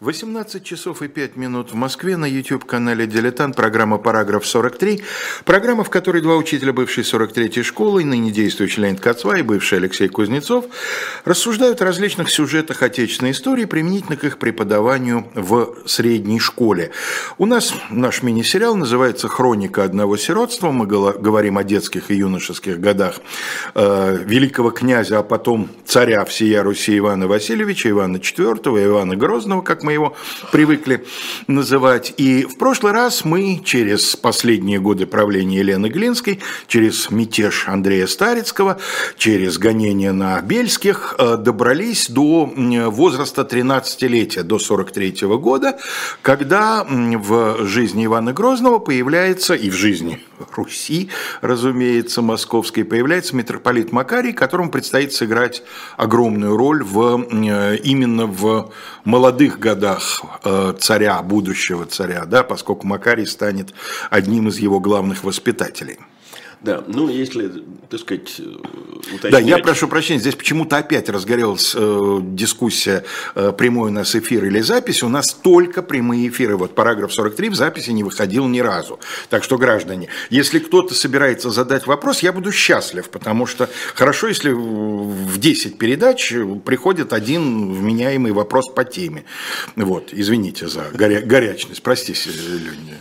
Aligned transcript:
18 0.00 0.64
часов 0.64 1.02
и 1.02 1.08
5 1.08 1.36
минут 1.36 1.72
в 1.72 1.74
Москве 1.74 2.16
на 2.16 2.24
YouTube-канале 2.24 3.06
«Дилетант» 3.06 3.54
программа 3.54 3.98
«Параграф 3.98 4.44
43». 4.44 5.02
Программа, 5.44 5.84
в 5.84 5.90
которой 5.90 6.22
два 6.22 6.36
учителя 6.36 6.72
бывшей 6.72 7.04
43-й 7.04 7.62
школы, 7.62 8.02
ныне 8.02 8.30
действующий 8.30 8.80
Леонид 8.80 9.00
Кацва 9.00 9.38
и 9.38 9.42
бывший 9.42 9.76
Алексей 9.76 10.08
Кузнецов, 10.08 10.64
рассуждают 11.26 11.82
о 11.82 11.84
различных 11.84 12.30
сюжетах 12.30 12.82
отечественной 12.82 13.32
истории 13.32 13.66
применительно 13.66 14.16
к 14.16 14.24
их 14.24 14.38
преподаванию 14.38 15.26
в 15.34 15.76
средней 15.84 16.40
школе. 16.40 16.92
У 17.36 17.44
нас 17.44 17.74
наш 17.90 18.22
мини-сериал 18.22 18.76
называется 18.76 19.28
«Хроника 19.28 19.84
одного 19.84 20.16
сиротства». 20.16 20.70
Мы 20.70 20.86
говорим 20.86 21.58
о 21.58 21.62
детских 21.62 22.10
и 22.10 22.14
юношеских 22.14 22.80
годах 22.80 23.16
э, 23.74 24.16
великого 24.24 24.70
князя, 24.70 25.18
а 25.18 25.22
потом 25.22 25.68
царя 25.84 26.24
всея 26.24 26.62
Руси 26.62 26.96
Ивана 26.96 27.28
Васильевича, 27.28 27.90
Ивана 27.90 28.16
IV, 28.16 28.82
Ивана 28.82 29.14
Грозного, 29.14 29.60
как 29.60 29.82
мы 29.82 29.89
мы 29.90 29.94
его 29.94 30.16
привыкли 30.52 31.04
называть. 31.48 32.14
И 32.16 32.44
в 32.44 32.58
прошлый 32.58 32.92
раз 32.92 33.24
мы 33.24 33.60
через 33.64 34.14
последние 34.14 34.78
годы 34.78 35.04
правления 35.04 35.58
Елены 35.58 35.88
Глинской, 35.88 36.38
через 36.68 37.10
мятеж 37.10 37.64
Андрея 37.66 38.06
Старицкого, 38.06 38.78
через 39.16 39.58
гонение 39.58 40.12
на 40.12 40.40
Бельских 40.42 41.16
э, 41.18 41.36
добрались 41.36 42.08
до 42.08 42.52
возраста 42.86 43.42
13-летия, 43.42 44.44
до 44.44 44.60
43 44.60 45.26
-го 45.26 45.38
года, 45.38 45.76
когда 46.22 46.86
в 46.88 47.66
жизни 47.66 48.04
Ивана 48.04 48.32
Грозного 48.32 48.78
появляется, 48.78 49.54
и 49.54 49.70
в 49.70 49.74
жизни 49.74 50.20
Руси, 50.54 51.10
разумеется, 51.40 52.22
московской, 52.22 52.84
появляется 52.84 53.34
митрополит 53.34 53.90
Макарий, 53.90 54.32
которому 54.32 54.70
предстоит 54.70 55.12
сыграть 55.12 55.64
огромную 55.96 56.56
роль 56.56 56.84
в, 56.84 57.22
именно 57.82 58.26
в 58.26 58.70
молодых 59.04 59.58
годах 59.58 59.79
э, 60.44 60.74
царя, 60.78 61.22
будущего 61.22 61.86
царя, 61.86 62.24
да, 62.26 62.42
поскольку 62.42 62.86
Макарий 62.86 63.26
станет 63.26 63.74
одним 64.10 64.48
из 64.48 64.58
его 64.58 64.80
главных 64.80 65.24
воспитателей. 65.24 65.98
Да, 66.62 66.84
ну 66.86 67.08
если, 67.08 67.50
так 67.88 68.00
сказать, 68.00 68.38
уточнять... 69.14 69.32
Да, 69.32 69.38
я 69.38 69.58
прошу 69.58 69.88
прощения, 69.88 70.20
здесь 70.20 70.34
почему-то 70.34 70.76
опять 70.76 71.08
разгорелась 71.08 71.74
э, 71.74 72.18
дискуссия, 72.22 73.04
э, 73.34 73.52
прямой 73.56 73.88
у 73.90 73.92
нас 73.92 74.14
эфир 74.14 74.44
или 74.44 74.60
запись, 74.60 75.02
у 75.02 75.08
нас 75.08 75.32
только 75.32 75.82
прямые 75.82 76.28
эфиры, 76.28 76.58
вот 76.58 76.74
параграф 76.74 77.14
43 77.14 77.48
в 77.48 77.54
записи 77.54 77.90
не 77.90 78.04
выходил 78.04 78.46
ни 78.46 78.60
разу. 78.60 79.00
Так 79.30 79.42
что, 79.42 79.56
граждане, 79.56 80.08
если 80.28 80.58
кто-то 80.58 80.94
собирается 80.94 81.50
задать 81.50 81.86
вопрос, 81.86 82.20
я 82.22 82.32
буду 82.32 82.52
счастлив, 82.52 83.08
потому 83.08 83.46
что 83.46 83.70
хорошо, 83.94 84.28
если 84.28 84.50
в 84.50 85.38
10 85.38 85.78
передач 85.78 86.34
приходит 86.66 87.14
один 87.14 87.72
вменяемый 87.72 88.32
вопрос 88.32 88.68
по 88.68 88.84
теме. 88.84 89.24
Вот, 89.76 90.10
извините 90.12 90.68
за 90.68 90.90
горя 90.92 91.22
горячность, 91.22 91.82
простите, 91.82 92.30
Леня. 92.30 92.98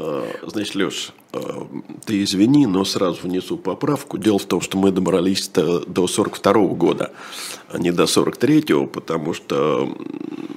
А, 0.00 0.24
значит, 0.46 0.74
Леш, 0.76 1.12
а, 1.32 1.66
ты 2.04 2.22
извини, 2.22 2.66
но 2.66 2.84
сразу 2.84 3.22
внесу 3.22 3.56
поправку. 3.56 4.16
Дело 4.16 4.38
в 4.38 4.44
том, 4.44 4.60
что 4.60 4.78
мы 4.78 4.92
добрались 4.92 5.48
до 5.48 6.06
42 6.06 6.52
-го 6.52 6.74
года, 6.76 7.10
а 7.68 7.78
не 7.78 7.90
до 7.90 8.06
43-го, 8.06 8.86
потому 8.86 9.34
что 9.34 9.88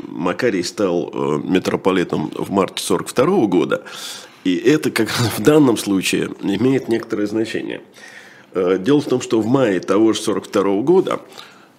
Макарий 0.09 0.63
стал 0.63 1.09
э, 1.11 1.41
митрополитом 1.43 2.31
в 2.35 2.51
марте 2.51 2.83
42 2.83 3.25
-го 3.25 3.47
года. 3.47 3.83
И 4.43 4.55
это, 4.55 4.91
как 4.91 5.09
в 5.37 5.41
данном 5.41 5.77
случае, 5.77 6.29
имеет 6.43 6.87
некоторое 6.87 7.25
значение. 7.25 7.81
Э, 8.53 8.77
дело 8.77 9.01
в 9.01 9.05
том, 9.05 9.21
что 9.21 9.41
в 9.41 9.47
мае 9.47 9.79
того 9.79 10.13
же 10.13 10.21
42 10.21 10.63
-го 10.63 10.83
года 10.83 11.19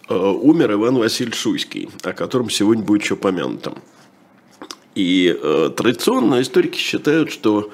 э, 0.09 0.15
умер 0.15 0.73
Иван 0.73 0.97
Васильевич 0.97 1.39
Шуйский, 1.39 1.91
о 2.03 2.13
котором 2.13 2.51
сегодня 2.51 2.83
будет 2.83 3.03
еще 3.03 3.15
помянутым. 3.15 3.75
И 4.95 5.35
э, 5.41 5.71
традиционно 5.77 6.43
историки 6.43 6.79
считают, 6.79 7.31
что 7.31 7.71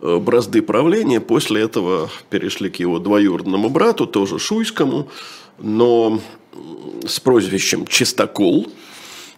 э, 0.00 0.16
бразды 0.16 0.62
правления 0.62 1.20
после 1.20 1.62
этого 1.62 2.10
перешли 2.30 2.70
к 2.70 2.76
его 2.76 2.98
двоюродному 2.98 3.68
брату, 3.68 4.06
тоже 4.06 4.38
Шуйскому, 4.38 5.08
но 5.58 6.20
с 7.06 7.20
прозвищем 7.20 7.86
Чистокол. 7.86 8.68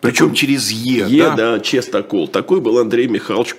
Причем 0.00 0.26
такой, 0.26 0.36
через 0.36 0.70
Е, 0.70 1.06
Е, 1.08 1.22
да? 1.24 1.36
да, 1.36 1.60
Чистокол. 1.60 2.28
Такой 2.28 2.60
был 2.60 2.78
Андрей 2.78 3.08
Михайлович 3.08 3.56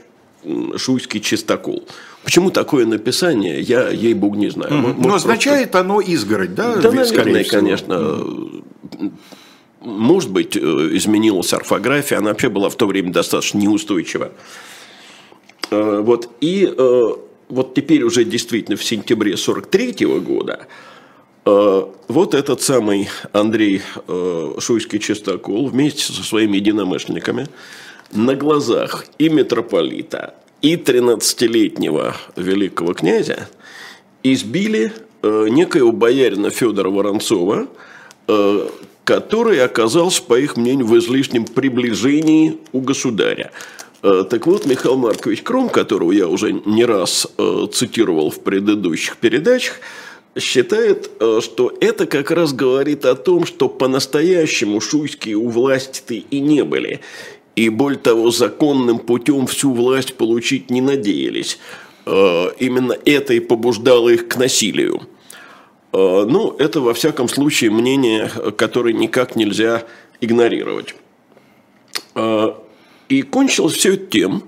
Шуйский 0.77 1.19
Чистокол. 1.19 1.83
Почему 2.23 2.51
такое 2.51 2.85
написание, 2.85 3.59
я 3.59 3.89
ей-богу 3.89 4.35
не 4.35 4.49
знаю. 4.49 4.71
Mm-hmm. 4.71 4.95
Но 4.99 5.15
означает 5.15 5.71
просто... 5.71 5.85
оно 5.85 6.01
изгородь, 6.01 6.55
да? 6.55 6.77
Да, 6.77 6.91
наверное, 6.91 7.43
конечно. 7.43 7.93
Mm-hmm 7.93 9.11
может 9.85 10.31
быть, 10.31 10.57
э, 10.57 10.59
изменилась 10.59 11.53
орфография, 11.53 12.17
она 12.17 12.29
вообще 12.29 12.49
была 12.49 12.69
в 12.69 12.75
то 12.75 12.87
время 12.87 13.13
достаточно 13.13 13.59
неустойчива. 13.59 14.31
Э, 15.71 16.01
вот, 16.01 16.29
и 16.41 16.65
э, 16.65 17.01
вот 17.49 17.73
теперь 17.75 18.03
уже 18.03 18.25
действительно 18.25 18.75
в 18.75 18.83
сентябре 18.83 19.37
43 19.37 20.05
года 20.19 20.67
вот 22.07 22.33
этот 22.33 22.63
самый 22.63 23.07
Андрей 23.31 23.83
Шуйский-Чистокол 24.07 25.67
вместе 25.67 26.01
со 26.11 26.23
своими 26.23 26.57
единомышленниками 26.57 27.45
на 28.11 28.33
глазах 28.33 29.05
и 29.19 29.29
митрополита, 29.29 30.33
и 30.63 30.75
13-летнего 30.75 32.15
великого 32.35 32.95
князя 32.95 33.47
избили 34.23 34.91
некоего 35.21 35.91
боярина 35.91 36.49
Федора 36.49 36.89
Воронцова, 36.89 37.67
который 39.05 39.63
оказался, 39.63 40.21
по 40.23 40.37
их 40.37 40.57
мнению, 40.57 40.87
в 40.87 40.97
излишнем 40.97 41.45
приближении 41.45 42.57
у 42.73 42.81
государя. 42.81 43.51
Э, 44.01 44.25
так 44.29 44.45
вот, 44.47 44.65
Михаил 44.65 44.97
Маркович 44.97 45.43
Кром, 45.43 45.69
которого 45.69 46.11
я 46.11 46.27
уже 46.27 46.51
не 46.51 46.83
раз 46.83 47.27
э, 47.37 47.67
цитировал 47.71 48.31
в 48.31 48.39
предыдущих 48.39 49.17
передачах, 49.17 49.79
считает, 50.37 51.11
э, 51.19 51.39
что 51.41 51.71
это 51.79 52.07
как 52.07 52.31
раз 52.31 52.51
говорит 52.51 53.05
о 53.05 53.15
том, 53.15 53.45
что 53.45 53.69
по-настоящему 53.69 54.81
шуйские 54.81 55.35
у 55.35 55.49
власти-то 55.49 56.15
и 56.15 56.39
не 56.39 56.63
были. 56.63 56.99
И 57.55 57.69
более 57.69 57.99
того, 57.99 58.31
законным 58.31 58.97
путем 58.99 59.45
всю 59.45 59.71
власть 59.71 60.15
получить 60.15 60.69
не 60.69 60.81
надеялись. 60.81 61.57
Именно 62.05 62.95
это 63.05 63.33
и 63.33 63.39
побуждало 63.39 64.09
их 64.09 64.27
к 64.27 64.35
насилию. 64.35 65.07
Э, 65.95 66.25
ну, 66.27 66.53
это, 66.59 66.81
во 66.81 66.93
всяком 66.93 67.29
случае, 67.29 67.71
мнение, 67.71 68.29
которое 68.57 68.93
никак 68.93 69.35
нельзя 69.35 69.83
игнорировать. 70.19 70.93
Э, 72.15 72.53
и 73.07 73.21
кончилось 73.21 73.75
все 73.75 73.93
это 73.93 74.05
тем, 74.07 74.43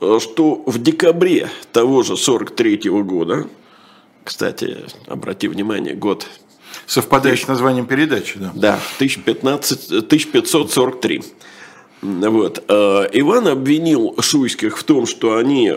э, 0.00 0.18
что 0.20 0.62
в 0.64 0.78
декабре 0.78 1.50
того 1.72 2.02
же 2.02 2.16
43 2.16 2.88
-го 2.88 3.02
года, 3.02 3.46
кстати, 4.24 4.78
обрати 5.06 5.48
внимание, 5.48 5.94
год... 5.94 6.26
Совпадающий 6.86 7.44
с 7.44 7.48
названием 7.48 7.86
передачи, 7.86 8.38
да? 8.38 8.52
Да, 8.54 8.78
1015, 8.96 9.92
1543. 10.08 11.22
Вот. 12.02 12.62
Иван 12.68 13.48
обвинил 13.48 14.14
шуйских 14.20 14.78
в 14.78 14.84
том, 14.84 15.06
что 15.06 15.36
они 15.36 15.72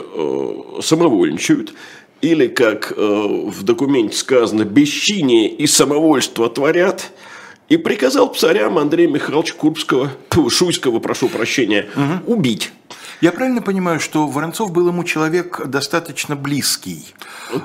самовольничают, 0.82 1.74
или, 2.22 2.48
как 2.48 2.94
э, 2.96 2.96
в 2.96 3.64
документе 3.64 4.18
сказано, 4.18 4.64
бесчиние 4.64 5.50
и 5.50 5.68
самовольство 5.68 6.50
творят, 6.50 7.12
и 7.70 7.78
приказал 7.78 8.34
царям 8.34 8.78
Андрея 8.78 9.08
Михайловича 9.08 9.54
Курбского, 9.54 10.12
Шуйского, 10.50 11.00
прошу 11.00 11.30
прощения, 11.30 11.88
угу. 11.96 12.34
убить. 12.34 12.72
Я 13.22 13.32
правильно 13.32 13.62
понимаю, 13.62 14.00
что 14.00 14.28
Воронцов 14.28 14.72
был 14.72 14.88
ему 14.88 15.04
человек 15.04 15.68
достаточно 15.68 16.36
близкий? 16.36 17.06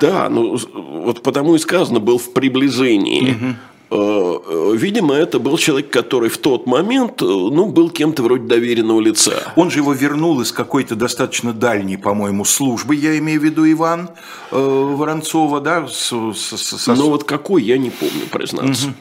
Да, 0.00 0.28
ну 0.28 0.58
вот 0.74 1.22
потому 1.22 1.54
и 1.54 1.58
сказано, 1.58 2.00
был 2.00 2.18
в 2.18 2.32
приближении. 2.32 3.30
Угу. 3.30 3.54
Э, 3.90 3.96
э, 3.96 4.72
видимо, 4.76 5.14
это 5.14 5.38
был 5.38 5.58
человек, 5.58 5.90
который 5.90 6.30
в 6.30 6.38
тот 6.38 6.66
момент 6.66 7.20
э, 7.20 7.24
ну, 7.24 7.66
был 7.66 7.90
кем-то 7.90 8.22
вроде 8.22 8.44
доверенного 8.44 9.00
лица. 9.00 9.52
Он 9.56 9.70
же 9.70 9.80
его 9.80 9.92
вернул 9.92 10.40
из 10.40 10.52
какой-то 10.52 10.94
достаточно 10.96 11.52
дальней, 11.52 11.96
по-моему, 11.96 12.44
службы, 12.44 12.94
я 12.94 13.18
имею 13.18 13.40
в 13.40 13.44
виду 13.44 13.70
Иван 13.70 14.10
э, 14.50 14.56
Воронцова, 14.58 15.60
да? 15.60 15.86
С, 15.86 16.12
с, 16.34 16.56
с, 16.56 16.86
Но 16.86 17.10
вот 17.10 17.24
какой, 17.24 17.62
я 17.62 17.76
не 17.76 17.90
помню, 17.90 18.26
признаться. 18.30 18.94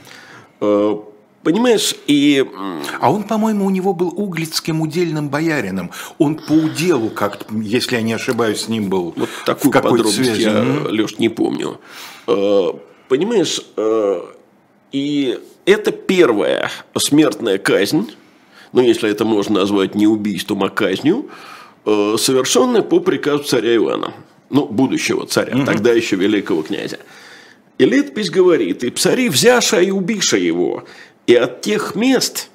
Угу. 0.60 1.10
Понимаешь, 1.44 1.96
и... 2.08 2.46
А 3.02 3.12
он, 3.12 3.24
по-моему, 3.24 3.66
у 3.66 3.70
него 3.70 3.94
был 3.94 4.14
углицким 4.16 4.80
удельным 4.80 5.28
боярином. 5.28 5.92
Он 6.18 6.36
по 6.36 6.54
уделу, 6.54 7.10
как, 7.10 7.48
если 7.52 7.98
я 7.98 8.02
не 8.02 8.14
ошибаюсь, 8.14 8.62
с 8.62 8.68
ним 8.70 8.90
был 8.90 9.14
Вот 9.18 9.30
такую 9.46 9.74
подробность 9.74 10.16
связи. 10.16 10.44
я, 10.44 10.52
Леш, 10.90 11.20
не 11.20 11.28
помню. 11.28 11.82
Понимаешь, 12.26 13.60
и 14.94 15.40
это 15.66 15.92
первая 15.92 16.72
смертная 16.98 17.58
казнь, 17.58 18.12
ну, 18.72 18.82
если 18.82 19.10
это 19.10 19.26
можно 19.26 19.60
назвать 19.60 19.96
не 19.96 20.08
убийством, 20.08 20.64
а 20.64 20.70
казнью, 20.70 21.30
э, 21.86 22.16
совершенная 22.18 22.82
по 22.82 23.02
приказу 23.02 23.44
царя 23.44 23.76
Ивана, 23.76 24.14
ну, 24.50 24.66
будущего 24.66 25.28
царя, 25.28 25.58
угу. 25.58 25.66
тогда 25.66 25.92
еще 25.92 26.16
великого 26.16 26.64
князя. 26.64 27.00
И 27.78 27.86
летопись 27.86 28.30
говорит, 28.30 28.86
и 28.86 28.90
псари 28.90 29.28
взяша 29.28 29.82
и 29.82 29.92
убиша 29.92 30.38
его, 30.38 30.86
и 31.28 31.36
от 31.36 31.62
тех 31.62 31.96
мест 31.96 32.50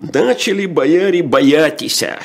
Начали 0.00 0.64
бояре 0.64 1.22
боятися, 1.22 2.18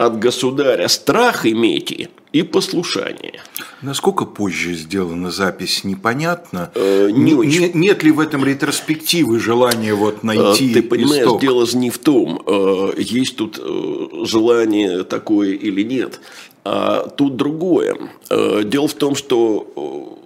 от 0.00 0.18
государя 0.18 0.88
страх 0.88 1.44
имейте 1.44 2.08
и 2.32 2.42
послушание. 2.42 3.40
Насколько 3.82 4.24
позже 4.24 4.72
сделана 4.72 5.30
запись, 5.30 5.84
непонятно. 5.84 6.70
Э, 6.74 7.10
не 7.12 7.32
Не- 7.34 7.46
не- 7.58 7.70
нет 7.74 8.02
ли 8.02 8.10
в 8.10 8.18
этом 8.20 8.42
ретроспективы 8.46 9.38
желания 9.38 9.92
вот 9.94 10.20
А, 10.22 10.26
найти 10.26 10.72
Ты 10.72 10.82
понимаешь, 10.82 11.24
исток? 11.24 11.42
дело 11.42 11.66
не 11.74 11.90
в 11.90 11.98
том, 11.98 12.42
э, 12.46 12.92
есть 12.96 13.36
тут 13.36 13.58
э, 13.62 14.24
желание 14.24 15.04
такое 15.04 15.50
или 15.52 15.82
нет, 15.82 16.20
а 16.64 17.06
тут 17.08 17.36
другое. 17.36 17.96
Э, 18.30 18.62
Дело 18.64 18.88
в 18.88 18.94
том, 18.94 19.14
что 19.14 20.18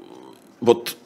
вот 0.61 0.97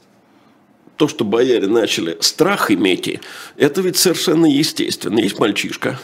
то, 0.97 1.09
что 1.09 1.25
бояре 1.25 1.69
начали 1.69 2.19
страх 2.21 2.71
иметь, 2.71 3.19
это 3.57 3.81
ведь 3.81 3.97
совершенно 3.97 4.45
естественно. 4.45 5.21
Есть 5.21 5.39
мальчишка, 5.39 5.99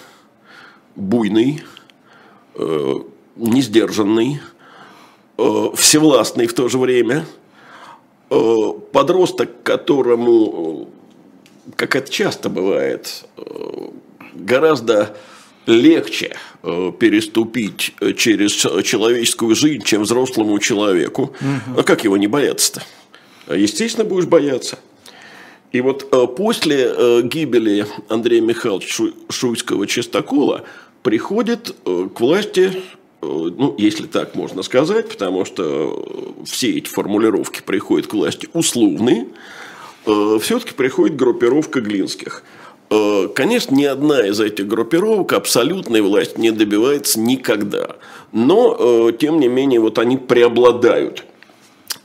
буйный, 0.97 1.63
несдержанный, 3.37 4.41
э, 5.39 5.69
всевластный 5.77 6.47
в 6.47 6.55
то 6.55 6.69
же 6.69 6.79
время, 6.79 7.27
э, 8.31 8.73
подросток, 8.93 9.62
которому 9.62 10.89
э, 11.67 11.71
как 11.77 11.97
это 11.97 12.11
часто 12.11 12.49
бывает, 12.49 13.25
э, 13.37 13.43
гораздо 14.35 15.17
легче 15.67 16.37
э, 16.62 16.93
переступить 16.99 17.95
э, 18.01 18.12
через 18.12 18.53
человеческую 18.53 19.55
жизнь, 19.55 19.83
чем 19.85 20.03
взрослому 20.03 20.59
человеку. 20.59 21.33
А 21.77 21.83
как 21.83 22.05
его 22.05 22.17
не 22.17 22.27
бояться-то? 22.27 22.83
Естественно, 23.55 24.05
будешь 24.05 24.27
бояться. 24.27 24.79
И 25.73 25.81
вот 25.81 26.06
э, 26.12 26.27
после 26.29 26.93
э, 26.97 27.23
гибели 27.25 27.87
Андрея 28.09 28.41
Михайловича 28.41 28.89
Шу- 28.95 29.15
Шуйского-Чистокола 29.29 30.62
приходит 31.05 31.77
э, 31.85 32.09
к 32.12 32.19
власти, 32.19 32.73
э, 32.73 33.27
ну, 33.27 33.75
если 33.79 34.06
так 34.06 34.35
можно 34.35 34.62
сказать, 34.62 35.09
потому 35.11 35.45
что 35.45 36.35
э, 36.41 36.45
все 36.47 36.79
эти 36.79 36.89
формулировки 36.89 37.61
приходят 37.65 38.09
к 38.09 38.15
власти 38.15 38.49
условные, 38.53 39.29
все-таки 40.41 40.75
приходит 40.75 41.17
группировка 41.17 41.81
Глинских. 41.81 42.43
Конечно, 43.35 43.75
ни 43.75 43.85
одна 43.85 44.27
из 44.27 44.39
этих 44.39 44.69
группировок 44.69 45.33
абсолютной 45.33 46.03
власти 46.03 46.39
не 46.39 46.51
добивается 46.51 47.19
никогда. 47.19 47.97
Но, 48.31 49.11
тем 49.12 49.41
не 49.41 49.49
менее, 49.49 49.81
вот 49.81 49.99
они 49.99 50.19
преобладают. 50.19 51.25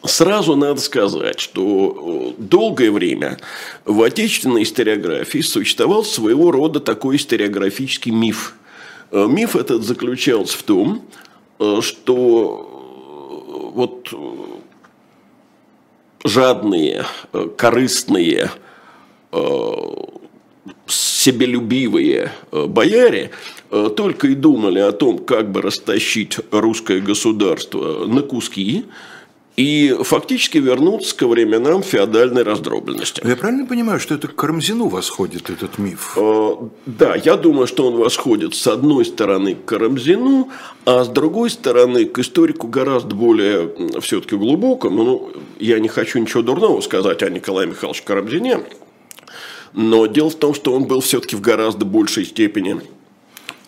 Сразу 0.06 0.56
надо 0.56 0.80
сказать, 0.80 1.42
что 1.42 2.34
долгое 2.38 2.90
время 2.90 3.38
в 3.84 4.02
отечественной 4.02 4.64
историографии 4.64 5.42
существовал 5.42 6.06
своего 6.06 6.52
рода 6.52 6.80
такой 6.80 7.18
историографический 7.18 8.14
миф. 8.14 8.56
Э, 9.12 9.26
Миф 9.28 9.56
этот 9.56 9.84
заключался 9.84 10.58
в 10.58 10.64
том, 10.64 11.06
э, 11.60 11.80
что 11.82 12.66
э, 13.48 13.76
вот 13.76 14.14
жадные, 16.26 17.06
корыстные, 17.56 18.52
себелюбивые 20.86 22.32
бояре 22.52 23.32
только 23.96 24.28
и 24.28 24.36
думали 24.36 24.80
о 24.80 24.92
том, 24.92 25.20
как 25.20 25.50
бы 25.52 25.62
растащить 25.62 26.40
русское 26.52 27.00
государство 27.00 28.06
на 28.06 28.22
куски 28.22 28.86
и 29.60 29.94
фактически 30.04 30.58
вернуться 30.58 31.14
ко 31.14 31.28
временам 31.28 31.84
феодальной 31.84 32.44
раздробленности. 32.44 33.22
Я 33.28 33.36
правильно 33.36 33.66
понимаю, 33.66 34.00
что 34.00 34.16
это 34.16 34.30
к 34.30 34.36
Карамзину 34.36 34.88
восходит 34.88 35.50
этот 35.50 35.78
миф? 35.78 36.14
Э, 36.16 36.56
Да, 36.86 37.16
я 37.16 37.36
думаю, 37.36 37.68
что 37.68 37.88
он 37.88 37.98
восходит 37.98 38.56
с 38.56 38.66
одной 38.68 39.04
стороны 39.04 39.56
к 39.56 39.66
Карамзину, 39.66 40.50
а 40.86 41.04
с 41.04 41.10
другой 41.10 41.50
стороны 41.50 42.06
к 42.06 42.20
историку 42.20 42.68
гораздо 42.68 43.16
более 43.16 44.00
все-таки 44.00 44.38
глубокому. 44.38 45.04
Ну, 45.04 45.32
я 45.60 45.80
не 45.80 45.90
хочу 45.90 46.20
ничего 46.20 46.42
дурного 46.42 46.80
сказать 46.80 47.22
о 47.22 47.30
Николае 47.30 47.68
Михайловиче 47.68 48.04
Карамзине, 48.06 48.62
но 49.74 50.06
дело 50.06 50.30
в 50.30 50.36
том, 50.36 50.54
что 50.54 50.72
он 50.72 50.86
был 50.86 51.02
все-таки 51.02 51.36
в 51.36 51.42
гораздо 51.42 51.84
большей 51.84 52.24
степени 52.24 52.80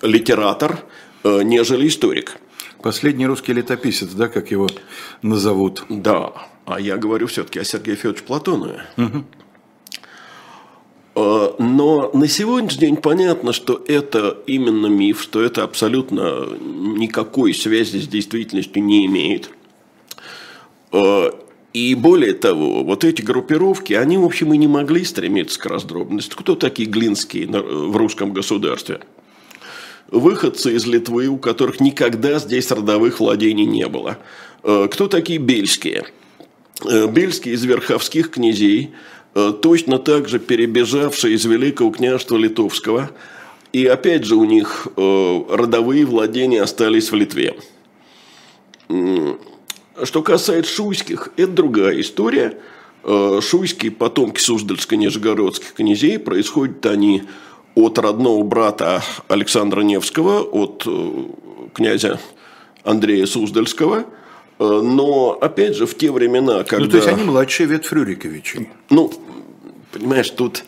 литератор, 0.02 0.86
э, 1.26 1.42
нежели 1.44 1.90
историк. 1.90 2.38
Последний 2.82 3.28
русский 3.28 3.54
летописец, 3.54 4.10
да, 4.14 4.28
как 4.28 4.52
его 4.52 4.68
назовут? 5.22 5.84
Да, 5.90 6.34
а 6.66 6.80
я 6.80 6.98
говорю 6.98 7.28
все-таки 7.28 7.60
о 7.60 7.64
Сергее 7.64 7.96
Федоровиче 7.96 8.24
Платонове. 8.26 8.86
Э, 11.16 11.52
Но 11.60 12.12
на 12.14 12.28
сегодняшний 12.28 12.80
день 12.80 12.98
понятно, 12.98 13.54
что 13.54 13.84
это 13.88 14.38
именно 14.48 14.88
миф, 14.88 15.22
что 15.22 15.42
это 15.42 15.64
абсолютно 15.64 16.48
никакой 16.60 17.54
связи 17.54 17.98
с 17.98 18.08
действительностью 18.08 18.84
не 18.84 19.06
имеет. 19.06 19.52
Э, 20.92 21.32
И 21.74 21.96
более 21.96 22.34
того, 22.34 22.84
вот 22.84 23.04
эти 23.06 23.22
группировки, 23.22 23.94
они, 23.94 24.18
в 24.18 24.26
общем, 24.26 24.54
и 24.54 24.58
не 24.58 24.68
могли 24.68 25.06
стремиться 25.06 25.60
к 25.60 25.66
раздробности. 25.66 26.36
Кто 26.36 26.56
такие 26.56 26.90
глинские 26.90 27.48
в 27.48 27.96
русском 27.96 28.34
государстве? 28.34 29.00
Выходцы 30.12 30.76
из 30.76 30.86
Литвы, 30.86 31.28
у 31.28 31.38
которых 31.38 31.80
никогда 31.80 32.38
здесь 32.38 32.70
родовых 32.72 33.20
владений 33.20 33.66
не 33.66 33.88
было. 33.88 34.18
Э, 34.64 34.88
Кто 34.92 35.08
такие 35.08 35.40
бельские? 35.40 36.06
Э, 36.86 37.08
Бельские 37.08 37.56
из 37.56 37.64
верховских 37.64 38.30
князей, 38.30 38.92
э, 39.34 39.54
точно 39.62 39.98
так 39.98 40.28
же 40.28 40.40
перебежавшие 40.40 41.36
из 41.36 41.46
Великого 41.46 41.92
княжества 41.92 42.38
Литовского. 42.38 43.12
И 43.72 43.86
опять 43.86 44.26
же 44.26 44.36
у 44.36 44.44
них 44.44 44.86
родовые 44.98 46.06
владения 46.06 46.62
остались 46.62 47.10
в 47.10 47.16
Литве. 47.16 47.56
Что 48.90 50.22
касается 50.24 50.76
шуйских, 50.76 51.30
это 51.38 51.54
другая 51.54 52.02
история. 52.02 52.60
Шуйские 53.06 53.92
потомки 53.92 54.42
Суздальско-Нижегородских 54.42 55.72
князей, 55.74 56.20
происходят 56.20 56.86
они 56.86 57.24
от 57.76 57.98
родного 57.98 58.44
брата 58.44 59.04
Александра 59.28 59.82
Невского, 59.82 60.42
от 60.42 60.84
э, 60.86 61.12
князя 61.74 62.20
Андрея 62.84 63.26
Суздальского. 63.26 64.06
Э, 64.60 64.82
Но, 64.84 65.38
опять 65.40 65.76
же, 65.76 65.86
в 65.86 65.98
те 65.98 66.12
времена, 66.12 66.64
когда... 66.64 66.86
Ну, 66.86 66.92
то 66.92 66.98
есть 66.98 67.08
они 67.08 67.24
младшие 67.24 67.68
ветвь 67.68 67.92
Рюриковичей. 67.92 68.70
Ну, 68.90 69.12
понимаешь, 69.92 70.30
тут 70.30 70.64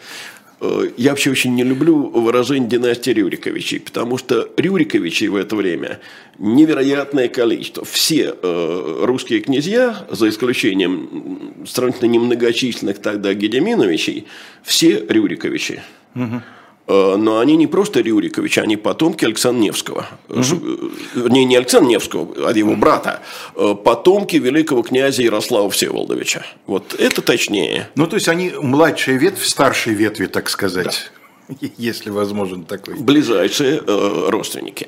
э, 0.61 0.91
я 0.97 1.11
вообще 1.11 1.31
очень 1.31 1.53
не 1.55 1.63
люблю 1.63 2.09
выражение 2.09 2.69
династии 2.69 3.11
Рюриковичей, 3.11 3.79
потому 3.79 4.17
что 4.17 4.49
Рюриковичей 4.57 5.27
в 5.27 5.35
это 5.35 5.55
время 5.55 5.99
невероятное 6.37 7.27
количество. 7.27 7.83
Все 7.83 8.35
э, 8.41 8.99
русские 9.03 9.41
князья, 9.41 10.07
за 10.09 10.29
исключением 10.29 11.65
сравнительно 11.67 12.09
немногочисленных 12.09 12.99
тогда 12.99 13.33
Гедеминовичей, 13.33 14.27
все 14.63 15.05
Рюриковичи. 15.07 15.81
Э, 16.15 16.39
Но 16.85 17.39
они 17.39 17.55
не 17.55 17.65
просто 17.67 18.01
Рюриковичи, 18.01 18.59
они 18.59 18.75
потомки 18.75 19.23
Александра 19.23 19.61
Невского. 19.61 20.05
Ш- 20.29 20.55
э, 20.61 20.89
Вернее, 21.15 21.45
не 21.45 21.55
Александра 21.55 21.89
Невского, 21.89 22.49
а 22.49 22.51
его 22.51 22.75
брата. 22.75 23.21
Э, 23.55 23.73
Потомки 23.73 24.35
великого 24.35 24.83
князя 24.83 25.23
Ярослава 25.23 25.69
Всеволодовича. 25.69 26.45
Вот 26.67 26.93
это 26.99 27.21
точнее. 27.21 27.87
Ну, 27.95 28.05
то 28.07 28.17
есть 28.17 28.27
они 28.27 28.51
младшая 28.61 29.17
ветвь, 29.17 29.45
старшей 29.45 29.93
ветви, 29.93 30.25
так 30.25 30.49
сказать, 30.49 31.09
если 31.77 32.09
возможен 32.09 32.65
такой. 32.65 32.95
ближайшие 32.95 33.81
э, 33.85 34.25
родственники. 34.29 34.87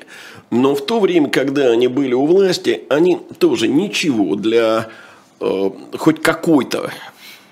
Но 0.50 0.74
в 0.74 0.84
то 0.84 1.00
время, 1.00 1.30
когда 1.30 1.70
они 1.70 1.88
были 1.88 2.12
у 2.12 2.26
власти, 2.26 2.82
они 2.90 3.18
тоже 3.38 3.68
ничего 3.68 4.36
для 4.36 4.90
э, 5.40 5.70
хоть 5.96 6.20
какой-то 6.20 6.90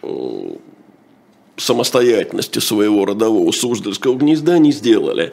э, 0.02 0.48
самостоятельности 1.56 2.58
своего 2.58 3.04
родового 3.04 3.52
Суздальского 3.52 4.14
гнезда 4.16 4.58
не 4.58 4.72
сделали. 4.72 5.32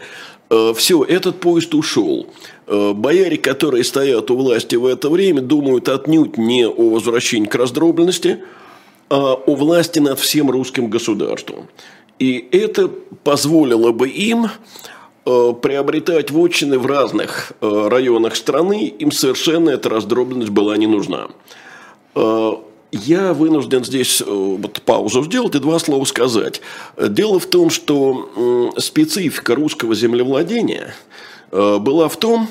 Все, 0.75 1.03
этот 1.03 1.39
поезд 1.39 1.73
ушел. 1.73 2.27
Э, 2.71 2.93
Бояре, 2.93 3.37
которые 3.37 3.83
стоят 3.83 4.31
у 4.31 4.37
власти 4.37 4.75
в 4.75 4.85
это 4.85 5.09
время, 5.09 5.41
думают 5.41 5.89
отнюдь 5.89 6.37
не 6.37 6.65
о 6.65 6.89
возвращении 6.89 7.47
к 7.47 7.55
раздробленности, 7.55 8.43
а 9.09 9.33
о 9.33 9.55
власти 9.55 9.99
над 9.99 10.17
всем 10.19 10.49
русским 10.49 10.89
государством. 10.89 11.67
И 12.17 12.47
это 12.51 12.87
позволило 13.25 13.91
бы 13.91 14.07
им 14.07 14.47
э, 15.25 15.53
приобретать 15.61 16.31
вотчины 16.31 16.79
в 16.79 16.85
разных 16.85 17.51
э, 17.59 17.87
районах 17.89 18.37
страны, 18.37 18.87
им 18.87 19.11
совершенно 19.11 19.71
эта 19.71 19.89
раздробленность 19.89 20.51
была 20.51 20.77
не 20.77 20.87
нужна. 20.87 21.27
Я 22.91 23.33
вынужден 23.33 23.85
здесь 23.85 24.21
э, 24.21 24.25
вот 24.25 24.81
паузу 24.81 25.23
сделать 25.23 25.55
и 25.55 25.59
два 25.59 25.79
слова 25.79 26.03
сказать. 26.05 26.61
Дело 26.97 27.39
в 27.39 27.45
том, 27.45 27.69
что 27.69 28.73
специфика 28.77 29.55
русского 29.55 29.95
землевладения 29.95 30.93
э, 31.51 31.77
была 31.77 32.09
в 32.09 32.17
том, 32.17 32.49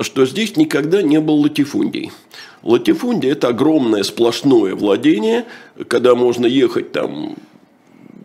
что 0.00 0.26
здесь 0.26 0.56
никогда 0.56 1.02
не 1.02 1.20
был 1.20 1.36
латифундий. 1.36 2.10
Латифундия– 2.62 3.32
это 3.32 3.48
огромное 3.48 4.02
сплошное 4.02 4.74
владение, 4.74 5.46
когда 5.88 6.14
можно 6.14 6.46
ехать 6.46 6.92
там 6.92 7.36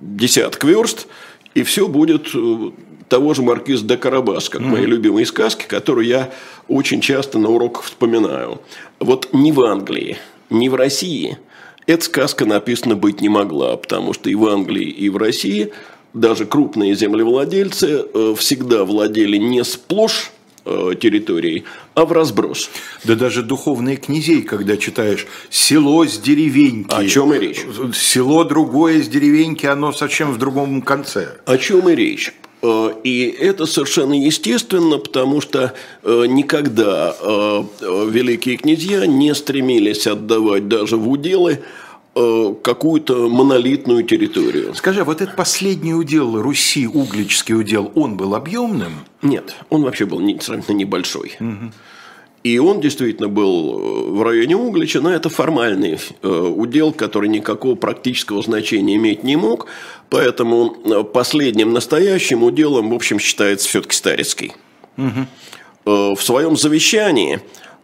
десяток 0.01 0.63
верст 0.63 1.07
и 1.53 1.63
все 1.63 1.87
будет 1.87 2.29
э, 2.33 2.71
того 3.07 3.33
же 3.33 3.41
Маркиз 3.41 3.81
де 3.81 3.97
Карабас, 3.97 4.49
как 4.49 4.61
mm-hmm. 4.61 4.65
мои 4.65 4.85
любимые 4.85 5.25
сказки, 5.25 5.65
которые 5.67 6.09
я 6.09 6.33
очень 6.67 7.01
часто 7.01 7.39
на 7.39 7.49
уроках 7.49 7.83
вспоминаю. 7.83 8.61
Вот 8.99 9.29
ни 9.33 9.51
в 9.51 9.61
Англии, 9.61 10.17
ни 10.49 10.69
в 10.69 10.75
России 10.75 11.37
эта 11.87 12.03
сказка 12.03 12.45
написана 12.45 12.95
быть 12.95 13.21
не 13.21 13.29
могла, 13.29 13.75
потому 13.77 14.13
что 14.13 14.29
и 14.29 14.35
в 14.35 14.45
Англии, 14.47 14.89
и 14.89 15.09
в 15.09 15.17
России 15.17 15.71
даже 16.13 16.45
крупные 16.45 16.95
землевладельцы 16.95 18.05
э, 18.13 18.35
всегда 18.37 18.85
владели 18.85 19.37
не 19.37 19.63
сплошь 19.63 20.31
Э, 20.63 20.93
территорий, 20.99 21.63
а 21.95 22.05
в 22.05 22.11
разброс. 22.11 22.69
Да 23.03 23.15
даже 23.15 23.41
духовные 23.41 23.97
князей, 23.97 24.43
когда 24.43 24.77
читаешь 24.77 25.25
село 25.49 26.05
с 26.05 26.19
деревеньки. 26.19 26.93
О 26.93 27.07
чем 27.07 27.33
и 27.33 27.39
речь? 27.39 27.65
Село 27.95 28.43
другое 28.43 29.01
с 29.01 29.07
деревеньки, 29.07 29.65
оно 29.65 29.91
совсем 29.91 30.31
в 30.31 30.37
другом 30.37 30.83
конце. 30.83 31.29
О 31.47 31.57
чем 31.57 31.89
и 31.89 31.95
речь? 31.95 32.31
Э, 32.61 32.93
и 33.03 33.25
это 33.27 33.65
совершенно 33.65 34.13
естественно, 34.13 34.97
потому 34.97 35.41
что 35.41 35.73
э, 36.03 36.25
никогда 36.27 37.15
великие 37.81 38.57
князья 38.57 39.05
не 39.05 39.33
стремились 39.35 40.07
отдавать 40.07 40.67
даже 40.67 40.97
в 40.97 41.09
уделы 41.09 41.59
Э, 42.13 42.53
какую-то 42.61 43.29
монолитную 43.29 44.03
территорию. 44.03 44.75
Скажи, 44.75 44.99
а 44.99 45.05
вот 45.05 45.21
этот 45.21 45.37
последний 45.37 45.93
удел 45.93 46.41
Руси, 46.41 46.85
углический 46.85 47.55
удел, 47.55 47.89
он 47.95 48.17
был 48.17 48.35
объемным? 48.35 49.05
Нет, 49.21 49.55
он 49.69 49.83
вообще 49.83 50.05
был 50.05 50.17
сравнительно 50.41 50.75
небольшой. 50.75 51.37
Угу. 51.39 51.71
И 52.43 52.57
он 52.57 52.81
действительно 52.81 53.27
был 53.27 53.79
э, 53.79 54.11
в 54.11 54.23
районе 54.23 54.57
Углича, 54.57 55.01
но 55.01 55.13
это 55.13 55.29
формальный 55.29 55.99
э, 56.21 56.27
удел, 56.27 56.91
который 56.91 57.29
никакого 57.29 57.75
практического 57.75 58.41
значения 58.41 58.95
иметь 58.95 59.23
не 59.23 59.35
мог. 59.35 59.67
Поэтому 60.09 60.71
последним 61.03 61.71
настоящим 61.71 62.43
уделом, 62.43 62.89
в 62.89 62.93
общем, 62.93 63.19
считается 63.19 63.67
все-таки 63.69 63.95
Старицкий. 63.95 64.53
Угу. 64.97 66.15
В 66.15 66.21
своем 66.21 66.57
завещании 66.57 67.39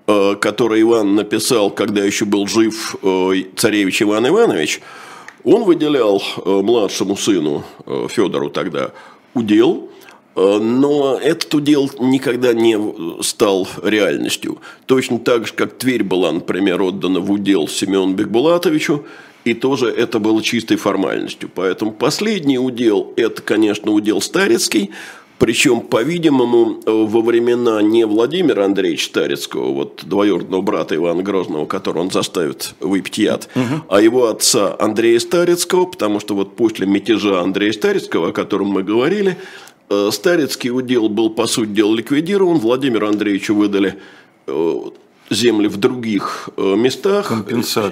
Э, 0.09 0.35
который 0.39 0.81
Иван 0.81 1.15
написал, 1.15 1.69
когда 1.69 2.01
еще 2.01 2.23
был 2.23 2.47
жив 2.47 2.95
э, 3.03 3.43
царевич 3.57 4.01
Иван 4.01 4.25
Иванович, 4.29 4.79
он 5.43 5.65
выделял 5.65 6.23
э, 6.23 6.49
младшему 6.49 7.17
сыну 7.17 7.65
Федору 8.09 8.49
тогда 8.49 8.91
удел, 9.33 9.89
но 10.37 11.19
этот 11.21 11.53
удел 11.55 11.89
никогда 11.99 12.53
не 12.53 12.77
стал 13.23 13.67
реальностью. 13.83 14.59
Точно 14.85 15.17
так 15.17 15.47
же, 15.47 15.53
как 15.53 15.77
Тверь 15.77 16.03
была, 16.03 16.31
например, 16.31 16.81
отдана 16.81 17.19
в 17.19 17.31
удел 17.31 17.67
Семену 17.67 18.13
Бекбулатовичу, 18.13 19.03
и 19.45 19.53
тоже 19.53 19.87
это 19.87 20.19
было 20.19 20.43
чистой 20.43 20.77
формальностью. 20.77 21.49
Поэтому 21.53 21.91
последний 21.91 22.59
удел– 22.59 23.13
это, 23.15 23.41
конечно, 23.41 23.91
удел 23.91 24.21
Старецкий, 24.21 24.91
причем, 25.39 25.81
по-видимому, 25.81 26.79
во 26.85 27.21
времена 27.21 27.81
не 27.81 28.05
Владимира 28.05 28.65
Андреевича 28.65 29.05
Старецкого, 29.05 29.71
вот 29.71 30.01
двоюродного 30.03 30.61
брата 30.61 30.95
Ивана 30.95 31.21
Грозного, 31.21 31.65
которого 31.65 32.01
он 32.01 32.11
заставит 32.11 32.73
выпить 32.79 33.19
яд, 33.19 33.47
угу. 33.53 33.83
а 33.87 34.01
его 34.01 34.27
отца 34.27 34.75
Андрея 34.79 35.19
Старецкого, 35.19 35.85
потому 35.85 36.19
что 36.19 36.33
вот 36.33 36.55
после 36.55 36.87
мятежа 36.87 37.39
Андрея 37.39 37.71
Старецкого, 37.71 38.29
о 38.29 38.31
котором 38.31 38.67
мы 38.67 38.81
говорили, 38.81 39.37
э, 39.89 40.09
Старецкий 40.11 40.69
удел 40.69 41.09
был, 41.09 41.29
по 41.29 41.47
сути 41.47 41.69
дела, 41.69 41.95
ликвидирован, 41.95 42.57
Владимиру 42.57 43.07
Андреевичу 43.07 43.55
выдали 43.55 43.97
э, 44.47 44.75
земли 45.29 45.67
в 45.67 45.77
других 45.77 46.49
э, 46.55 46.75
местах 46.75 47.31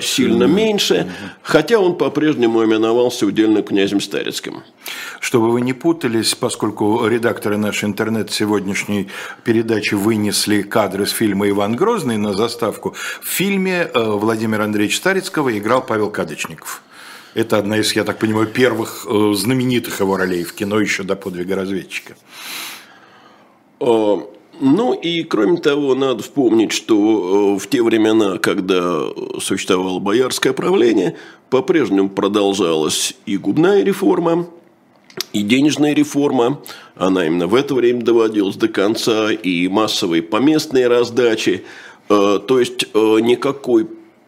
сильно 0.01 0.45
меньше, 0.45 1.01
угу. 1.01 1.29
хотя 1.43 1.79
он 1.79 1.97
по-прежнему 1.97 2.63
именовался 2.63 3.25
удельным 3.25 3.63
князем 3.63 3.99
Старецким. 3.99 4.63
Чтобы 5.19 5.51
вы 5.51 5.61
не 5.61 5.73
путались, 5.73 6.35
поскольку 6.35 7.05
редакторы 7.07 7.57
нашей 7.57 7.85
интернет 7.85 8.31
сегодняшней 8.31 9.09
передачи 9.43 9.95
вынесли 9.95 10.61
кадры 10.61 11.05
с 11.05 11.11
фильма 11.11 11.49
«Иван 11.49 11.75
Грозный» 11.75 12.17
на 12.17 12.33
заставку, 12.33 12.95
в 13.21 13.27
фильме 13.27 13.89
Владимира 13.93 14.63
Андреевича 14.63 14.97
Старецкого 14.97 15.57
играл 15.57 15.81
Павел 15.85 16.09
Кадочников. 16.09 16.81
Это 17.35 17.59
одна 17.59 17.77
из, 17.77 17.93
я 17.93 18.03
так 18.03 18.17
понимаю, 18.17 18.47
первых 18.47 19.05
э, 19.07 19.33
знаменитых 19.35 19.99
его 19.99 20.17
ролей 20.17 20.43
в 20.43 20.53
кино 20.53 20.79
еще 20.79 21.03
до 21.03 21.15
подвига 21.15 21.55
разведчика. 21.55 22.15
Ну 24.61 24.93
и 24.93 25.23
кроме 25.23 25.57
того, 25.57 25.95
надо 25.95 26.23
вспомнить, 26.23 26.71
что 26.71 27.55
э, 27.57 27.59
в 27.59 27.67
те 27.67 27.83
времена, 27.83 28.37
когда 28.37 29.01
существовало 29.39 29.99
боярское 29.99 30.53
правление, 30.53 31.17
по-прежнему 31.49 32.09
продолжалась 32.09 33.15
и 33.25 33.37
губная 33.37 33.83
реформа, 33.83 34.47
и 35.33 35.41
денежная 35.41 35.93
реформа, 35.93 36.61
она 36.95 37.25
именно 37.25 37.47
в 37.47 37.55
это 37.55 37.75
время 37.75 38.01
доводилась 38.01 38.55
до 38.55 38.69
конца, 38.69 39.31
и 39.31 39.67
массовые 39.67 40.23
поместные 40.23 40.87
раздачи. 40.87 41.65
Э, 42.07 42.39
то 42.45 42.59
есть 42.59 42.85
э, 42.93 43.17
никакой 43.19 43.85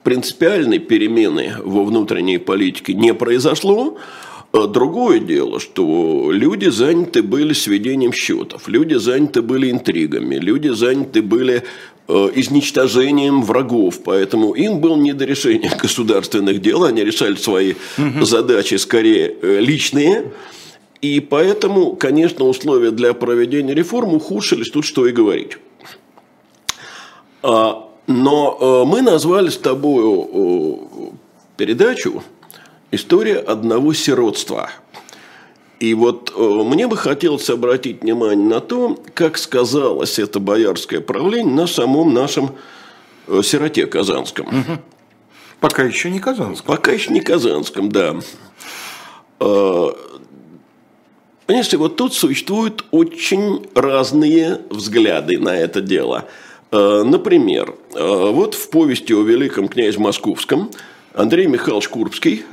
принципиальной 0.08 0.80
перемены 0.80 1.56
во 1.66 1.84
внутренней 1.84 2.38
политике 2.38 2.94
не 2.94 3.14
произошло, 3.14 3.98
а 4.54 4.66
другое 4.66 5.20
дело, 5.20 5.60
что 5.60 6.32
люди 6.32 6.70
заняты 6.70 7.22
были 7.22 7.52
сведением 7.52 8.14
счетов, 8.14 8.70
люди 8.70 8.94
заняты 8.94 9.42
были 9.42 9.70
интригами, 9.70 10.36
люди 10.36 10.70
заняты 10.70 11.22
были 11.22 11.64
э, 12.08 12.30
изничтожением 12.36 13.44
врагов, 13.44 14.00
поэтому 14.02 14.54
им 14.54 14.80
было 14.80 14.96
не 14.96 15.12
до 15.12 15.26
решения 15.26 15.74
государственных 15.82 16.62
дел, 16.62 16.86
они 16.86 17.04
решали 17.04 17.36
свои 17.36 17.74
угу. 17.98 18.24
задачи 18.24 18.76
скорее 18.76 19.36
э, 19.42 19.60
личные, 19.60 20.32
и 21.02 21.20
поэтому, 21.20 21.98
конечно, 21.98 22.46
условия 22.46 22.92
для 22.92 23.14
проведения 23.14 23.74
реформ 23.74 24.14
ухудшились, 24.14 24.70
тут 24.70 24.86
что 24.86 25.06
и 25.06 25.12
говорить. 25.12 25.58
Но 28.08 28.58
э, 28.60 28.90
мы 28.90 29.02
назвали 29.02 29.50
с 29.50 29.58
тобой 29.58 30.80
передачу 31.58 32.24
История 32.90 33.38
одного 33.40 33.94
сиротства. 33.94 34.70
И 35.82 35.94
вот 35.94 36.34
э, 36.36 36.42
мне 36.42 36.88
бы 36.88 36.96
хотелось 36.96 37.50
обратить 37.50 38.02
внимание 38.02 38.48
на 38.48 38.62
то, 38.62 38.98
как 39.14 39.38
сказалось 39.38 40.20
это 40.20 40.40
боярское 40.40 41.02
правление 41.02 41.54
на 41.54 41.68
самом 41.68 42.14
нашем 42.14 42.56
э, 43.28 43.42
сироте 43.44 43.86
Казанском. 43.88 44.48
Угу. 44.48 44.80
Пока 45.60 45.84
еще 45.84 46.10
не 46.10 46.20
Казанском. 46.20 46.66
Пока 46.66 46.94
еще 46.94 47.12
не 47.12 47.20
Казанском, 47.20 47.90
да. 47.90 48.16
Э, 49.42 49.88
понимаете, 51.46 51.76
вот 51.76 51.98
тут 51.98 52.14
существуют 52.14 52.86
очень 52.92 53.68
разные 53.76 54.62
взгляды 54.70 55.40
на 55.40 55.56
это 55.56 55.82
дело. 55.82 56.26
Например, 56.72 57.76
вот 57.94 58.54
в 58.54 58.70
повести 58.70 59.14
о 59.14 59.22
великом 59.22 59.68
князе 59.68 60.00
Московском– 60.00 60.70
Андрей 61.18 61.48
Михайлович 61.48 61.88
Курбский, 61.88 62.44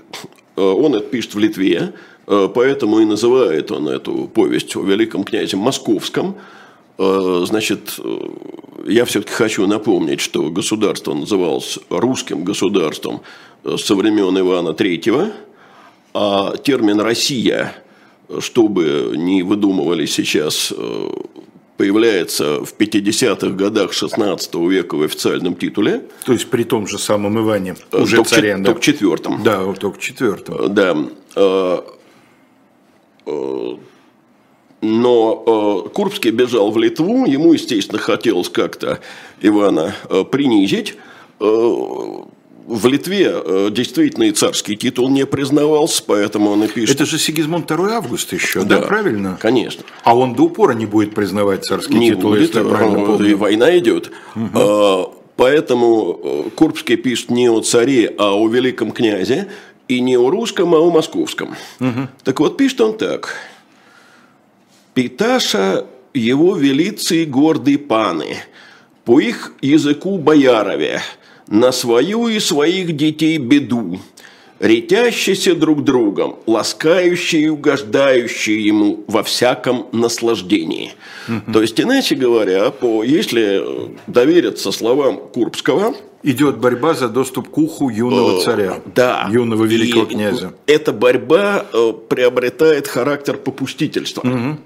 э, 0.56 0.62
он 0.62 0.94
это 0.94 1.04
пишет 1.04 1.34
в 1.34 1.38
Литве, 1.38 1.92
э, 2.26 2.48
поэтому 2.54 2.98
и 3.00 3.04
называет 3.04 3.70
он 3.70 3.88
эту 3.88 4.26
повесть 4.26 4.74
о 4.74 4.82
великом 4.82 5.22
князе 5.22 5.58
Московском. 5.58 6.36
Э, 6.96 7.44
значит, 7.46 8.00
я 8.86 9.04
все-таки 9.04 9.34
хочу 9.34 9.66
напомнить, 9.66 10.22
что 10.22 10.48
государство 10.48 11.12
называлось 11.12 11.78
русским 11.90 12.42
государством 12.42 13.20
со 13.76 13.94
времен 13.94 14.38
Ивана 14.38 14.70
III, 14.70 15.32
а 16.14 16.56
термин 16.56 17.00
«Россия», 17.00 17.74
чтобы 18.40 19.12
не 19.14 19.42
выдумывали 19.42 20.06
сейчас 20.06 20.72
появляется 21.76 22.64
в 22.64 22.74
50-х 22.76 23.48
годах 23.50 23.92
16 23.92 24.54
века 24.54 24.94
в 24.96 25.02
официальном 25.02 25.56
титуле. 25.56 26.04
То 26.24 26.32
есть 26.32 26.48
при 26.48 26.64
том 26.64 26.86
же 26.86 26.98
самом 26.98 27.38
Иване, 27.40 27.76
э, 27.90 28.02
уже 28.02 28.16
только, 28.16 28.30
царе, 28.30 28.56
да? 28.56 28.64
Только 28.64 28.80
четвертом. 28.80 29.42
Да, 29.42 29.72
только 29.74 30.00
четвертом. 30.00 30.54
Э, 30.58 30.68
да. 30.68 30.96
Э, 31.36 31.78
но 34.80 35.90
Курбский 35.94 36.30
бежал 36.30 36.70
в 36.70 36.76
Литву, 36.76 37.24
ему, 37.24 37.54
естественно, 37.54 37.98
хотелось 37.98 38.50
как-то 38.50 39.00
Ивана 39.40 39.94
принизить 40.30 40.98
в 42.66 42.86
Литве 42.86 43.30
э, 43.34 43.68
действительно 43.70 44.24
и 44.24 44.32
царский 44.32 44.76
титул 44.76 45.10
не 45.10 45.26
признавался, 45.26 46.02
поэтому 46.06 46.50
он 46.50 46.64
и 46.64 46.68
пишет. 46.68 46.96
Это 46.96 47.04
же 47.04 47.18
Сигизмунд 47.18 47.70
II 47.70 47.90
Август 47.90 48.32
еще, 48.32 48.62
да, 48.62 48.80
да 48.80 48.86
правильно? 48.86 49.38
Конечно. 49.40 49.84
А 50.02 50.16
он 50.16 50.34
до 50.34 50.44
упора 50.44 50.72
не 50.72 50.86
будет 50.86 51.14
признавать 51.14 51.64
царский 51.64 51.94
не 51.94 52.10
титул, 52.10 52.30
будет, 52.30 52.42
если 52.42 52.58
я 52.58 52.64
правильно 52.64 52.98
э, 52.98 53.06
помню. 53.06 53.30
И 53.30 53.34
война 53.34 53.76
идет. 53.78 54.10
Угу. 54.34 55.14
Поэтому 55.36 56.20
э, 56.22 56.50
Курбский 56.54 56.96
пишет 56.96 57.30
не 57.30 57.50
о 57.50 57.60
царе, 57.60 58.14
а 58.18 58.34
о 58.34 58.48
великом 58.48 58.92
князе, 58.92 59.48
и 59.88 60.00
не 60.00 60.16
о 60.16 60.30
русском, 60.30 60.74
а 60.74 60.78
о 60.78 60.90
московском. 60.90 61.56
Угу. 61.80 62.08
Так 62.22 62.40
вот, 62.40 62.56
пишет 62.56 62.80
он 62.80 62.96
так. 62.96 63.34
«Питаша 64.94 65.86
его 66.14 66.56
велицы 66.56 67.24
гордые 67.24 67.78
паны, 67.78 68.36
по 69.04 69.20
их 69.20 69.52
языку 69.60 70.18
боярове, 70.18 71.02
на 71.48 71.72
свою 71.72 72.28
и 72.28 72.40
своих 72.40 72.96
детей 72.96 73.38
беду. 73.38 73.98
ретящиеся 74.60 75.54
друг 75.54 75.84
другом, 75.84 76.36
ласкающие 76.46 77.42
и 77.42 77.48
угождающие 77.48 78.64
ему 78.64 79.04
во 79.06 79.22
всяком 79.22 79.88
наслаждении. 79.92 80.92
Угу. 81.28 81.52
То 81.52 81.62
есть, 81.62 81.80
иначе 81.80 82.14
говоря, 82.14 82.70
по, 82.70 83.02
если 83.02 83.62
довериться 84.06 84.72
словам 84.72 85.18
Курбского, 85.18 85.94
идет 86.22 86.58
борьба 86.58 86.94
за 86.94 87.08
доступ 87.08 87.50
к 87.50 87.58
уху 87.58 87.90
юного 87.90 88.40
э, 88.40 88.44
царя, 88.44 88.80
да, 88.94 89.28
юного 89.30 89.64
великого 89.64 90.06
князя. 90.06 90.54
Эта 90.66 90.92
борьба 90.92 91.66
э, 91.72 91.92
приобретает 92.08 92.88
характер 92.88 93.36
попустительства. 93.36 94.22
Угу. 94.22 94.56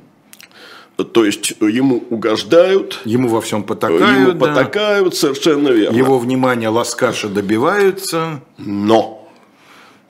То 1.05 1.25
есть 1.25 1.52
ему 1.61 2.02
угождают. 2.11 3.00
Ему 3.05 3.28
во 3.28 3.40
всем 3.40 3.62
потакают. 3.62 4.02
Ему 4.02 4.38
потакают, 4.38 5.11
да. 5.11 5.17
совершенно 5.17 5.69
верно. 5.69 5.97
Его 5.97 6.19
внимание 6.19 6.69
ласкаша 6.71 7.28
добиваются. 7.28 8.43
Но 8.59 9.31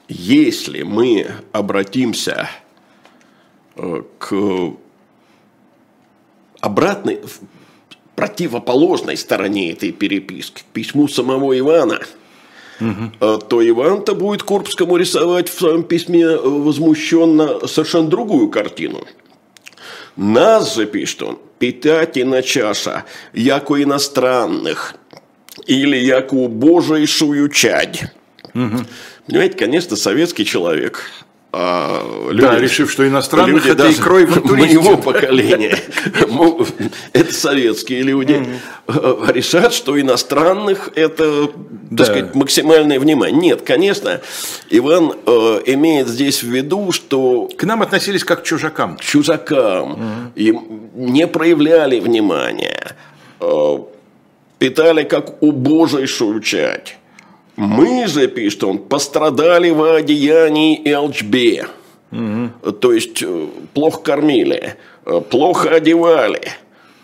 если 0.09 0.85
мы 0.85 1.27
обратимся 1.53 2.49
э, 3.77 4.03
к 4.19 4.35
обратной, 6.61 7.21
противоположной 8.17 9.19
стороне 9.19 9.73
этой 9.73 9.93
переписки, 9.93 10.63
к 10.63 10.65
письму 10.73 11.07
самого 11.07 11.57
Ивана, 11.59 12.01
угу. 12.81 13.39
то 13.41 13.69
Иван-то 13.69 14.15
будет 14.15 14.43
Курбскому 14.43 14.97
рисовать 14.97 15.51
в 15.51 15.59
своем 15.59 15.83
письме 15.83 16.35
возмущенно 16.35 17.67
совершенно 17.67 18.09
другую 18.09 18.49
картину– 18.49 19.03
нас 20.19 20.75
же, 20.75 20.87
пишет 20.87 21.23
он, 21.23 21.39
питательна 21.59 22.43
чаша, 22.43 23.05
яко 23.33 23.83
иностранных, 23.83 24.95
или 25.67 25.97
яко 25.97 26.35
у 26.35 26.49
Божейшую 26.49 27.49
чадь. 27.49 28.05
Угу. 28.55 28.85
Понимаете, 29.27 29.57
конечно, 29.57 29.97
советский 29.97 30.45
человек 30.45 31.05
а 31.51 32.03
люди, 32.31 32.43
да, 32.43 32.59
решив, 32.59 32.91
что 32.91 33.09
иностранных 33.09 33.65
люди, 33.65 33.71
это 33.71 33.89
и 33.89 33.95
кровь 33.95 34.29
моего 34.45 34.99
поколения, 34.99 35.79
это 37.15 37.33
советские 37.33 38.03
люди, 38.03 38.47
решат, 38.87 39.73
что 39.73 39.99
иностранных 39.99 40.91
это, 40.95 41.49
так 41.97 42.07
сказать, 42.07 42.35
максимальное 42.35 43.01
внимание. 43.01 43.39
Нет, 43.39 43.63
конечно, 43.63 44.21
Иван 44.69 45.15
э, 45.25 45.61
имеет 45.67 46.09
здесь 46.09 46.43
в 46.43 46.49
виду, 46.49 46.93
что... 46.93 47.49
К 47.57 47.65
нам 47.65 47.81
относились 47.81 48.25
как 48.25 48.43
к 48.43 48.45
чужакам. 48.45 48.99
К 48.99 49.01
чужакам. 49.01 50.33
И 50.35 50.55
не 50.95 51.27
проявляли 51.27 51.99
внимания. 51.99 52.95
Э, 53.41 53.79
питали 54.59 55.05
как 55.05 55.43
у 55.43 55.53
Божейшую 55.53 56.41
чать. 56.41 56.98
Мы 57.59 58.07
же, 58.07 58.29
пишет 58.29 58.63
он, 58.63 58.79
пострадали 58.79 59.71
в 59.71 59.83
одеянии 59.83 60.77
и 60.77 60.93
алчбе. 60.93 61.67
Угу. 62.13 62.71
То 62.71 62.93
есть, 62.93 63.21
э, 63.21 63.47
плохо 63.75 64.01
кормили, 64.01 64.77
э, 65.05 65.21
плохо 65.29 65.71
одевали. 65.71 66.53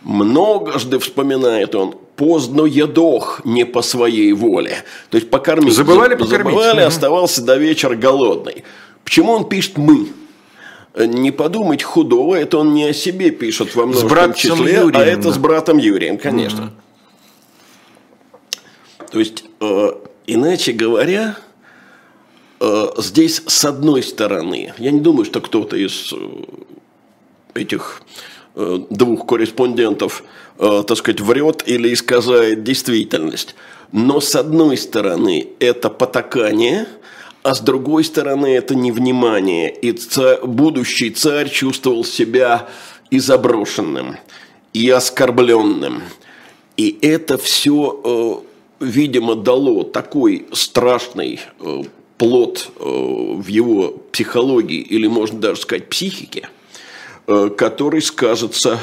Многожды, 0.05 1.01
вспоминает 1.01 1.75
он, 1.75 1.97
поздно 2.15 2.67
едох 2.67 3.41
не 3.45 3.67
по 3.67 3.83
своей 3.83 4.33
воле. 4.33 4.85
То 5.11 5.17
есть, 5.17 5.29
покормить. 5.29 5.75
Забывали 5.75 6.15
покормить. 6.15 6.55
Забывали, 6.55 6.81
угу. 6.83 6.87
оставался 6.87 7.43
до 7.43 7.57
вечера 7.57 7.97
голодный. 7.97 8.63
Почему 9.03 9.33
он 9.33 9.49
пишет 9.49 9.77
«мы»? 9.77 10.07
Не 10.97 11.33
подумать 11.33 11.83
худого, 11.83 12.37
это 12.37 12.59
он 12.59 12.75
не 12.75 12.85
о 12.85 12.93
себе 12.93 13.33
пишет 13.33 13.75
во 13.75 13.87
множественном 13.87 14.35
числе, 14.35 14.79
а 14.79 14.83
Юрием, 14.83 15.01
а 15.01 15.05
это 15.05 15.23
да. 15.23 15.33
с 15.33 15.39
братом 15.39 15.79
Юрием, 15.79 16.17
конечно. 16.17 16.67
Угу. 16.67 16.71
То 19.11 19.19
есть, 19.19 19.45
э, 19.61 19.93
Иначе 20.27 20.73
говоря, 20.73 21.37
э, 22.61 22.87
здесь 22.99 23.43
с 23.47 23.65
одной 23.65 24.03
стороны, 24.03 24.73
я 24.79 24.91
не 24.91 25.01
думаю, 25.01 25.27
что 25.27 25.41
кто-то 25.41 25.77
из 25.77 26.13
э, 26.13 26.17
этих 27.55 28.03
э, 28.55 28.79
двух 28.91 29.27
корреспондентов, 29.27 30.25
так 30.57 30.97
сказать, 30.97 31.21
врет 31.21 31.65
или 31.67 31.93
искажает 31.93 32.63
действительность. 32.63 33.57
Но 33.91 34.21
с 34.21 34.37
одной 34.37 34.77
стороны 34.77 35.49
это 35.59 35.91
потакание, 35.91 36.87
а 37.43 37.57
с 37.57 37.61
другой 37.61 38.05
стороны 38.05 38.55
это 38.55 38.77
невнимание. 38.77 39.75
И 39.75 39.91
царь, 39.91 40.39
будущий 40.45 41.11
царь 41.11 41.51
чувствовал 41.51 42.05
себя 42.05 42.69
и 43.11 43.19
заброшенным, 43.19 44.17
и 44.73 44.89
оскорбленным. 44.89 46.05
И 46.77 46.97
это 47.03 47.37
все 47.37 48.45
видимо, 48.81 49.35
дало 49.35 49.85
такой 49.85 50.47
страшный 50.53 51.41
э, 51.61 51.83
плод 52.19 52.71
э, 52.79 52.83
в 52.85 53.47
его 53.47 53.89
психологии, 54.13 54.81
или 54.81 55.07
можно 55.07 55.39
даже 55.39 55.61
сказать 55.61 55.89
психике, 55.89 56.49
э, 57.27 57.51
который 57.57 58.03
скажется 58.03 58.81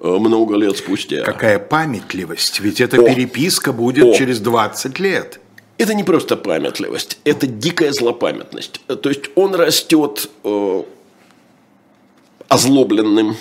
много 0.00 0.56
лет 0.56 0.76
спустя. 0.76 1.22
Какая 1.22 1.60
памятливость, 1.60 2.58
ведь 2.58 2.80
эта 2.80 3.00
О. 3.00 3.04
переписка 3.04 3.72
будет 3.72 4.04
О. 4.04 4.14
через 4.14 4.40
20 4.40 4.98
лет. 4.98 5.38
Это 5.78 5.94
не 5.94 6.02
просто 6.02 6.36
памятливость, 6.36 7.18
это 7.24 7.46
дикая 7.46 7.92
злопамятность. 7.92 8.80
То 8.86 9.08
есть 9.08 9.30
он 9.36 9.54
растет 9.54 10.28
э, 10.44 10.82
озлобленным, 12.48 13.36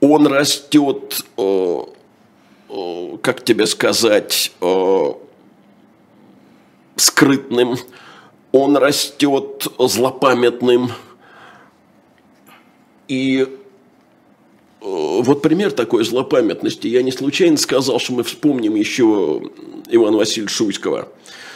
он 0.00 0.26
растет 0.26 1.24
э, 1.36 1.40
Э, 1.40 1.99
как 3.22 3.44
тебе 3.44 3.66
сказать, 3.66 4.52
э, 4.60 5.12
скрытным, 6.96 7.76
он 8.52 8.76
растет 8.76 9.66
злопамятным. 9.78 10.92
И 13.08 13.40
э, 13.40 13.48
вот 14.80 15.42
пример 15.42 15.72
такой 15.72 16.04
злопамятности. 16.04 16.86
Я 16.86 17.02
не 17.02 17.10
случайно 17.12 17.56
сказал, 17.56 17.98
что 17.98 18.12
мы 18.12 18.22
вспомним 18.22 18.76
еще 18.76 19.42
Ивана 19.88 20.18
Васильевича 20.18 20.54
Шуйского. 20.54 21.08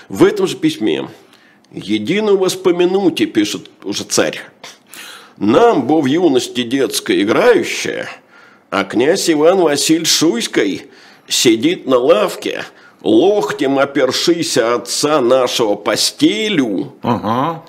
В 0.08 0.24
этом 0.24 0.46
же 0.46 0.56
письме 0.56 1.08
«Едино 1.70 2.32
воспомянуте», 2.36 3.26
пишет 3.26 3.70
уже 3.84 4.04
царь, 4.04 4.40
«нам, 5.36 5.86
бо 5.86 6.00
в 6.00 6.06
юности 6.06 6.62
детской 6.62 7.22
играющая, 7.22 8.08
а 8.70 8.84
князь 8.84 9.30
Иван 9.30 9.60
Васильевич 9.60 10.08
Шуйской– 10.08 10.86
сидит 11.28 11.86
на 11.86 11.98
лавке, 11.98 12.64
локтем 13.02 13.78
опершися 13.78 14.74
отца 14.74 15.20
нашего 15.20 15.74
постелю, 15.74 16.94
ага. 17.02 17.62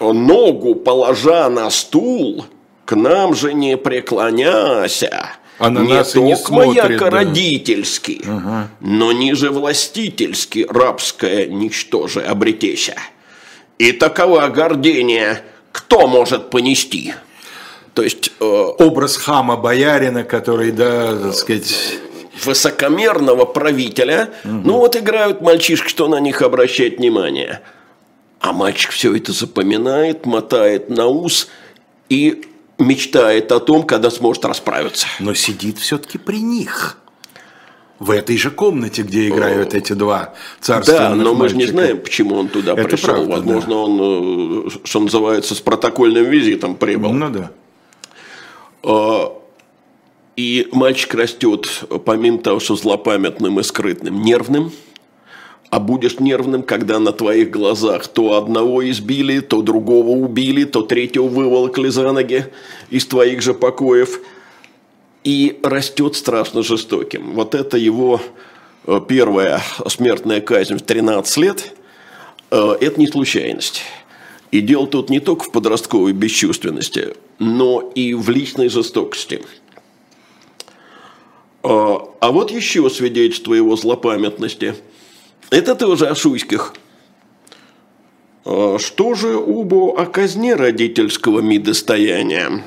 ногу 0.00 0.74
положа 0.74 1.48
на 1.48 1.70
стул, 1.70 2.44
к 2.84 2.96
нам 2.96 3.34
же 3.34 3.54
не 3.54 3.76
преклоняся. 3.76 5.30
А 5.58 5.70
на 5.70 5.80
не 5.80 5.92
нас 5.92 6.14
не 6.16 6.36
смотрит, 6.36 6.98
да. 6.98 7.10
родительский, 7.10 8.20
ага. 8.26 8.68
но 8.80 9.12
ниже 9.12 9.50
властительский, 9.50 10.66
рабское 10.68 11.46
ничтоже 11.46 12.22
обретеся. 12.22 12.96
И 13.78 13.92
такова 13.92 14.48
гордение 14.48 15.42
кто 15.72 16.06
может 16.06 16.50
понести? 16.50 17.14
То 17.94 18.02
есть 18.02 18.32
э, 18.40 18.44
образ 18.44 19.16
хама 19.16 19.56
боярина, 19.56 20.24
который, 20.24 20.70
да, 20.72 21.16
так 21.16 21.34
сказать 21.34 21.98
высокомерного 22.44 23.44
правителя, 23.44 24.30
угу. 24.44 24.52
ну 24.52 24.72
вот 24.78 24.96
играют 24.96 25.40
мальчишки, 25.40 25.88
что 25.88 26.08
на 26.08 26.20
них 26.20 26.42
обращать 26.42 26.98
внимание. 26.98 27.60
А 28.40 28.52
мальчик 28.52 28.90
все 28.90 29.14
это 29.14 29.32
запоминает, 29.32 30.26
мотает 30.26 30.90
на 30.90 31.06
ус 31.06 31.48
и 32.08 32.44
мечтает 32.78 33.52
о 33.52 33.60
том, 33.60 33.84
когда 33.84 34.10
сможет 34.10 34.44
расправиться. 34.44 35.06
Но 35.20 35.34
сидит 35.34 35.78
все-таки 35.78 36.18
при 36.18 36.40
них. 36.40 36.98
В 38.00 38.10
этой 38.10 38.36
же 38.36 38.50
комнате, 38.50 39.02
где 39.02 39.28
играют 39.28 39.74
эти 39.74 39.92
два 39.92 40.34
царства. 40.60 40.98
Да, 40.98 41.14
но 41.14 41.34
мы 41.34 41.48
же 41.48 41.56
не 41.56 41.66
знаем, 41.66 42.00
почему 42.00 42.34
он 42.34 42.48
туда 42.48 42.72
Это 42.72 42.82
пришел. 42.82 43.14
Правда, 43.14 43.30
Возможно, 43.30 43.68
да. 43.68 43.76
он, 43.76 44.66
э, 44.66 44.70
что 44.82 44.98
называется, 44.98 45.54
с 45.54 45.60
протокольным 45.60 46.24
визитом 46.24 46.74
прибыл. 46.74 47.12
Ну 47.12 47.30
да. 47.30 47.52
И 50.36 50.68
мальчик 50.72 51.14
растет, 51.14 51.84
помимо 52.04 52.38
того, 52.38 52.58
что 52.58 52.74
злопамятным 52.74 53.60
и 53.60 53.62
скрытным, 53.62 54.22
нервным. 54.22 54.72
А 55.68 55.78
будешь 55.78 56.20
нервным, 56.20 56.62
когда 56.62 56.98
на 56.98 57.12
твоих 57.12 57.50
глазах 57.50 58.06
то 58.06 58.36
одного 58.36 58.88
избили, 58.90 59.40
то 59.40 59.62
другого 59.62 60.08
убили, 60.08 60.64
то 60.64 60.82
третьего 60.82 61.28
выволокли 61.28 61.88
за 61.88 62.12
ноги 62.12 62.46
из 62.90 63.06
твоих 63.06 63.42
же 63.42 63.54
покоев. 63.54 64.20
И 65.24 65.58
растет 65.62 66.16
страшно 66.16 66.62
жестоким. 66.62 67.32
Вот 67.34 67.54
это 67.54 67.76
его 67.76 68.20
э, 68.86 69.00
первая 69.06 69.62
смертная 69.86 70.40
казнь 70.40 70.76
в 70.76 70.82
13 70.82 71.36
лет. 71.38 71.74
Э, 72.50 72.74
это 72.80 72.98
не 72.98 73.06
случайность. 73.06 73.82
И 74.50 74.60
дело 74.60 74.86
тут 74.86 75.10
не 75.10 75.20
только 75.20 75.44
в 75.44 75.52
подростковой 75.52 76.12
бесчувственности, 76.12 77.14
но 77.38 77.92
и 77.94 78.14
в 78.14 78.28
личной 78.30 78.68
жестокости– 78.68 79.42
а, 81.62 82.08
а 82.20 82.32
вот 82.32 82.50
еще 82.50 82.88
свидетельство 82.90 83.54
его 83.54 83.76
злопамятности. 83.76 84.74
Это 85.50 85.74
тоже 85.74 86.06
о 86.06 86.14
Шуйских. 86.14 86.74
А 88.44 88.78
Что 88.78 89.14
же 89.14 89.36
убо 89.36 90.00
о 90.00 90.06
казне 90.06 90.54
родительского 90.54 91.40
ми 91.40 91.58
достояния? 91.58 92.64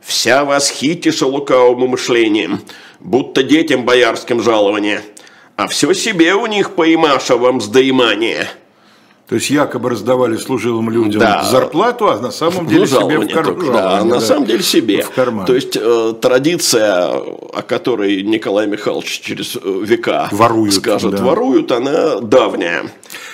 Вся 0.00 0.44
восхитиша 0.44 1.26
лукавым 1.26 1.90
мышлением, 1.90 2.60
будто 2.98 3.42
детям 3.42 3.84
боярским 3.84 4.40
жалование, 4.42 5.02
а 5.56 5.68
все 5.68 5.92
себе 5.92 6.34
у 6.34 6.46
них 6.46 6.74
поймаша 6.74 7.36
вам 7.36 7.60
сдаимание. 7.60 8.48
То 9.32 9.36
есть 9.36 9.48
якобы 9.48 9.88
раздавали 9.88 10.36
служилым 10.36 10.90
людям 10.90 11.18
Да. 11.22 11.42
зарплату, 11.44 12.10
а 12.10 12.18
на 12.18 12.30
самом 12.30 12.66
деле 12.66 12.80
Ну, 12.80 12.86
себе 12.86 13.18
в 13.18 13.28
карман. 13.32 13.44
только, 13.56 13.72
да, 13.72 14.04
на 14.04 14.20
самом 14.20 14.44
деле 14.44 14.62
себе. 14.62 15.00
В 15.02 15.10
карман. 15.10 15.46
То 15.46 15.54
есть 15.54 15.74
э, 15.74 16.12
традиция, 16.20 17.06
о 17.08 17.62
которой 17.66 18.22
Николай 18.24 18.66
Михайлович 18.66 19.20
через 19.22 19.56
э, 19.56 19.60
века 19.64 20.28
Воруют, 20.32 20.74
скажет, 20.74 21.12
да. 21.12 21.24
воруют, 21.24 21.72
она 21.72 22.20
давняя. 22.20 22.84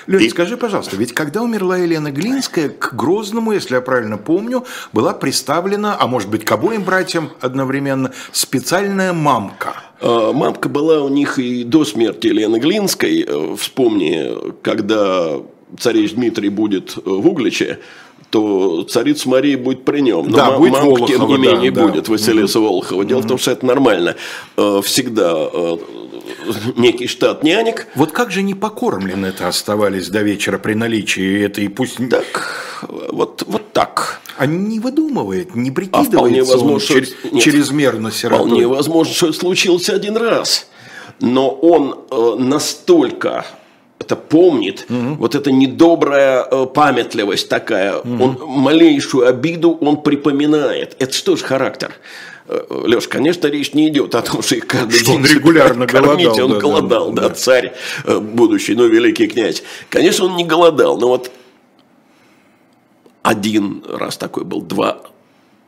Лёнь, 0.07 0.23
И- 0.23 0.29
скажи, 0.31 0.57
пожалуйста, 0.57 0.95
ведь 0.95 1.13
когда 1.15 1.43
умерла 1.43 1.77
Елена 1.79 2.13
Глинская, 2.13 2.69
к 2.69 2.95
Грозному, 2.95 3.51
если 3.51 3.75
я 3.75 3.81
правильно 3.81 4.19
помню, 4.19 4.65
была 4.93 5.13
представлена, 5.15 5.97
а 5.99 6.07
может 6.07 6.31
быть 6.31 6.45
к 6.45 6.53
обоим 6.53 6.83
братьям 6.85 7.31
одновременно, 7.41 8.13
специальная 8.31 9.13
мамка. 9.13 9.75
А, 10.01 10.33
Мамка 10.33 10.69
была 10.69 11.01
у 11.03 11.09
них 11.09 11.41
и 11.41 11.65
до 11.65 11.85
смерти 11.85 12.29
Елены 12.29 12.59
Глинской. 12.61 13.25
Э, 13.27 13.57
Вспомни, 13.59 14.53
когда 14.63 15.39
царевич 15.79 16.13
Дмитрий 16.15 16.49
будет 16.49 16.97
э, 16.97 17.01
в 17.05 17.27
Угличе, 17.27 17.79
то 18.31 18.83
царица 18.85 19.29
Мария 19.29 19.57
будет 19.57 19.85
при 19.85 20.01
нем. 20.01 20.29
Но 20.29 20.37
Да, 20.37 20.51
ма- 20.53 20.59
будет 20.59 20.73
мамка, 20.73 21.07
тем 21.07 21.19
Волохова, 21.21 21.37
не 21.39 21.45
да, 21.47 21.53
менее, 21.55 21.71
да. 21.71 21.87
будет 21.87 22.09
Василиса 22.09 22.61
Волохова. 22.61 23.05
Дело 23.05 23.21
в 23.21 23.27
том, 23.27 23.39
что 23.39 23.51
это 23.53 23.65
нормально. 23.67 24.17
Э, 24.57 24.81
Всегда 24.85 25.33
э, 25.53 25.77
некий 26.77 27.07
штат 27.07 27.43
нянек. 27.43 27.87
Вот 27.95 28.13
как 28.13 28.31
же 28.31 28.43
не 28.43 28.55
покормлены-то 28.55 29.49
оставались 29.49 30.09
до 30.09 30.23
вечера 30.23 30.59
при 30.59 30.75
наличии 30.75 31.43
этой, 31.45 31.69
пусть... 31.71 31.97
Так, 32.11 32.87
вот, 33.11 33.45
вот 33.47 33.73
так. 33.73 34.21
А 34.37 34.47
не 34.47 34.79
выдумывает, 34.79 35.55
не 35.57 35.71
А 35.71 35.73
вполне 35.73 35.73
прикидывается 35.73 36.53
он 36.53 36.59
возможно, 36.61 36.81
что- 36.81 36.99
чер- 36.99 37.09
нет. 37.33 37.43
чрезмерно 37.43 38.11
сиротой. 38.13 38.47
Вполне 38.47 38.67
возможно, 38.69 39.15
что 39.15 39.27
это 39.29 39.39
случилось 39.39 39.89
один 39.89 40.17
раз. 40.17 40.69
Но 41.21 41.49
он 41.51 41.97
настолько 42.47 43.45
это 43.99 44.17
помнит, 44.17 44.87
вот 44.89 45.35
эта 45.35 45.51
недобрая 45.53 46.47
э, 46.51 46.67
памятливость 46.67 47.49
такая, 47.49 47.97
он 47.99 48.39
малейшую 48.47 49.27
обиду 49.27 49.73
он 49.81 50.03
припоминает. 50.03 50.97
Это 50.99 51.13
что 51.13 51.37
же 51.37 51.45
характер? 51.45 51.93
Леш, 52.71 53.09
конечно, 53.09 53.47
речь 53.49 53.75
не 53.75 53.89
идет 53.89 54.15
о 54.15 54.23
том, 54.23 54.41
что 54.41 54.55
их 54.55 54.67
каждый 54.67 54.99
Что 55.01 55.07
день 55.13 55.17
он 55.19 55.27
регулярно 55.27 55.87
кормить, 55.87 56.27
голодал, 56.27 56.45
он 56.45 56.51
да, 56.51 56.55
да, 56.55 56.61
голодал, 56.61 57.13
да, 57.13 57.29
да. 57.29 57.35
царь 57.35 57.75
э, 58.05 58.19
будущий, 58.19 58.75
ну, 58.75 58.87
великий 58.87 59.27
князь. 59.27 59.63
Конечно, 59.91 60.25
он 60.25 60.37
не 60.37 60.45
голодал, 60.45 60.97
но 60.99 61.09
вот 61.09 61.31
один 63.23 63.85
раз 63.87 64.17
такой 64.17 64.45
был, 64.45 64.63
два 64.63 65.03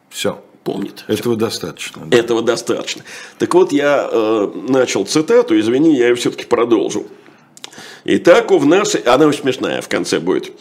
Все, 0.08 0.42
помнит. 0.64 1.04
этого 1.06 1.36
достаточно. 1.36 2.02
да. 2.06 2.16
Этого 2.16 2.40
достаточно. 2.40 3.04
Так 3.38 3.52
вот, 3.52 3.72
я 3.72 4.08
э, 4.10 4.50
начал 4.68 5.04
цитату, 5.04 5.58
извини, 5.58 5.94
я 5.94 6.08
ее 6.08 6.14
все-таки 6.14 6.46
продолжу. 6.46 7.06
Итак, 8.04 8.50
в 8.50 8.66
нашей... 8.66 9.00
Она 9.02 9.32
смешная 9.32 9.80
в 9.82 9.88
конце 9.88 10.18
будет. 10.18 10.52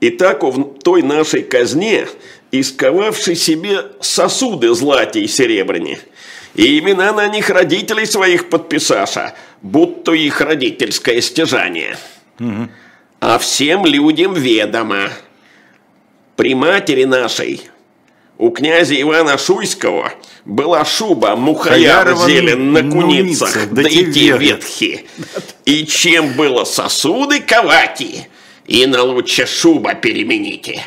Итак, 0.00 0.42
в 0.42 0.78
той 0.80 1.02
нашей 1.02 1.42
казне, 1.42 2.06
исковавший 2.50 3.36
себе 3.36 3.86
сосуды 4.00 4.74
злати 4.74 5.18
и 5.18 5.26
серебряни, 5.26 5.98
и 6.54 6.78
имена 6.78 7.12
на 7.12 7.26
них 7.28 7.50
родителей 7.50 8.06
своих 8.06 8.48
подписаша, 8.48 9.34
будто 9.62 10.12
их 10.12 10.40
родительское 10.40 11.20
стяжание. 11.20 11.96
А 13.20 13.38
всем 13.38 13.86
людям 13.86 14.34
ведомо. 14.34 15.10
При 16.36 16.54
матери 16.54 17.04
нашей, 17.04 17.62
у 18.38 18.50
князя 18.50 19.00
Ивана 19.00 19.38
Шуйского, 19.38 20.12
была 20.44 20.84
шуба 20.84 21.36
мухаяр 21.36 22.16
зелен 22.26 22.72
на 22.72 22.82
на 22.82 22.90
куницах, 22.90 23.54
уницах, 23.56 23.70
да 23.72 23.82
и 23.88 24.12
те 24.12 24.36
ветхи. 24.36 25.06
И 25.64 25.86
чем 25.86 26.32
было 26.34 26.64
сосуды 26.64 27.40
ковати, 27.40 28.28
и 28.66 28.86
на 28.86 29.02
лучше 29.02 29.46
шуба 29.46 29.94
перемените. 29.94 30.82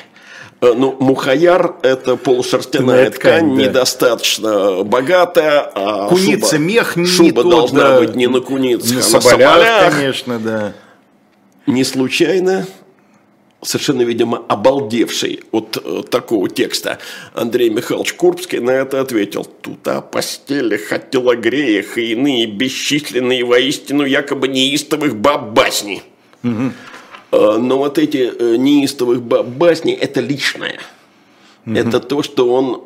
Э, 0.61 0.73
Ну, 0.75 0.95
мухаяр– 0.99 1.75
это 1.83 2.15
полушерстяная 2.17 3.11
ткань, 3.11 3.39
ткань, 3.41 3.55
да. 3.55 3.61
недостаточно 3.63 4.83
богатая. 4.83 5.71
А 5.73 6.07
Куница, 6.09 6.55
шуба, 6.55 6.63
мех 6.63 6.95
не 6.95 7.05
шуба 7.05 7.43
тот, 7.43 7.51
должна 7.51 7.89
да. 7.91 7.99
быть 7.99 8.15
не 8.15 8.27
на 8.27 8.41
куницах, 8.41 8.89
На 8.91 8.95
а 8.95 8.97
на 8.97 9.03
соболях, 9.21 9.51
соболях. 9.51 9.93
конечно, 9.95 10.39
да. 10.39 10.73
Не 11.67 11.83
случайно, 11.83 12.65
совершенно, 13.61 14.01
видимо, 14.03 14.43
обалдевший 14.47 15.41
от 15.51 15.77
э, 15.83 16.03
такого 16.09 16.49
текста 16.49 16.99
Андрей 17.33 17.69
Михайлович 17.69 18.13
Курбский 18.13 18.59
на 18.59 18.71
это 18.71 19.01
ответил. 19.01 19.45
Тут 19.45 19.87
о 19.87 20.01
постелях, 20.01 20.91
о 20.91 20.99
телогреях 20.99 21.97
и 21.97 22.11
иные 22.11 22.45
бесчисленные 22.45 23.43
воистину 23.43 24.05
якобы 24.05 24.47
неистовых 24.47 25.15
баб 25.15 25.53
басни. 25.53 26.03
Э, 26.43 27.57
Но 27.57 27.77
вот 27.77 27.97
эти 27.97 28.31
э, 28.37 28.55
неистовых 28.57 29.21
баб 29.21 29.47
басни– 29.47 29.93
это 29.93 30.21
личное. 30.21 30.79
Это 31.65 31.99
то, 31.99 32.23
что 32.23 32.53
он 32.53 32.83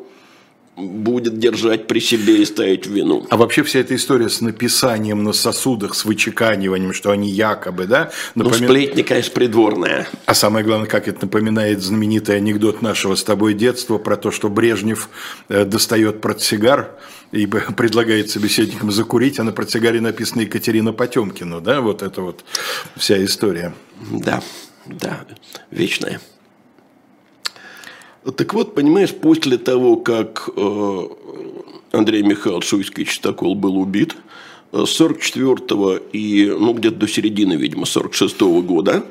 будет 0.76 1.38
держать 1.38 1.86
при 1.86 2.00
себе 2.00 2.38
и 2.40 2.44
ставить 2.44 2.86
вину. 2.86 3.26
А 3.28 3.36
вообще 3.36 3.62
вся 3.62 3.80
эта 3.80 3.94
история 3.94 4.28
с 4.30 4.40
написанием 4.40 5.22
на 5.22 5.32
сосудах, 5.32 5.94
с 5.94 6.04
вычеканиванием, 6.04 6.94
что 6.94 7.10
они 7.10 7.30
якобы, 7.30 7.86
да, 7.86 8.10
Ну, 8.34 8.44
напомин- 8.44 8.64
сплетни, 8.68 9.02
конечно, 9.02 9.32
придворная. 9.34 10.08
А 10.24 10.34
самое 10.34 10.64
главное, 10.64 10.88
как 10.88 11.08
это 11.08 11.26
напоминает 11.26 11.82
знаменитый 11.82 12.36
анекдот 12.36 12.80
нашего 12.80 13.16
с 13.16 13.22
тобой 13.24 13.52
детства 13.54 13.98
про 13.98 14.16
то, 14.16 14.30
что 14.30 14.48
Брежнев 14.48 15.10
э, 15.48 15.64
достает 15.66 16.20
портсигар 16.22 16.90
и 17.32 17.46
предлагает 17.76 18.30
собеседникам 18.30 18.90
закурить, 18.90 19.38
а 19.38 19.44
на 19.44 19.52
портсигаре 19.52 20.00
написано 20.00 20.40
Екатерина 20.40 20.92
Потемкину, 20.94 21.60
да, 21.60 21.82
вот 21.82 22.02
это 22.02 22.22
вот 22.22 22.44
вся 22.96 23.22
история. 23.22 23.74
Да, 24.10 24.42
да, 24.86 25.20
вечная. 25.70 26.18
Так 28.24 28.54
вот, 28.54 28.74
понимаешь, 28.74 29.12
после 29.12 29.58
того, 29.58 29.96
как 29.96 30.48
э, 30.56 31.00
Андрей 31.90 32.22
Михайлович 32.22 32.66
Шуйский 32.66 33.04
Чистокол 33.04 33.56
был 33.56 33.76
убит, 33.76 34.14
э, 34.70 34.84
с 34.86 34.90
44 34.90 36.00
и, 36.12 36.46
ну, 36.56 36.72
где-то 36.72 36.96
до 36.96 37.08
середины, 37.08 37.54
видимо, 37.54 37.84
46 37.84 38.40
года, 38.62 39.04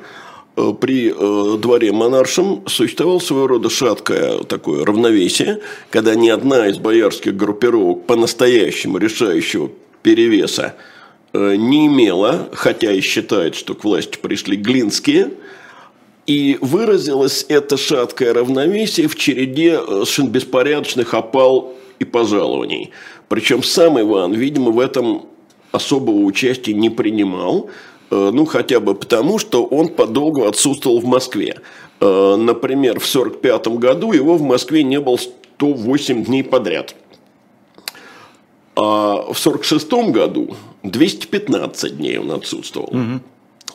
э, 0.56 0.72
при 0.80 1.12
дворе 1.58 1.92
монаршем 1.92 2.62
существовало 2.66 3.18
своего 3.18 3.48
рода 3.48 3.68
шаткое 3.68 4.44
такое 4.44 4.82
равновесие, 4.82 5.60
когда 5.90 6.14
ни 6.14 6.30
одна 6.30 6.68
из 6.68 6.78
боярских 6.78 7.36
группировок 7.36 8.06
по-настоящему 8.06 8.96
решающего 8.96 9.70
перевеса 10.02 10.74
не 11.34 11.86
имела, 11.86 12.50
хотя 12.52 12.92
и 12.92 13.00
считает, 13.00 13.54
что 13.54 13.74
к 13.74 13.84
власти 13.84 14.18
пришли 14.20 14.56
глинские, 14.56 15.30
и 16.32 16.56
выразилось 16.62 17.44
это 17.50 17.76
шаткое 17.76 18.32
равновесие 18.32 19.06
в 19.06 19.16
череде 19.16 19.72
э, 19.74 19.86
совершенно 19.86 20.30
беспорядочных 20.30 21.12
опал 21.12 21.74
и 21.98 22.06
пожалований. 22.06 22.90
Причем 23.28 23.62
сам 23.62 24.00
Иван, 24.00 24.32
видимо, 24.32 24.70
в 24.70 24.80
этом 24.80 25.26
особого 25.72 26.20
участия 26.24 26.72
не 26.72 26.88
принимал, 26.88 27.68
э, 28.10 28.30
ну, 28.32 28.46
хотя 28.46 28.80
бы 28.80 28.94
потому, 28.94 29.38
что 29.38 29.64
он 29.64 29.88
подолгу 29.88 30.44
отсутствовал 30.44 31.00
в 31.00 31.04
Москве. 31.04 31.60
Э, 32.00 32.36
Например, 32.36 32.98
в 32.98 33.06
1945 33.06 33.78
году 33.78 34.12
его 34.12 34.38
в 34.38 34.42
Москве 34.42 34.82
не 34.84 35.00
было 35.00 35.18
108 35.18 36.24
дней 36.24 36.44
подряд. 36.44 36.94
А 38.74 39.16
в 39.34 39.38
1946 39.38 39.92
году 40.14 40.56
215 40.82 41.98
дней 41.98 42.16
он 42.16 42.30
отсутствовал. 42.30 42.90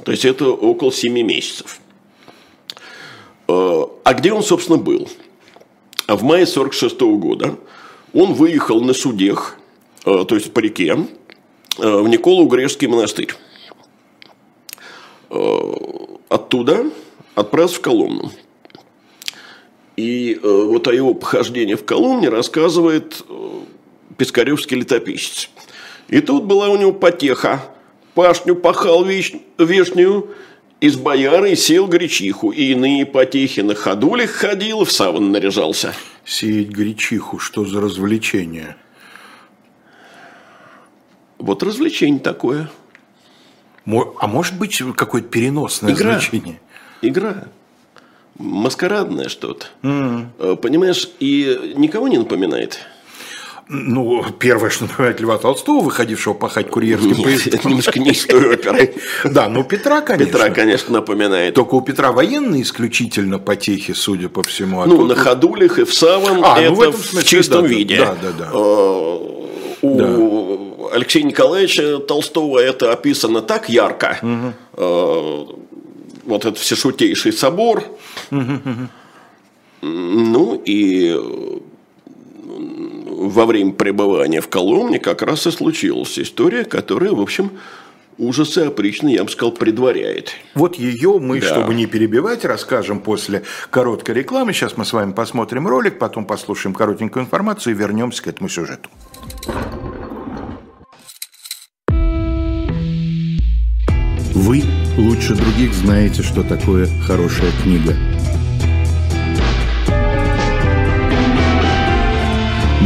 То 0.04 0.12
есть 0.12 0.26
это 0.26 0.50
около 0.50 0.91
7 0.91 1.22
месяцев. 1.22 1.82
А 3.48 4.14
где 4.14 4.34
он, 4.34 4.44
собственно, 4.44 4.78
был? 4.78 5.08
В 6.08 6.24
мае 6.24 6.46
46 6.46 7.00
года 7.02 7.58
он 8.14 8.34
выехал 8.34 8.82
на 8.82 8.94
судех, 8.94 9.58
э, 10.06 10.26
то 10.28 10.36
есть 10.36 10.54
по 10.54 10.60
реке, 10.60 10.98
э, 11.78 12.02
в 12.02 12.08
Николу-Грешский 12.08 12.88
монастырь. 12.88 13.34
Э, 15.30 15.60
Оттуда 16.30 16.86
отправился 17.36 17.76
в 17.76 17.82
Коломну. 17.82 18.32
И 19.96 20.40
вот 20.44 20.88
о 20.88 20.94
его 20.94 21.14
похождении 21.14 21.76
в 21.76 21.86
Коломне 21.86 22.30
рассказывает 22.30 23.24
Пискаревский 24.18 24.78
летописец. 24.78 25.50
И 26.10 26.20
тут 26.20 26.44
была 26.44 26.70
у 26.70 26.78
него 26.78 26.92
потеха. 26.92 27.64
Пашню 28.14 28.56
пахал 28.56 29.06
вешнюю, 29.06 30.30
из 30.80 30.96
бояры 30.96 31.56
сел 31.56 31.88
гречиху, 31.88 32.52
и 32.52 32.72
иные 32.72 33.06
потехи 33.06 33.62
на 33.62 33.76
ходулях 33.76 34.30
ходил, 34.32 34.86
в 34.86 34.92
саван 34.92 35.32
наряжался. 35.32 35.94
Сеять 36.24 36.70
гречиху, 36.70 37.40
что 37.40 37.66
за 37.66 37.82
развлечение? 37.82 38.76
Вот 41.40 41.63
развлечение 41.63 42.20
такое. 42.20 42.70
А 43.86 44.28
может 44.28 44.58
быть 44.58 44.82
какое-то 44.96 45.30
переносное 45.30 45.94
Игра. 45.94 46.13
значение? 46.13 46.60
Игра. 47.02 47.46
маскарадное 48.38 49.30
что-то. 49.30 49.68
Mm. 49.82 50.58
Понимаешь, 50.58 51.10
и 51.20 51.74
никого 51.76 52.08
не 52.08 52.18
напоминает. 52.18 52.80
Ну, 53.69 54.23
первое, 54.39 54.69
что 54.69 54.84
напоминает 54.88 55.19
Льва 55.19 55.38
Толстого, 55.38 55.84
выходившего 55.84 56.34
пахать 56.34 56.69
курьерским 56.69 57.10
Нет, 57.10 57.23
поездом. 57.23 57.53
Это 57.53 57.67
немножко 57.67 57.99
не 57.99 58.12
из 58.12 58.25
той 58.25 58.53
оперы. 58.53 58.93
Да, 59.25 59.49
ну 59.49 59.63
Петра, 59.63 60.01
конечно. 60.01 60.25
Петра, 60.32 60.49
конечно, 60.49 60.93
напоминает. 60.93 61.53
Только 61.53 61.75
у 61.75 61.82
Петра 61.82 62.12
военные 62.12 62.62
исключительно 62.62 63.39
потехи, 63.39 63.93
судя 63.93 64.30
по 64.30 64.43
всему. 64.43 64.82
А 64.82 64.86
ну, 64.86 65.06
на 65.06 65.15
ходулях 65.15 65.80
и 65.80 65.84
в 65.84 65.93
самом 65.93 66.43
а, 66.45 66.60
это 66.60 66.69
ну, 66.69 66.75
в, 66.75 66.82
этом 66.82 67.01
смысле, 67.01 67.19
в 67.19 67.23
чистом 67.23 67.62
да, 67.63 67.67
виде. 67.67 67.97
Да, 67.97 68.15
да, 68.21 68.32
да. 68.32 68.49
А, 68.53 69.38
у 69.82 69.97
да. 69.97 70.95
Алексея 70.95 71.23
Николаевича 71.23 71.99
Толстого 71.99 72.60
это 72.60 72.91
описано 72.93 73.41
так 73.41 73.69
ярко. 73.69 74.17
Угу. 74.21 75.58
Вот 76.25 76.45
этот 76.45 76.58
всешутейший 76.58 77.34
собор. 77.34 77.84
Угу. 78.32 78.89
Ну 79.82 80.62
и 80.65 81.62
во 83.17 83.45
время 83.45 83.73
пребывания 83.73 84.41
в 84.41 84.47
Коломне 84.47 84.99
как 84.99 85.21
раз 85.23 85.47
и 85.47 85.51
случилась 85.51 86.19
история, 86.19 86.63
которая, 86.63 87.12
в 87.12 87.19
общем, 87.19 87.51
ужасы 88.17 88.60
опричные, 88.60 89.15
я 89.15 89.23
бы 89.23 89.30
сказал, 89.30 89.51
предваряет. 89.51 90.34
Вот 90.53 90.75
ее 90.75 91.19
мы, 91.19 91.41
да. 91.41 91.47
чтобы 91.47 91.73
не 91.73 91.88
перебивать, 91.88 92.45
расскажем 92.45 92.99
после 92.99 93.43
короткой 93.71 94.15
рекламы. 94.15 94.53
Сейчас 94.53 94.77
мы 94.77 94.86
с 94.86 94.93
вами 94.93 95.13
посмотрим 95.13 95.67
ролик, 95.67 95.97
потом 95.97 96.25
послушаем 96.25 96.75
коротенькую 96.75 97.25
информацию 97.25 97.73
и 97.73 97.77
вернемся 97.77 98.21
к 98.23 98.27
этому 98.27 98.49
сюжету. 98.49 98.89
Вы 104.34 104.63
лучше 104.97 105.34
других 105.34 105.73
знаете, 105.73 106.21
что 106.21 106.43
такое 106.43 106.88
хорошая 107.06 107.51
книга– 107.63 107.95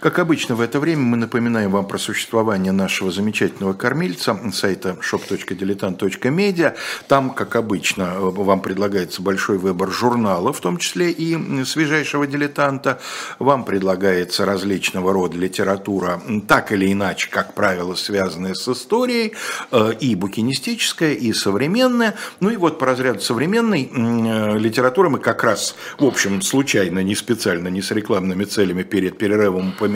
Как 0.00 0.18
обычно, 0.18 0.54
в 0.54 0.62
это 0.62 0.80
время 0.80 1.02
мы 1.02 1.18
напоминаем 1.18 1.72
вам 1.72 1.86
про 1.86 1.98
существование 1.98 2.72
нашего 2.72 3.10
замечательного 3.10 3.74
кормильца, 3.74 4.34
сайта 4.50 4.96
shop.diletant.media. 4.98 6.74
Там, 7.06 7.30
как 7.34 7.54
обычно, 7.54 8.14
вам 8.18 8.62
предлагается 8.62 9.20
большой 9.20 9.58
выбор 9.58 9.90
журналов, 9.90 10.56
в 10.56 10.60
том 10.62 10.78
числе 10.78 11.10
и 11.10 11.64
свежайшего 11.64 12.26
дилетанта. 12.26 12.98
Вам 13.38 13.66
предлагается 13.66 14.46
различного 14.46 15.12
рода 15.12 15.36
литература, 15.36 16.22
так 16.48 16.72
или 16.72 16.90
иначе, 16.90 17.28
как 17.30 17.52
правило, 17.52 17.94
связанная 17.94 18.54
с 18.54 18.66
историей, 18.68 19.34
э, 19.70 19.92
и 20.00 20.14
букинистическая, 20.14 21.12
и 21.12 21.30
современная. 21.34 22.14
Ну 22.40 22.48
и 22.48 22.56
вот 22.56 22.78
по 22.78 22.86
разряду 22.86 23.20
современной 23.20 23.90
э, 23.92 24.58
литературы 24.58 25.10
мы 25.10 25.18
как 25.18 25.44
раз, 25.44 25.74
в 25.98 26.06
общем, 26.06 26.40
случайно, 26.40 27.00
не 27.00 27.14
специально, 27.14 27.68
не 27.68 27.82
с 27.82 27.90
рекламными 27.90 28.44
целями 28.44 28.82
перед 28.82 29.18
перерывом 29.18 29.68
упомянули 29.68 29.89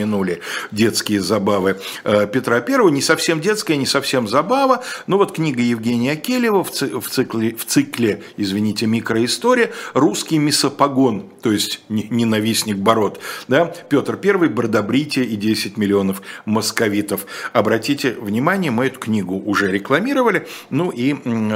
детские 0.71 1.21
забавы 1.21 1.79
э, 2.03 2.27
Петра 2.27 2.61
Первого. 2.61 2.89
Не 2.89 3.01
совсем 3.01 3.41
детская, 3.41 3.77
не 3.77 3.85
совсем 3.85 4.27
забава. 4.27 4.83
Но 5.07 5.17
вот 5.17 5.33
книга 5.33 5.61
Евгения 5.61 6.15
Келева 6.15 6.63
в 6.63 6.71
цикле, 7.07 7.55
в 7.55 7.65
цикле 7.65 8.23
извините, 8.37 8.85
микроистория 8.85 9.71
«Русский 9.93 10.37
мисопогон», 10.37 11.29
то 11.41 11.51
есть 11.51 11.81
ненавистник 11.89 12.77
Бород. 12.77 13.19
Да? 13.47 13.65
Петр 13.65 14.17
Первый, 14.17 14.49
Бродобритие 14.49 15.25
и 15.25 15.35
10 15.35 15.77
миллионов 15.77 16.21
московитов. 16.45 17.25
Обратите 17.53 18.11
внимание, 18.11 18.71
мы 18.71 18.87
эту 18.87 18.99
книгу 18.99 19.35
уже 19.35 19.71
рекламировали. 19.71 20.47
Ну 20.69 20.91
и, 20.91 21.15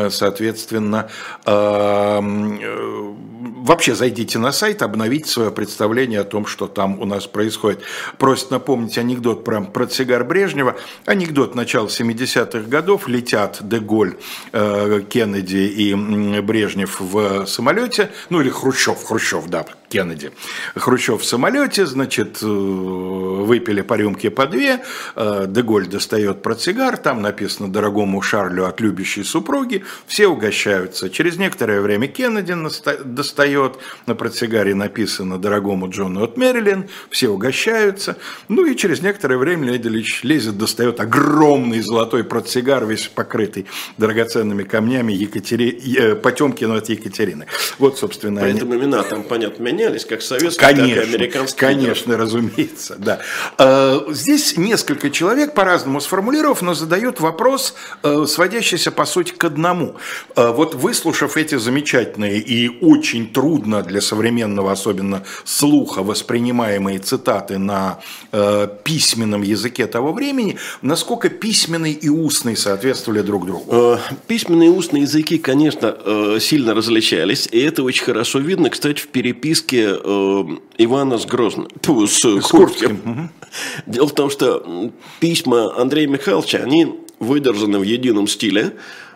соответственно, 0.09 1.09
э, 1.45 1.51
э, 1.51 3.13
вообще 3.39 3.95
зайдите 3.95 4.39
на 4.39 4.51
сайт, 4.51 4.81
обновите 4.81 5.29
свое 5.29 5.51
представление 5.51 6.19
о 6.19 6.23
том, 6.23 6.45
что 6.45 6.67
там 6.67 6.99
у 6.99 7.05
нас 7.05 7.27
происходит. 7.27 7.81
Просит 8.17 8.51
напомнить 8.51 8.97
анекдот 8.97 9.43
про 9.43 9.61
портсигар 9.61 10.23
Брежнева. 10.23 10.75
Анекдот 11.05 11.55
начала 11.55 11.87
70-х 11.87 12.67
годов. 12.67 13.07
Летят 13.07 13.59
Деголь, 13.61 14.15
э, 14.51 15.01
Кеннеди 15.09 15.57
и 15.57 15.95
Брежнев 16.41 16.99
в 16.99 17.45
самолете. 17.45 18.11
Ну 18.29 18.41
или 18.41 18.49
Хрущев, 18.49 19.03
Хрущев, 19.03 19.47
да, 19.47 19.65
Кеннеди. 19.89 20.31
Хрущев 20.75 21.21
в 21.21 21.25
самолете, 21.25 21.85
значит, 21.85 22.39
э, 22.41 22.45
выпили 22.45 23.81
по 23.81 23.95
рюмке 23.95 24.29
по 24.29 24.45
две. 24.45 24.81
Э, 25.15 25.45
Деголь 25.47 25.87
достает 25.87 26.41
портсигар. 26.41 26.97
Там 26.97 27.21
написано 27.21 27.71
«Дорогому 27.71 28.21
Шарлю 28.21 28.65
от 28.65 28.79
любящей 28.79 29.23
супруги». 29.23 29.83
Все 30.05 30.27
угощаются. 30.27 31.09
Через 31.09 31.37
некоторое 31.37 31.81
время 31.81 32.07
Кеннеди 32.07 32.55
достает. 33.03 33.79
На 34.05 34.15
портсигаре 34.15 34.75
написано 34.75 35.39
«Дорогому 35.39 35.89
Джону 35.89 36.23
от 36.23 36.37
Мэрилин». 36.37 36.87
Все 37.09 37.29
угощаются. 37.29 38.17
Ну 38.47 38.65
и 38.65 38.75
через 38.75 39.01
некоторое 39.01 39.37
время 39.37 39.65
Леонид 39.65 39.85
Ильич 39.85 40.23
лезет, 40.23 40.57
достает 40.57 40.99
огромный 40.99 41.81
золотой 41.81 42.23
портсигар, 42.23 42.85
весь 42.85 43.07
покрытый 43.07 43.65
драгоценными 43.97 44.63
камнями 44.63 45.13
Екатери... 45.13 46.13
Потемкину 46.13 46.75
от 46.75 46.89
Екатерины. 46.89 47.47
Вот, 47.79 47.97
собственно. 47.97 48.41
Поэтому 48.41 48.73
они... 48.73 48.83
имена 48.83 49.03
там, 49.03 49.23
понятно, 49.23 49.63
менялись, 49.79 50.05
как 50.05 50.21
советские, 50.21 50.67
конечно, 50.67 50.95
так 50.95 51.05
и 51.05 51.15
американские. 51.15 51.59
Конечно, 51.59 52.17
разумеется, 52.17 52.95
да. 52.97 53.19
Э, 53.57 54.01
здесь 54.09 54.57
несколько 54.57 55.09
человек, 55.09 55.53
по-разному 55.53 56.01
сформулировав, 56.01 56.61
но 56.61 56.73
задают 56.73 57.19
вопрос, 57.19 57.73
э, 58.03 58.25
сводящийся, 58.27 58.91
по 58.91 59.05
сути, 59.05 59.31
к 59.31 59.43
одному. 59.43 59.95
Вот 60.35 60.75
выслушав 60.75 61.37
эти 61.37 61.55
замечательные 61.55 62.39
и 62.39 62.69
очень 62.81 63.31
трудно 63.31 63.81
для 63.83 64.01
современного, 64.01 64.71
особенно 64.71 65.23
слуха, 65.45 66.03
воспринимаемые 66.03 66.99
цитаты 66.99 67.57
на 67.57 67.99
э, 68.31 68.67
письменном 68.83 69.41
языке 69.41 69.87
того 69.87 70.13
времени, 70.13 70.57
насколько 70.81 71.29
письменный 71.29 71.93
и 71.93 72.09
устный 72.09 72.55
соответствовали 72.55 73.21
друг 73.21 73.45
другу? 73.45 73.65
Э, 73.71 73.97
письменные 74.27 74.69
и 74.69 74.71
устные 74.71 75.03
языки, 75.03 75.37
конечно, 75.37 75.95
э, 76.03 76.37
сильно 76.41 76.73
различались, 76.73 77.47
и 77.51 77.59
это 77.59 77.83
очень 77.83 78.03
хорошо 78.03 78.39
видно, 78.39 78.69
кстати, 78.69 78.99
в 79.01 79.07
переписке 79.07 79.68
э, 79.77 80.43
Ивана 80.77 81.17
с 81.17 81.25
Грозным, 81.25 81.67
с, 82.07 82.23
с 82.23 82.47
Курским. 82.47 83.31
Дело 83.85 84.07
в 84.07 84.13
том, 84.13 84.29
что 84.29 84.91
письма 85.19 85.75
Андрея 85.79 86.07
Михайловича, 86.07 86.59
они 86.59 86.99
выдержаны 87.19 87.79
в 87.79 87.83
едином 87.83 88.27
стиле, 88.27 88.75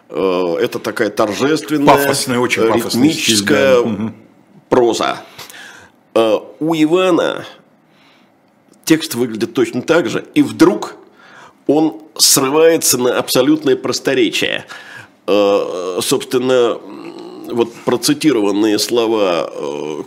это 0.09 0.79
такая 0.79 1.09
торжественная, 1.09 1.87
пафосная, 1.87 2.37
очень 2.37 2.67
пафосная 2.67 3.03
ритмическая 3.03 3.79
стиль, 3.79 3.95
да. 3.95 4.13
проза. 4.69 5.21
У 6.59 6.75
Ивана 6.75 7.45
текст 8.85 9.15
выглядит 9.15 9.53
точно 9.53 9.81
так 9.81 10.09
же, 10.09 10.25
и 10.35 10.43
вдруг 10.43 10.97
он 11.67 12.01
срывается 12.17 12.97
на 12.97 13.17
абсолютное 13.17 13.75
просторечие. 13.75 14.65
Э, 15.25 15.99
собственно, 16.01 16.77
вот 17.51 17.73
процитированные 17.85 18.77
слова 18.79 19.49
э, 19.51 20.03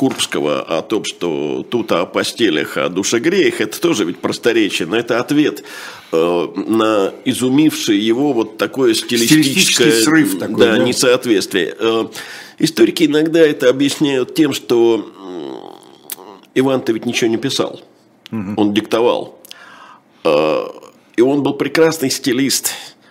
Курбского 0.00 0.62
о 0.62 0.80
том, 0.80 1.04
что 1.04 1.62
тут 1.68 1.92
о 1.92 2.06
постелях, 2.06 2.78
о 2.78 2.88
душегреях, 2.88 3.60
это 3.60 3.78
тоже 3.78 4.06
ведь 4.06 4.16
просторечие, 4.16 4.88
но 4.88 4.96
это 4.96 5.20
ответ 5.20 5.62
э, 6.10 6.48
на 6.56 7.12
изумивший 7.26 7.98
его 7.98 8.32
вот 8.32 8.56
такое 8.56 8.94
стилистическое 8.94 9.92
срыв 10.00 10.38
такой, 10.38 10.56
да, 10.56 10.76
да? 10.76 10.78
несоответствие. 10.78 11.76
Э, 11.78 12.06
историки 12.58 13.04
иногда 13.04 13.40
это 13.40 13.68
объясняют 13.68 14.34
тем, 14.34 14.54
что 14.54 15.76
Иван-то 16.54 16.92
ведь 16.92 17.04
ничего 17.04 17.28
не 17.28 17.36
писал, 17.36 17.82
угу. 18.32 18.54
он 18.56 18.72
диктовал. 18.72 19.38
Э, 20.24 20.62
и 21.16 21.20
он 21.20 21.42
был 21.42 21.52
прекрасный 21.52 22.08
стилист, 22.10 22.70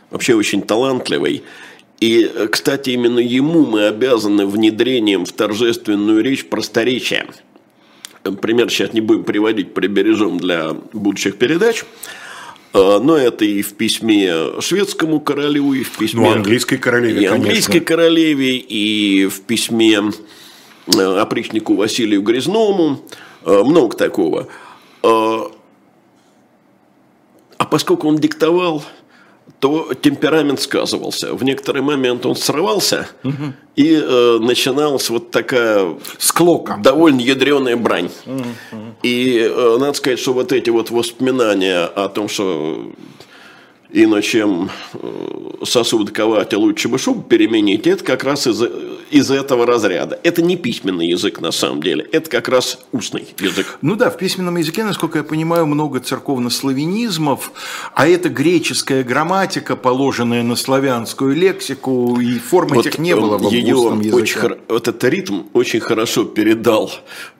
вообще 0.09 0.33
очень 0.33 0.63
талантливый. 0.63 1.43
И, 1.99 2.31
кстати, 2.51 2.91
именно 2.91 3.19
ему 3.19 3.65
мы 3.65 3.87
обязаны 3.87 4.45
внедрением 4.45 5.25
в 5.25 5.33
торжественную 5.33 6.23
речь 6.23 6.45
просторечия. 6.45 7.27
Пример 8.41 8.69
сейчас 8.69 8.93
не 8.93 9.01
будем 9.01 9.23
приводить, 9.23 9.73
прибережем 9.73 10.37
для 10.37 10.73
будущих 10.93 11.37
передач. 11.37 11.83
А, 12.73 12.99
но 12.99 13.17
это 13.17 13.45
и 13.45 13.61
в 13.61 13.73
письме 13.73 14.61
шведскому 14.61 15.19
королю, 15.19 15.73
и 15.73 15.83
в 15.83 15.97
письме... 15.97 16.21
Ну, 16.21 16.31
английской 16.31 16.77
королеве, 16.77 17.21
И 17.21 17.25
английской 17.25 17.79
королеве, 17.79 18.57
и 18.57 19.27
в 19.27 19.41
письме 19.41 20.01
э, 20.95 21.01
опричнику 21.01 21.75
Василию 21.75 22.21
Грязному. 22.21 23.03
Э, 23.43 23.63
много 23.63 23.97
такого. 23.97 24.47
А 25.01 25.49
поскольку 27.69 28.07
он 28.07 28.17
диктовал, 28.17 28.83
то 29.59 29.93
темперамент 29.93 30.61
сказывался. 30.61 31.33
В 31.33 31.43
некоторый 31.43 31.81
момент 31.81 32.25
он 32.25 32.35
срывался, 32.35 33.07
угу. 33.23 33.53
и 33.75 34.01
э, 34.01 34.37
начиналась 34.39 35.09
вот 35.09 35.31
такая 35.31 35.95
склока, 36.17 36.77
довольно 36.81 37.19
ядреная 37.19 37.75
брань. 37.75 38.09
Угу. 38.25 38.43
И 39.03 39.39
э, 39.39 39.77
надо 39.79 39.93
сказать, 39.93 40.19
что 40.19 40.33
вот 40.33 40.51
эти 40.51 40.69
вот 40.69 40.91
воспоминания 40.91 41.83
о 41.83 42.09
том, 42.09 42.29
что 42.29 42.91
чем 44.21 44.69
э, 44.93 45.65
сосуд 45.65 46.11
ковать, 46.11 46.53
а 46.53 46.57
лучше 46.57 46.89
бы 46.89 46.97
шубу 46.97 47.21
переменить, 47.21 47.87
это 47.87 48.03
как 48.03 48.23
раз 48.23 48.47
из, 48.47 48.61
из 49.09 49.31
этого 49.31 49.65
разряда. 49.65 50.19
Это 50.23 50.41
не 50.41 50.57
письменный 50.57 51.07
язык 51.07 51.41
на 51.41 51.51
самом 51.51 51.81
деле, 51.81 52.07
это 52.11 52.29
как 52.29 52.49
раз 52.49 52.79
устный 52.91 53.27
язык. 53.39 53.77
Ну 53.81 53.95
да, 53.95 54.09
в 54.09 54.17
письменном 54.17 54.57
языке, 54.57 54.83
насколько 54.83 55.19
я 55.19 55.23
понимаю, 55.23 55.65
много 55.65 55.99
церковно-славянизмов, 55.99 57.51
а 57.93 58.07
это 58.07 58.29
греческая 58.29 59.03
грамматика, 59.03 59.75
положенная 59.75 60.43
на 60.43 60.55
славянскую 60.55 61.35
лексику, 61.35 62.19
и 62.19 62.37
форм 62.37 62.69
вот 62.69 62.85
этих 62.85 62.99
не 62.99 63.15
было 63.15 63.37
в 63.37 63.51
ее 63.51 63.75
устном 63.75 64.01
языке. 64.01 64.21
Очень, 64.21 64.57
вот 64.67 64.87
этот 64.87 65.03
ритм 65.05 65.43
очень 65.53 65.79
хорошо 65.79 66.25
передал 66.25 66.91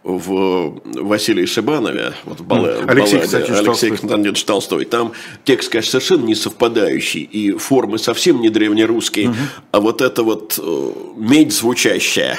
в 0.03 0.81
Василии 0.85 1.45
Шибанове, 1.45 2.13
вот 2.25 2.39
в 2.39 2.45
балладе, 2.45 2.83
Алексей 2.87 3.19
Константинович 3.19 3.67
Алексей 3.67 3.89
Константинович 3.89 4.43
Толстой. 4.45 4.85
Там 4.85 5.11
текст, 5.43 5.69
конечно, 5.69 5.91
совершенно 5.91 6.25
не 6.25 6.35
совпадающий, 6.39 7.21
и 7.21 7.51
формы 7.51 7.97
совсем 7.97 8.41
не 8.41 8.49
древнерусские, 8.49 9.29
угу. 9.29 9.37
а 9.71 9.79
вот 9.79 10.01
эта 10.01 10.23
вот 10.23 10.59
э, 10.61 10.91
медь 11.17 11.53
звучащая, 11.53 12.37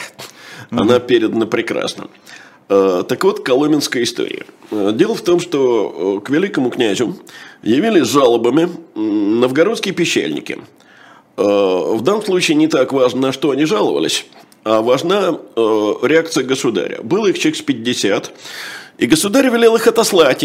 угу. 0.71 0.81
она 0.81 0.99
передана 0.99 1.47
прекрасно. 1.47 2.09
Э, 2.69 3.05
так 3.07 3.23
вот, 3.25 3.45
коломенская 3.45 4.03
история. 4.03 4.45
Э, 4.71 4.93
дело 4.95 5.15
в 5.15 5.23
том, 5.23 5.41
что 5.41 6.21
к 6.25 6.31
великому 6.31 6.71
князю 6.71 7.17
явились 7.63 8.09
жалобами 8.09 8.69
новгородские 8.95 9.95
пещельники. 9.95 10.59
В 11.37 12.01
данном 12.03 12.23
случае 12.23 12.57
не 12.57 12.69
так 12.69 12.93
важно, 12.93 13.21
на 13.21 13.33
что 13.33 13.51
они 13.51 13.65
жаловались– 13.65 14.27
а 14.63 14.83
важна 14.83 15.39
реакция 15.57 16.45
государя. 16.45 17.01
Было 17.03 17.29
их 17.29 17.39
человек 17.39 17.57
с 17.57 17.63
50, 17.63 18.31
и 18.99 19.07
государь 19.07 19.49
велел 19.49 19.77
их 19.77 19.87
отослать. 19.87 20.45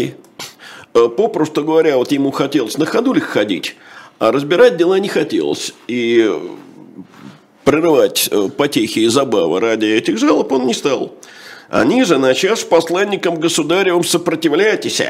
Э, 0.96 1.10
попросту 1.10 1.62
говоря, 1.62 1.98
вот 1.98 2.10
ему 2.10 2.30
хотелось 2.30 2.78
на 2.78 2.86
ходулях 2.86 3.24
ходить, 3.24 3.76
а 4.18 4.32
разбирать 4.32 4.78
дела 4.78 4.98
не 4.98 5.08
хотелось. 5.08 5.74
И 5.88 6.32
прерывать 7.64 8.28
э, 8.30 8.48
потехи 8.48 9.00
и 9.00 9.08
забавы 9.08 9.60
ради 9.60 9.84
этих 9.84 10.16
жалоб 10.16 10.50
он 10.52 10.66
не 10.66 10.72
стал. 10.72 11.12
Они 11.68 12.02
же, 12.04 12.16
начав 12.16 12.66
посланникам 12.68 13.38
государевым 13.38 14.04
сопротивляйтесь, 14.04 15.02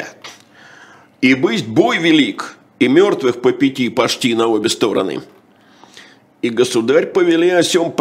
и 1.21 1.35
быть 1.35 1.65
бой 1.69 1.99
велик, 1.99 2.57
и 2.81 2.89
мертвых 2.89 3.41
по 3.41 3.53
пяти 3.53 3.89
почти 3.89 4.35
на 4.35 4.49
обе 4.49 4.69
стороны. 4.69 5.23
И 6.43 6.51
государь 6.51 7.07
повели 7.07 7.51
о 7.51 7.63
сем 7.63 7.93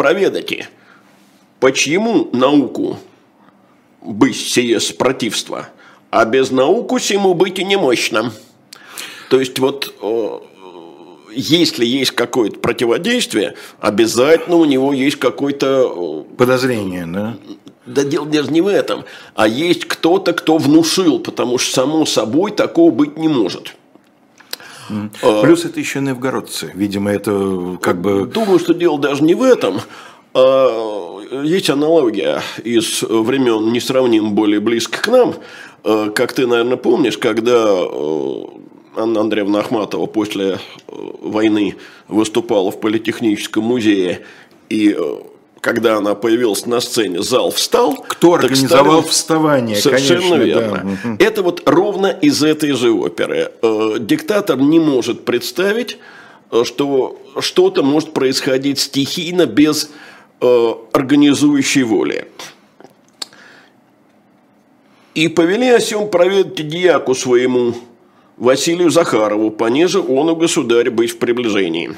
по 1.60 1.70
чьему 1.72 2.30
науку 2.32 2.98
быть 4.02 4.36
сие 4.36 4.80
спротивство, 4.80 5.68
а 6.10 6.24
без 6.24 6.50
науку 6.50 6.98
сему 6.98 7.34
быть 7.34 7.58
и 7.58 7.64
немощно. 7.64 8.32
То 9.28 9.40
есть 9.40 9.58
вот 9.58 9.94
если 11.36 11.84
есть 11.84 12.12
какое-то 12.12 12.58
противодействие, 12.58 13.54
обязательно 13.80 14.56
у 14.56 14.64
него 14.64 14.92
есть 14.92 15.16
какое-то... 15.16 16.24
Подозрение, 16.36 17.06
да? 17.06 17.36
Да 17.84 18.02
дело 18.02 18.26
даже 18.26 18.50
не 18.50 18.60
в 18.60 18.66
этом, 18.66 19.04
а 19.34 19.46
есть 19.46 19.84
кто-то, 19.84 20.32
кто 20.32 20.58
внушил, 20.58 21.20
потому 21.20 21.58
что 21.58 21.72
само 21.72 22.06
собой 22.06 22.50
такого 22.50 22.90
быть 22.90 23.16
не 23.16 23.28
может. 23.28 23.74
Плюс 25.20 25.64
это 25.64 25.78
еще 25.78 26.00
новгородцы. 26.00 26.72
Видимо, 26.74 27.12
это 27.12 27.78
как 27.80 28.00
бы... 28.00 28.26
Думаю, 28.26 28.58
что 28.58 28.72
дело 28.72 28.98
даже 28.98 29.22
не 29.22 29.34
в 29.34 29.42
этом. 29.42 29.80
А, 30.34 31.20
есть 31.42 31.70
аналогия 31.70 32.42
из 32.62 33.02
времен 33.02 33.72
несравнимо 33.72 34.30
более 34.30 34.60
близких 34.60 35.02
к 35.02 35.08
нам. 35.08 35.34
А, 35.86 36.10
как 36.10 36.32
ты, 36.32 36.46
наверное, 36.46 36.76
помнишь, 36.76 37.16
когда 37.16 37.68
э, 37.68 38.44
Анна 38.96 39.20
Андреевна 39.20 39.60
Ахматова 39.60 40.06
после 40.06 40.54
э, 40.54 40.58
войны 41.22 41.76
выступала 42.08 42.72
в 42.72 42.80
Политехническом 42.80 43.62
музее, 43.62 44.22
и 44.68 44.96
э, 44.98 45.16
когда 45.60 45.96
она 45.96 46.16
появилась 46.16 46.66
на 46.66 46.80
сцене, 46.80 47.22
зал 47.22 47.52
встал. 47.52 47.94
Кто 48.08 48.34
организовал 48.34 49.02
стали... 49.02 49.12
вставание? 49.12 49.76
Совершенно 49.76 50.20
конечно, 50.20 50.42
верно. 50.42 50.98
Да. 51.04 51.24
Это 51.24 51.42
вот 51.42 51.62
ровно 51.66 52.06
из 52.08 52.42
этой 52.42 52.72
же 52.72 52.90
оперы. 52.90 53.52
Диктатор 54.00 54.58
не 54.58 54.80
может 54.80 55.24
представить, 55.24 55.98
что 56.64 57.20
что-то 57.40 57.82
может 57.82 58.12
происходить 58.12 58.78
стихийно 58.78 59.46
без 59.46 59.90
Э, 60.38 60.74
организующей 60.92 61.82
воли. 61.82 62.28
И 65.16 65.28
повели 65.28 65.70
о 65.70 65.80
сем 65.80 66.10
проведать 66.10 66.68
дьяку 66.68 67.14
своему, 67.14 67.74
Василию 68.36 68.90
Захарову, 68.90 69.50
понеже 69.50 69.98
он 69.98 70.28
у 70.28 70.36
государя 70.36 70.90
быть 70.90 71.12
в 71.12 71.16
приближении. 71.16 71.94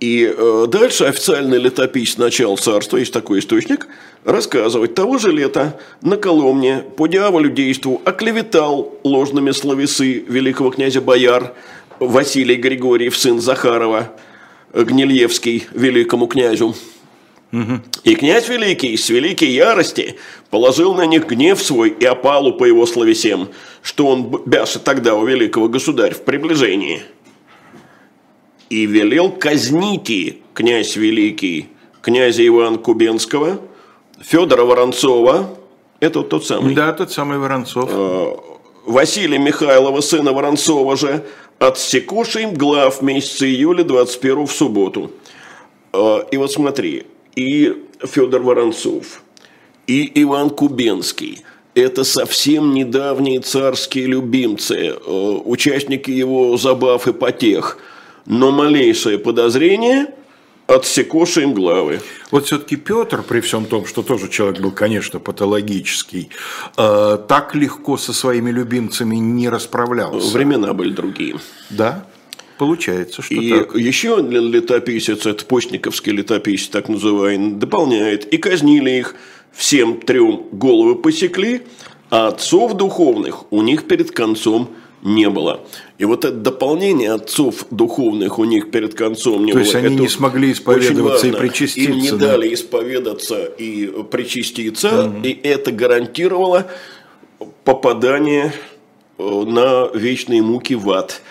И 0.00 0.30
э, 0.36 0.66
дальше 0.68 1.04
официальный 1.04 1.56
летопись 1.56 2.18
начала 2.18 2.56
царства, 2.56 2.98
есть 2.98 3.14
такой 3.14 3.38
источник, 3.38 3.88
рассказывать 4.24 4.94
того 4.94 5.16
же 5.16 5.32
лета 5.32 5.80
на 6.02 6.18
Коломне 6.18 6.84
по 6.94 7.06
дьяволю 7.06 7.48
действу 7.48 8.02
оклеветал 8.04 8.98
ложными 9.02 9.52
словесы 9.52 10.22
великого 10.28 10.72
князя 10.72 11.00
Бояр 11.00 11.54
Василий 12.00 12.56
Григорьев, 12.56 13.16
сын 13.16 13.40
Захарова, 13.40 14.12
Гнильевский, 14.74 15.64
великому 15.72 16.26
князю. 16.26 16.74
И 17.52 18.14
князь 18.14 18.48
Великий 18.48 18.96
с 18.96 19.08
великой 19.08 19.48
ярости 19.48 20.16
положил 20.50 20.94
на 20.94 21.04
них 21.06 21.26
гнев 21.26 21.60
свой 21.60 21.90
и 21.90 22.04
опалу 22.04 22.52
по 22.52 22.64
его 22.64 22.86
словесем, 22.86 23.48
что 23.82 24.06
он 24.06 24.42
бяша 24.46 24.78
тогда 24.78 25.16
у 25.16 25.26
великого 25.26 25.68
государя 25.68 26.14
в 26.14 26.22
приближении. 26.22 27.02
И 28.68 28.86
велел 28.86 29.32
казните 29.32 30.36
князь 30.54 30.94
Великий 30.94 31.68
князя 32.02 32.46
Ивана 32.46 32.78
Кубенского, 32.78 33.60
Федора 34.20 34.64
Воронцова, 34.64 35.56
это 35.98 36.22
тот 36.22 36.46
самый. 36.46 36.74
Да, 36.74 36.92
тот 36.92 37.12
самый 37.12 37.38
Воронцов. 37.38 37.90
Э, 37.92 38.32
Василия 38.86 39.38
Михайлова, 39.38 40.00
сына 40.00 40.32
Воронцова 40.32 40.96
же, 40.96 41.24
отсекуши 41.58 42.42
им 42.42 42.54
глав 42.54 43.02
месяца 43.02 43.46
июля 43.46 43.84
21 43.84 44.46
в 44.46 44.52
субботу. 44.52 45.10
Э, 45.92 46.20
и 46.30 46.36
вот 46.36 46.52
смотри, 46.52 47.06
и 47.40 47.74
Федор 48.04 48.42
Воронцов, 48.42 49.22
и 49.86 50.22
Иван 50.22 50.50
Кубенский. 50.50 51.42
Это 51.74 52.04
совсем 52.04 52.74
недавние 52.74 53.40
царские 53.40 54.06
любимцы, 54.06 54.76
э, 54.76 55.40
участники 55.44 56.10
его 56.10 56.56
забав 56.58 57.08
и 57.08 57.12
потех. 57.12 57.78
Но 58.26 58.50
малейшее 58.50 59.18
подозрение 59.18 60.06
отсекоши 60.66 61.42
им 61.42 61.54
главы. 61.54 62.00
Вот 62.30 62.46
все-таки 62.46 62.76
Петр, 62.76 63.22
при 63.22 63.40
всем 63.40 63.64
том, 63.64 63.86
что 63.86 64.02
тоже 64.02 64.28
человек 64.28 64.60
был, 64.60 64.72
конечно, 64.72 65.18
патологический, 65.18 66.28
э, 66.76 67.18
так 67.26 67.54
легко 67.54 67.96
со 67.96 68.12
своими 68.12 68.50
любимцами 68.50 69.16
не 69.16 69.48
расправлялся. 69.48 70.34
Времена 70.34 70.74
были 70.74 70.92
другие. 70.92 71.36
Да? 71.70 72.04
Получается, 72.60 73.22
что 73.22 73.34
и 73.34 73.50
так. 73.52 73.74
еще 73.74 74.18
летописец, 74.20 75.24
это 75.24 75.46
постниковский 75.46 76.12
летописец, 76.12 76.68
так 76.68 76.90
называемый, 76.90 77.52
дополняет. 77.52 78.26
И 78.26 78.36
казнили 78.36 78.90
их 78.90 79.14
всем 79.50 79.98
трем 79.98 80.42
головы 80.52 80.96
посекли, 80.96 81.62
а 82.10 82.28
отцов 82.28 82.74
духовных 82.74 83.50
у 83.50 83.62
них 83.62 83.88
перед 83.88 84.10
концом 84.10 84.68
не 85.02 85.30
было. 85.30 85.62
И 85.96 86.04
вот 86.04 86.26
это 86.26 86.36
дополнение 86.36 87.12
отцов 87.12 87.64
духовных 87.70 88.38
у 88.38 88.44
них 88.44 88.70
перед 88.70 88.92
концом 88.92 89.46
не 89.46 89.52
То 89.52 89.58
было. 89.58 89.64
есть 89.64 89.74
они 89.74 89.94
это 89.94 90.02
не 90.02 90.08
смогли 90.08 90.52
исповедоваться 90.52 91.28
и 91.28 91.32
причаститься. 91.32 91.90
Им 91.90 91.96
не 91.96 92.10
да? 92.10 92.16
дали 92.18 92.52
исповедаться 92.52 93.42
и 93.42 93.86
причаститься, 94.02 95.10
и 95.22 95.30
это 95.30 95.72
гарантировало 95.72 96.66
попадание 97.64 98.52
э, 99.16 99.22
на 99.46 99.88
вечные 99.94 100.42
муки 100.42 100.74
в 100.74 100.90
ад. 100.90 101.22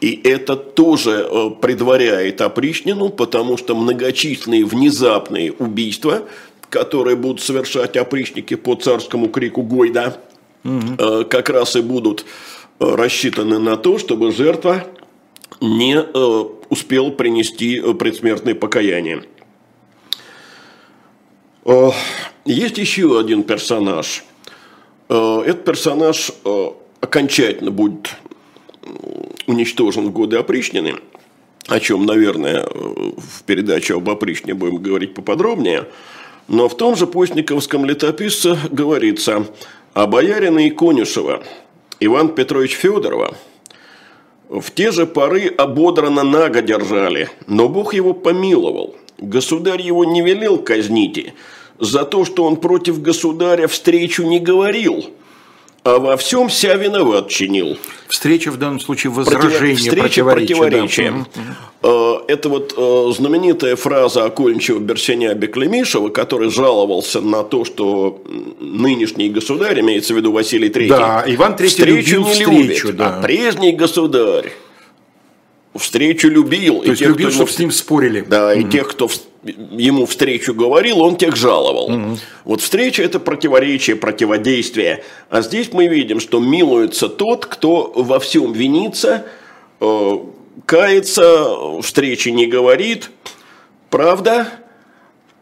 И 0.00 0.20
это 0.22 0.54
тоже 0.54 1.28
э, 1.28 1.50
предваряет 1.60 2.40
опричнину, 2.40 3.08
потому 3.08 3.56
что 3.56 3.74
многочисленные 3.74 4.64
внезапные 4.64 5.52
убийства, 5.52 6.22
которые 6.70 7.16
будут 7.16 7.40
совершать 7.40 7.96
опричники 7.96 8.54
по 8.54 8.76
царскому 8.76 9.28
крику 9.28 9.62
Гойда, 9.62 10.20
э, 10.62 11.24
как 11.28 11.48
раз 11.48 11.74
и 11.74 11.80
будут 11.80 12.24
э, 12.78 12.94
рассчитаны 12.94 13.58
на 13.58 13.76
то, 13.76 13.98
чтобы 13.98 14.30
жертва 14.30 14.84
не 15.60 16.00
успел 16.68 17.10
принести 17.10 17.80
предсмертное 17.94 18.54
покаяние. 18.54 19.24
Есть 22.44 22.78
еще 22.78 23.18
один 23.18 23.42
персонаж. 23.42 24.24
Этот 25.08 25.64
персонаж 25.64 26.30
окончательно 27.00 27.72
будет 27.72 28.10
уничтожен 29.46 30.06
в 30.08 30.12
годы 30.12 30.36
опричнины, 30.36 30.96
о 31.66 31.80
чем, 31.80 32.06
наверное, 32.06 32.62
э, 32.62 32.66
в 32.66 33.42
передаче 33.44 33.94
об 33.94 34.08
опричнине 34.08 34.54
будем 34.54 34.76
говорить 34.78 35.14
поподробнее. 35.14 35.86
Но 36.48 36.68
в 36.68 36.76
том 36.76 36.96
же 36.96 37.06
Постниковском 37.06 37.84
летописце 37.84 38.58
говорится 38.70 39.46
о 39.94 40.06
боярина 40.06 40.66
и 40.66 40.70
Конюшева 40.70 41.42
Иван 42.00 42.34
Петрович 42.34 42.72
Федорова 42.72 43.36
в 44.48 44.70
те 44.70 44.92
же 44.92 45.06
поры 45.06 45.48
ободрано 45.48 46.22
наго 46.22 46.62
держали, 46.62 47.28
но 47.46 47.68
Бог 47.68 47.92
его 47.92 48.14
помиловал. 48.14 48.94
Государь 49.18 49.82
его 49.82 50.04
не 50.04 50.22
велел 50.22 50.58
казните 50.58 51.34
за 51.78 52.04
то, 52.04 52.24
что 52.24 52.44
он 52.44 52.56
против 52.56 53.02
государя 53.02 53.66
встречу 53.66 54.22
не 54.22 54.38
говорил, 54.38 55.10
а 55.94 55.98
во 55.98 56.16
всем 56.16 56.50
ся 56.50 56.74
виноват 56.74 57.28
чинил. 57.28 57.78
Встреча 58.08 58.50
в 58.50 58.56
данном 58.56 58.80
случае 58.80 59.12
Против- 59.12 59.32
возражение, 59.34 59.76
встреча 59.76 60.00
противоречие. 60.24 60.56
да. 60.56 60.62
противоречия. 60.62 61.10
Мгм. 61.10 61.26
Э, 61.82 62.14
Это 62.28 62.48
вот 62.48 62.74
э, 62.76 63.12
знаменитая 63.16 63.76
фраза 63.76 64.24
окольничего 64.24 64.78
Берсеня 64.80 65.34
Беклемишева, 65.34 66.08
который 66.10 66.50
жаловался 66.50 67.20
на 67.20 67.42
то, 67.42 67.64
что 67.64 68.22
нынешний 68.60 69.28
государь, 69.30 69.80
имеется 69.80 70.14
в 70.14 70.16
виду 70.16 70.32
Василий 70.32 70.68
III, 70.68 70.88
Да, 70.88 71.24
Иван 71.26 71.52
III 71.54 71.66
встречу 71.66 71.96
любил 72.16 72.24
не 72.26 72.32
встречу, 72.32 72.86
любит, 72.88 72.96
да. 72.96 73.18
а 73.18 73.22
прежний 73.22 73.72
государь 73.72 74.52
встречу 75.74 76.28
любил. 76.28 76.80
То 76.80 76.88
есть 76.90 76.98
тех, 77.00 77.08
любил, 77.10 77.28
кто 77.28 77.34
чтобы 77.36 77.50
с 77.50 77.58
ним 77.58 77.70
спорили. 77.70 78.20
да, 78.28 78.52
и 78.54 78.64
тех, 78.64 78.88
кто 78.88 79.08
ему 79.42 80.06
встречу 80.06 80.54
говорил, 80.54 81.00
он 81.00 81.16
тех 81.16 81.36
жаловал. 81.36 82.16
Вот 82.44 82.60
встреча– 82.60 83.02
это 83.04 83.20
противоречие, 83.20 83.96
противодействие. 83.96 85.04
А 85.30 85.42
здесь 85.42 85.72
мы 85.72 85.86
видим, 85.86 86.20
что 86.20 86.40
милуется 86.40 87.08
тот, 87.08 87.46
кто 87.46 87.92
во 87.94 88.18
всем 88.18 88.52
винится, 88.52 89.26
э, 89.80 90.18
кается, 90.66 91.80
встречи 91.82 92.30
не 92.30 92.46
говорит. 92.46 93.10
Правда, 93.90 94.48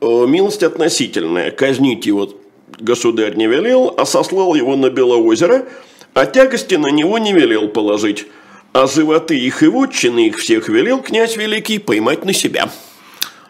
э, 0.01 0.27
милость 0.27 0.63
относительная. 0.63 1.51
Казнить 1.51 2.07
его 2.07 2.29
государь 2.79 3.35
не 3.37 3.47
велел, 3.47 3.95
а 3.97 4.05
сослал 4.05 4.55
его 4.55 4.77
на 4.77 4.91
Белоозеро, 4.91 5.67
а 6.15 6.27
тягости 6.27 6.75
на 6.75 6.89
него 6.89 7.19
не 7.19 7.33
велел 7.33 7.69
положить. 7.69 8.27
А 8.73 8.87
животы 8.87 9.39
их 9.39 9.63
и 9.63 9.69
вотчины 9.69 10.27
их 10.27 10.39
всех 10.39 10.69
велел 10.69 11.01
князь 11.01 11.37
Великий 11.37 11.79
поймать 11.79 12.27
на 12.27 12.35
себя. 12.35 12.69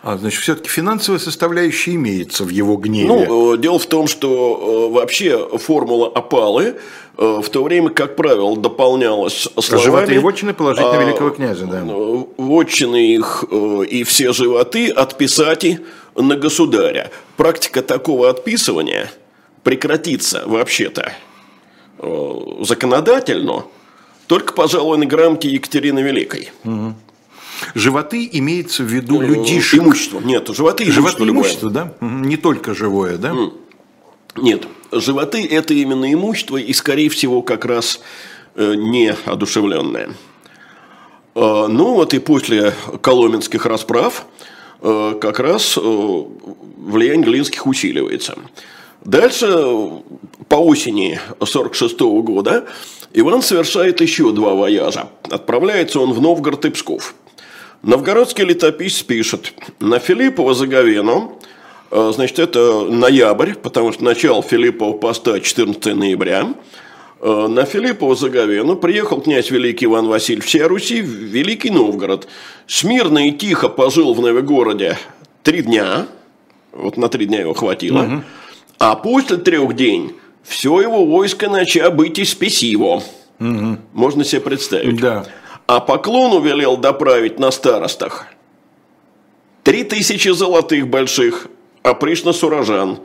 А, 0.03 0.17
значит, 0.19 0.41
все-таки 0.41 0.69
финансовая 0.69 1.19
составляющая 1.19 1.95
имеется 1.95 2.45
в 2.45 2.49
его 2.49 2.77
гневе. 2.77 3.09
Ну, 3.09 3.55
э, 3.55 3.59
дело 3.59 3.79
в 3.79 3.87
том, 3.87 4.07
что 4.07 4.89
э, 4.91 4.95
вообще 4.95 5.49
формула 5.59 6.09
опалы 6.09 6.77
э, 7.19 7.41
в 7.43 7.49
то 7.49 7.65
время, 7.65 7.91
как 7.91 8.15
правило, 8.15 8.57
дополнялась 8.57 9.49
словами... 9.59 9.85
Животы 9.85 10.15
и 10.15 10.19
вотчины 10.19 10.55
положить 10.55 10.85
на 10.85 10.99
а, 10.99 11.03
великого 11.03 11.31
князя, 11.31 11.67
да. 11.67 11.83
Вотчины 12.37 13.15
их 13.15 13.45
и 13.51 14.05
все 14.05 14.33
животы 14.33 14.91
отписать 14.91 15.65
и 15.65 15.81
на 16.15 16.37
государя. 16.37 17.11
Практика 17.37 17.83
такого 17.83 18.31
отписывания 18.31 19.11
прекратится 19.63 20.45
вообще-то 20.47 21.13
законодательно 22.61 23.65
только, 24.27 24.53
пожалуй, 24.53 24.99
на 24.99 25.07
грамоте 25.07 25.49
Екатерины 25.49 26.01
Великой. 26.01 26.51
Животы 27.75 28.29
имеется 28.33 28.83
в 28.83 28.87
виду 28.87 29.21
Э, 29.21 29.27
людишек. 29.27 29.81
Имущество. 29.81 30.21
Нет, 30.21 30.49
животы 30.49 30.91
Животы 30.91 31.23
имущество 31.23 31.69
имущество, 31.69 31.71
да? 31.71 31.93
Не 32.01 32.37
только 32.37 32.75
живое, 32.75 33.17
да? 33.19 33.35
Нет, 34.37 34.67
животы– 34.93 35.47
это 35.51 35.73
именно 35.75 36.13
имущество, 36.13 36.57
и, 36.59 36.73
скорее 36.73 37.09
всего, 37.09 37.43
как 37.43 37.65
раз 37.65 38.01
э, 38.55 38.75
неодушевленное. 38.77 40.11
Э, 41.35 41.67
Ну, 41.69 41.95
вот 41.95 42.15
и 42.15 42.19
после 42.19 42.75
коломенских 43.03 43.67
расправ 43.67 44.27
э, 44.83 45.19
как 45.21 45.39
раз 45.41 45.79
э, 45.79 45.81
влияние 45.81 47.27
Глинских 47.27 47.67
усиливается. 47.67 48.39
Дальше, 49.05 49.47
по 50.49 50.57
осени 50.57 51.21
46 51.45 52.01
года, 52.01 52.67
Иван 53.13 53.41
совершает 53.43 54.01
еще 54.01 54.33
два 54.33 54.55
вояжа. 54.55 55.09
Отправляется 55.31 56.01
он 56.01 56.13
в 56.13 56.21
Новгород 56.21 56.65
и 56.65 56.71
Псков. 56.71 57.15
Новгородский 57.83 58.45
летописец 58.45 59.03
пишет, 59.03 59.53
на 59.81 59.99
Филиппова 59.99 60.55
Заговену, 60.55 61.39
э, 61.91 62.13
значит, 62.15 62.39
это 62.39 62.83
ноябрь, 62.83 63.55
потому 63.55 63.93
что 63.93 64.05
начало 64.05 64.43
Филиппова 64.43 64.97
поста 64.97 65.39
14 65.41 65.95
ноября, 65.95 66.55
э, 67.21 67.47
на 67.47 67.65
Филиппова 67.65 68.17
Заговену 68.17 68.77
приехал 68.77 69.21
князь 69.21 69.51
Великий 69.51 69.85
Иван 69.85 70.09
Васильевич 70.09 70.47
всей 70.47 70.63
Руси 70.63 71.01
в 71.01 71.07
Великий 71.07 71.71
Новгород. 71.71 72.27
Смирно 72.67 73.29
и 73.29 73.33
тихо 73.33 73.69
пожил 73.69 74.15
в 74.15 74.21
Новогороде 74.21 74.99
три 75.43 75.63
дня, 75.63 76.07
вот 76.73 76.97
на 76.97 77.09
три 77.09 77.27
дня 77.27 77.41
его 77.41 77.55
хватило, 77.55 78.25
а 78.79 78.97
после 78.97 79.37
трех 79.37 79.77
дней 79.77 80.13
все 80.43 80.81
его 80.81 81.05
войско 81.05 81.49
начало 81.49 81.91
быть 81.91 82.19
из 82.19 82.31
спесиво. 82.31 83.03
Можно 83.39 84.25
себе 84.25 84.41
представить. 84.41 85.01
Да. 85.01 85.27
А 85.67 85.81
поклону 85.81 86.41
велел 86.41 86.77
доправить 86.77 87.39
на 87.39 87.51
старостах. 87.51 88.27
Три 89.65 89.83
тысячи 89.83 90.29
золотых 90.29 90.87
больших, 90.89 91.49
а 91.83 91.95
пришно 91.95 92.33
сурожан. 92.33 93.01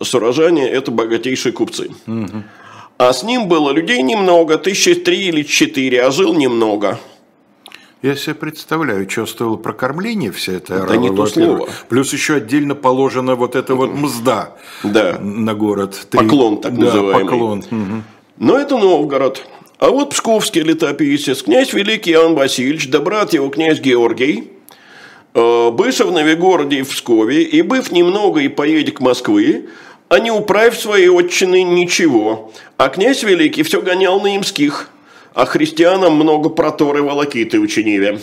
Сурожане– 0.00 0.66
это 0.70 0.90
богатейшие 0.90 1.52
купцы. 1.52 1.90
А 2.96 3.12
с 3.12 3.22
ним 3.22 3.46
было 3.46 3.70
людей 3.72 4.02
немного, 4.02 4.56
тысячи 4.58 4.94
три 4.94 5.26
или 5.26 5.42
четыре, 5.42 6.02
а 6.02 6.10
жил 6.10 6.34
немного. 6.34 6.98
Я 8.00 8.14
себе 8.16 8.36
представляю, 8.36 9.10
что 9.10 9.26
стоило 9.26 9.56
прокормление 9.56 10.30
вся 10.30 10.52
эта 10.52 10.82
орава, 10.82 10.94
не 10.94 11.14
то 11.14 11.26
слово. 11.26 11.68
Плюс 11.88 12.12
еще 12.12 12.34
отдельно 12.36 12.74
положена 12.76 13.34
вот 13.34 13.54
эта 13.56 13.74
вот 13.74 13.92
мзда 13.92 14.54
Да. 14.84 15.18
на 15.20 15.54
город. 15.54 16.06
Поклон 16.12 16.60
так 16.60 16.78
да, 16.78 16.86
называемый. 16.86 17.24
поклон. 17.24 17.64
Мгм. 17.70 18.04
Но 18.38 18.56
это 18.56 18.78
Новгород. 18.78 19.44
А 19.78 19.90
вот 19.90 20.10
псковский 20.10 20.62
летописец, 20.62 21.42
князь 21.42 21.72
Великий 21.72 22.10
Иоанн 22.10 22.34
Васильевич, 22.34 22.88
да 22.88 22.98
брат 22.98 23.32
его 23.32 23.48
князь 23.48 23.78
Георгий, 23.78 24.50
э, 25.34 25.70
быша 25.70 26.04
в 26.04 26.10
Новегороде 26.10 26.80
и 26.80 26.82
в 26.82 26.88
Пскове, 26.88 27.44
и 27.44 27.62
быв 27.62 27.92
немного 27.92 28.40
и 28.40 28.48
поедет 28.48 28.96
к 28.96 29.00
Москвы, 29.00 29.68
а 30.08 30.18
не 30.18 30.32
управь 30.32 30.76
своей 30.76 31.08
отчины 31.08 31.62
ничего. 31.62 32.52
А 32.76 32.88
князь 32.88 33.22
Великий 33.22 33.62
все 33.62 33.80
гонял 33.80 34.20
на 34.20 34.34
имских, 34.36 34.90
а 35.32 35.46
христианам 35.46 36.14
много 36.14 36.48
проторы 36.48 37.04
волокиты 37.04 37.60
учиниве. 37.60 38.18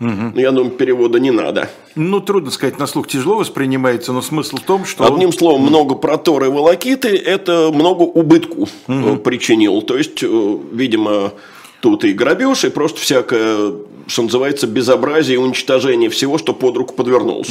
Ну, 0.00 0.38
я 0.38 0.52
думаю, 0.52 0.70
перевода 0.70 1.18
не 1.18 1.32
надо. 1.32 1.70
Ну, 1.96 2.20
трудно 2.20 2.50
сказать, 2.52 2.78
на 2.78 2.86
слух 2.86 3.08
тяжело 3.08 3.36
воспринимается, 3.36 4.12
но 4.12 4.22
смысл 4.22 4.56
в 4.56 4.62
том, 4.62 4.84
что... 4.84 5.04
Одним 5.04 5.32
словом, 5.32 5.62
много 5.62 5.96
проторы 5.96 6.46
и 6.46 6.50
волокиты– 6.50 7.08
это 7.16 7.70
много 7.72 8.02
убытку 8.02 8.68
э, 8.86 9.16
причинил. 9.16 9.82
То 9.82 9.96
есть, 9.96 10.22
э, 10.22 10.58
видимо, 10.72 11.32
тут 11.80 12.04
и 12.04 12.12
грабеж, 12.12 12.64
и 12.64 12.70
просто 12.70 13.00
всякое, 13.00 13.72
что 14.06 14.22
называется, 14.22 14.68
безобразие 14.68 15.34
и 15.34 15.38
уничтожение 15.38 16.10
всего, 16.10 16.38
что 16.38 16.54
под 16.54 16.76
руку 16.76 16.94
подвернулось. 16.94 17.50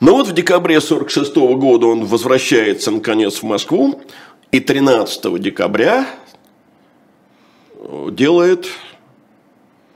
Но 0.00 0.14
вот 0.14 0.28
в 0.28 0.34
декабре 0.34 0.80
46 0.80 1.36
года 1.36 1.86
он 1.86 2.04
возвращается, 2.04 2.90
наконец, 2.90 3.38
в 3.38 3.44
Москву, 3.44 4.02
и 4.50 4.60
13 4.60 5.40
декабря 5.40 6.06
э, 7.76 8.08
делает 8.10 8.66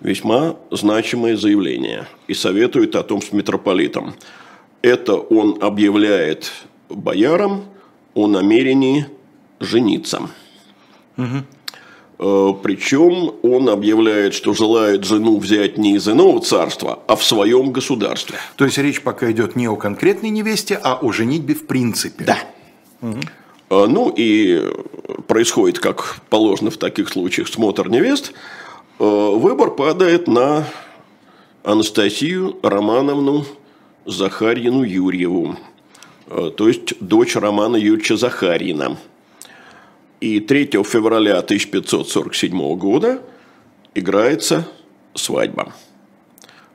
весьма 0.07 0.57
значимое 0.71 1.37
заявление 1.37 2.07
и 2.29 2.35
советует 2.35 2.95
о 2.95 3.03
том 3.03 3.21
с 3.21 3.33
митрополитом. 3.33 4.15
Это 4.81 5.15
он 5.15 5.59
объявляет 5.61 6.53
боярам 6.89 7.65
о 8.15 8.29
намерении 8.29 9.07
жениться. 9.59 10.31
Угу. 11.17 12.57
Причем 12.63 13.35
он 13.43 13.69
объявляет, 13.69 14.33
что 14.33 14.55
желает 14.55 15.05
жену 15.05 15.39
взять 15.39 15.77
не 15.77 15.97
из 15.97 16.09
иного 16.09 16.41
царства, 16.41 17.01
а 17.09 17.17
в 17.17 17.25
своем 17.25 17.73
государстве. 17.73 18.37
То 18.55 18.65
есть 18.65 18.79
речь 18.79 19.03
пока 19.03 19.31
идет 19.33 19.57
не 19.57 19.67
о 19.67 19.75
конкретной 19.75 20.31
невесте, 20.31 20.79
а 20.81 20.99
о 21.03 21.11
женитьбе 21.13 21.55
в 21.55 21.67
принципе. 21.67 22.25
Да. 22.25 22.39
Угу. 23.03 23.21
Ну 23.89 24.15
и 24.17 24.63
происходит, 25.27 25.81
как 25.81 26.21
положено 26.31 26.71
в 26.71 26.77
таких 26.77 27.09
случаях, 27.09 27.49
смотр 27.49 27.89
невест. 27.89 28.33
Э, 28.99 29.05
выбор 29.05 29.73
падает 29.73 30.27
на 30.27 30.67
Анастасию 31.63 32.59
Романовну 32.63 33.45
Захарьину 34.07 34.85
Юрьеву, 34.85 35.57
э, 36.29 36.51
то 36.57 36.67
есть 36.67 36.99
дочь 37.01 37.37
Романа 37.37 37.77
Юрьевича 37.77 38.17
Захарьина. 38.17 38.97
И 40.23 40.41
3 40.41 40.83
февраля 40.83 41.43
1547 41.43 42.75
года 42.77 43.21
играется 43.95 44.67
свадьба. 45.13 45.75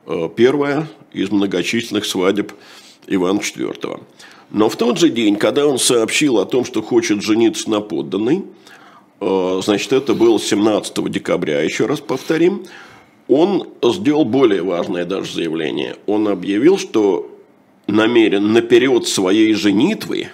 Э, 0.06 0.30
первая 0.36 0.88
из 1.14 1.32
многочисленных 1.32 2.06
свадеб 2.06 2.54
Ивана 3.08 3.40
IV. 3.40 4.04
Но 4.52 4.70
в 4.70 4.76
тот 4.76 5.00
же 5.00 5.10
день, 5.10 5.38
когда 5.38 5.66
он 5.66 5.80
сообщил 5.80 6.38
о 6.38 6.46
том, 6.46 6.66
что 6.66 6.84
хочет 6.84 7.24
жениться 7.24 7.68
на 7.68 7.82
подданной, 7.82 8.44
значит, 9.22 9.94
это 9.94 10.14
было 10.16 10.40
17 10.40 11.10
декабря, 11.10 11.62
еще 11.62 11.86
раз 11.86 12.00
повторим, 12.00 12.66
он 13.28 13.70
сделал 13.84 14.26
более 14.26 14.64
важное 14.64 15.06
даже 15.06 15.34
заявление. 15.34 15.96
Он 16.08 16.28
объявил, 16.28 16.78
что 16.78 17.30
намерен 17.88 18.52
наперед 18.52 19.08
своей 19.08 19.54
женитвы 19.54 20.28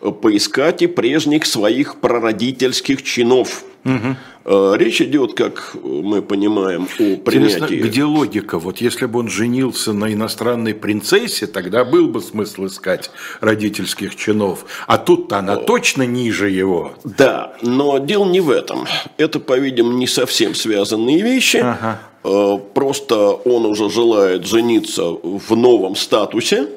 поискать 0.00 0.82
и 0.82 0.86
прежних 0.86 1.46
своих 1.46 1.96
прародительских 2.00 3.02
чинов. 3.02 3.64
Угу. 3.84 4.74
Речь 4.76 5.00
идет, 5.00 5.34
как 5.34 5.76
мы 5.82 6.22
понимаем, 6.22 6.84
о 6.84 7.16
принятии... 7.16 7.56
Интересно, 7.56 7.66
где 7.66 8.04
логика? 8.04 8.58
Вот 8.58 8.78
если 8.78 9.06
бы 9.06 9.20
он 9.20 9.28
женился 9.28 9.92
на 9.92 10.12
иностранной 10.12 10.74
принцессе, 10.74 11.46
тогда 11.46 11.84
был 11.84 12.08
бы 12.08 12.20
смысл 12.20 12.66
искать 12.66 13.10
родительских 13.40 14.16
чинов. 14.16 14.66
А 14.86 14.98
тут-то 14.98 15.38
она 15.38 15.56
точно 15.56 16.02
ниже 16.04 16.50
его. 16.50 16.94
Да, 17.04 17.54
но 17.62 17.98
дело 17.98 18.24
не 18.24 18.40
в 18.40 18.50
этом. 18.50 18.86
Это, 19.18 19.40
по-видимому, 19.40 19.96
не 19.96 20.06
совсем 20.06 20.54
связанные 20.54 21.22
вещи. 21.22 21.58
Ага. 21.58 22.00
Э, 22.24 22.58
просто 22.74 23.30
он 23.30 23.66
уже 23.66 23.88
желает 23.88 24.46
жениться 24.46 25.04
в 25.04 25.56
новом 25.56 25.94
статусе. 25.96 26.68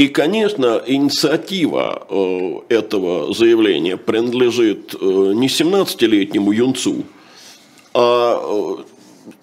И, 0.00 0.08
конечно, 0.08 0.82
инициатива 0.86 2.06
э, 2.08 2.60
этого 2.70 3.34
заявления 3.34 3.98
принадлежит 3.98 4.94
э, 4.94 4.96
не 5.34 5.46
17-летнему 5.46 6.52
юнцу, 6.52 7.04
а 7.92 8.82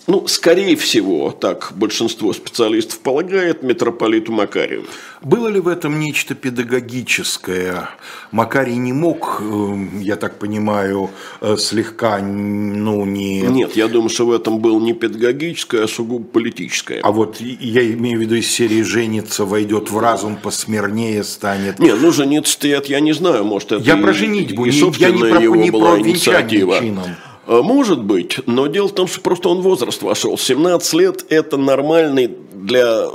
ну, 0.07 0.25
скорее 0.28 0.75
всего, 0.75 1.32
так 1.32 1.73
большинство 1.75 2.32
специалистов 2.34 2.99
полагает, 2.99 3.61
митрополиту 3.61 4.32
Макарию. 4.32 4.86
Было 5.21 5.49
ли 5.49 5.59
в 5.59 5.67
этом 5.67 5.99
нечто 5.99 6.34
педагогическое? 6.34 7.89
Макарий 8.32 8.78
не 8.78 8.93
мог, 8.93 9.41
эм, 9.41 9.99
я 9.99 10.15
так 10.15 10.39
понимаю, 10.39 11.09
э, 11.41 11.57
слегка, 11.57 12.19
ну, 12.19 13.05
не... 13.05 13.41
Нет, 13.41 13.75
я 13.75 13.88
думаю, 13.88 14.09
что 14.09 14.28
в 14.28 14.32
этом 14.32 14.59
было 14.59 14.80
не 14.80 14.93
педагогическое, 14.93 15.84
а 15.84 15.88
сугубо 15.88 16.25
политическое. 16.25 17.01
А 17.01 17.11
вот 17.11 17.41
я 17.41 17.86
имею 17.93 18.19
в 18.19 18.21
виду 18.21 18.36
из 18.36 18.49
серии 18.49 18.84
«Женится», 18.84 19.45
войдет 19.45 19.91
в 19.91 19.99
разум, 19.99 20.38
посмирнее 20.38 21.23
станет. 21.23 21.80
Не, 21.80 21.93
ну, 21.93 22.11
жениться-то 22.11 22.67
я 22.67 22.99
не 23.01 23.13
знаю, 23.13 23.43
может, 23.43 23.73
это 23.73 23.84
Я 23.84 23.97
и, 23.97 24.01
про 24.01 24.13
женитьбу, 24.13 24.65
и, 24.65 24.69
и 24.69 24.91
я 24.97 25.11
не 25.11 25.19
про, 25.19 25.39
не 25.39 25.71
про 25.71 25.95
венчание 25.97 26.80
чином. 26.80 27.15
Э, 27.47 27.61
может 27.63 28.03
быть, 28.03 28.39
но 28.45 28.67
дело 28.67 28.89
в 28.89 28.93
том, 28.93 29.07
что 29.07 29.21
просто 29.21 29.49
он 29.49 29.61
возраст 29.61 30.01
вошел. 30.01 30.37
17 30.37 30.93
лет– 30.93 31.25
это 31.29 31.57
нормальный 31.57 32.29
для 32.53 33.07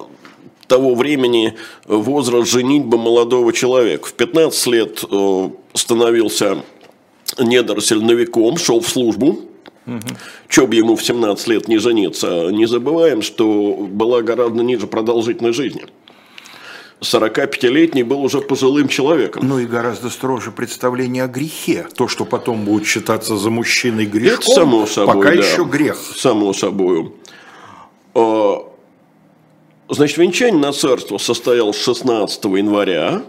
того 0.67 0.95
времени 0.95 1.55
возраст 1.87 2.51
женитьбы 2.51 2.97
молодого 2.97 3.53
человека. 3.53 4.09
В 4.09 4.15
15 4.15 4.67
лет 4.69 5.05
э, 5.11 5.51
становился 5.75 6.59
недоросль 7.39 8.03
новиком, 8.03 8.57
шел 8.57 8.81
в 8.81 8.89
службу. 8.89 9.41
Угу. 9.87 10.01
Че 10.49 10.67
бы 10.67 10.77
ему 10.77 10.97
в 10.97 11.05
17 11.05 11.49
лет 11.49 11.69
не 11.69 11.79
жениться. 11.79 12.49
Не 12.51 12.67
забываем, 12.67 13.21
что 13.21 13.75
была 13.91 14.23
гораздо 14.23 14.63
ниже 14.63 14.87
продолжительной 14.87 15.53
жизни. 15.53 15.85
45-летний 17.03 18.05
был 18.05 18.23
уже 18.23 18.41
пожилым 18.41 18.89
человеком. 18.89 19.47
Ну 19.47 19.59
и 19.59 19.67
гораздо 19.67 20.09
строже 20.09 20.53
представление 20.53 21.25
о 21.25 21.27
грехе. 21.27 21.87
То, 21.97 22.09
что 22.09 22.25
потом 22.25 22.65
будет 22.65 22.87
считаться 22.87 23.37
за 23.37 23.51
мужчиной 23.51 24.07
грехом, 24.07 24.39
Это 24.39 24.51
само 24.51 24.87
собой, 24.87 25.15
пока 25.15 25.29
да. 25.31 25.35
еще 25.35 25.65
грех. 25.65 25.97
Само 25.97 26.53
собой. 26.53 27.13
А, 28.15 28.65
значит, 29.89 30.17
венчание 30.17 30.61
на 30.61 30.73
царство 30.73 31.19
состоялось 31.19 31.77
16 31.77 32.45
января, 32.45 33.23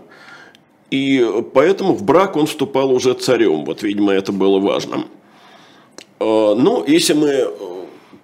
и 0.91 1.27
поэтому 1.53 1.93
в 1.93 2.03
брак 2.03 2.35
он 2.35 2.45
вступал 2.45 2.91
уже 2.91 3.13
царем. 3.15 3.65
Вот, 3.65 3.81
видимо, 3.81 4.13
это 4.13 4.31
было 4.31 4.59
важно. 4.59 5.05
А, 6.19 6.53
ну, 6.53 6.83
если 6.85 7.13
мы 7.13 7.49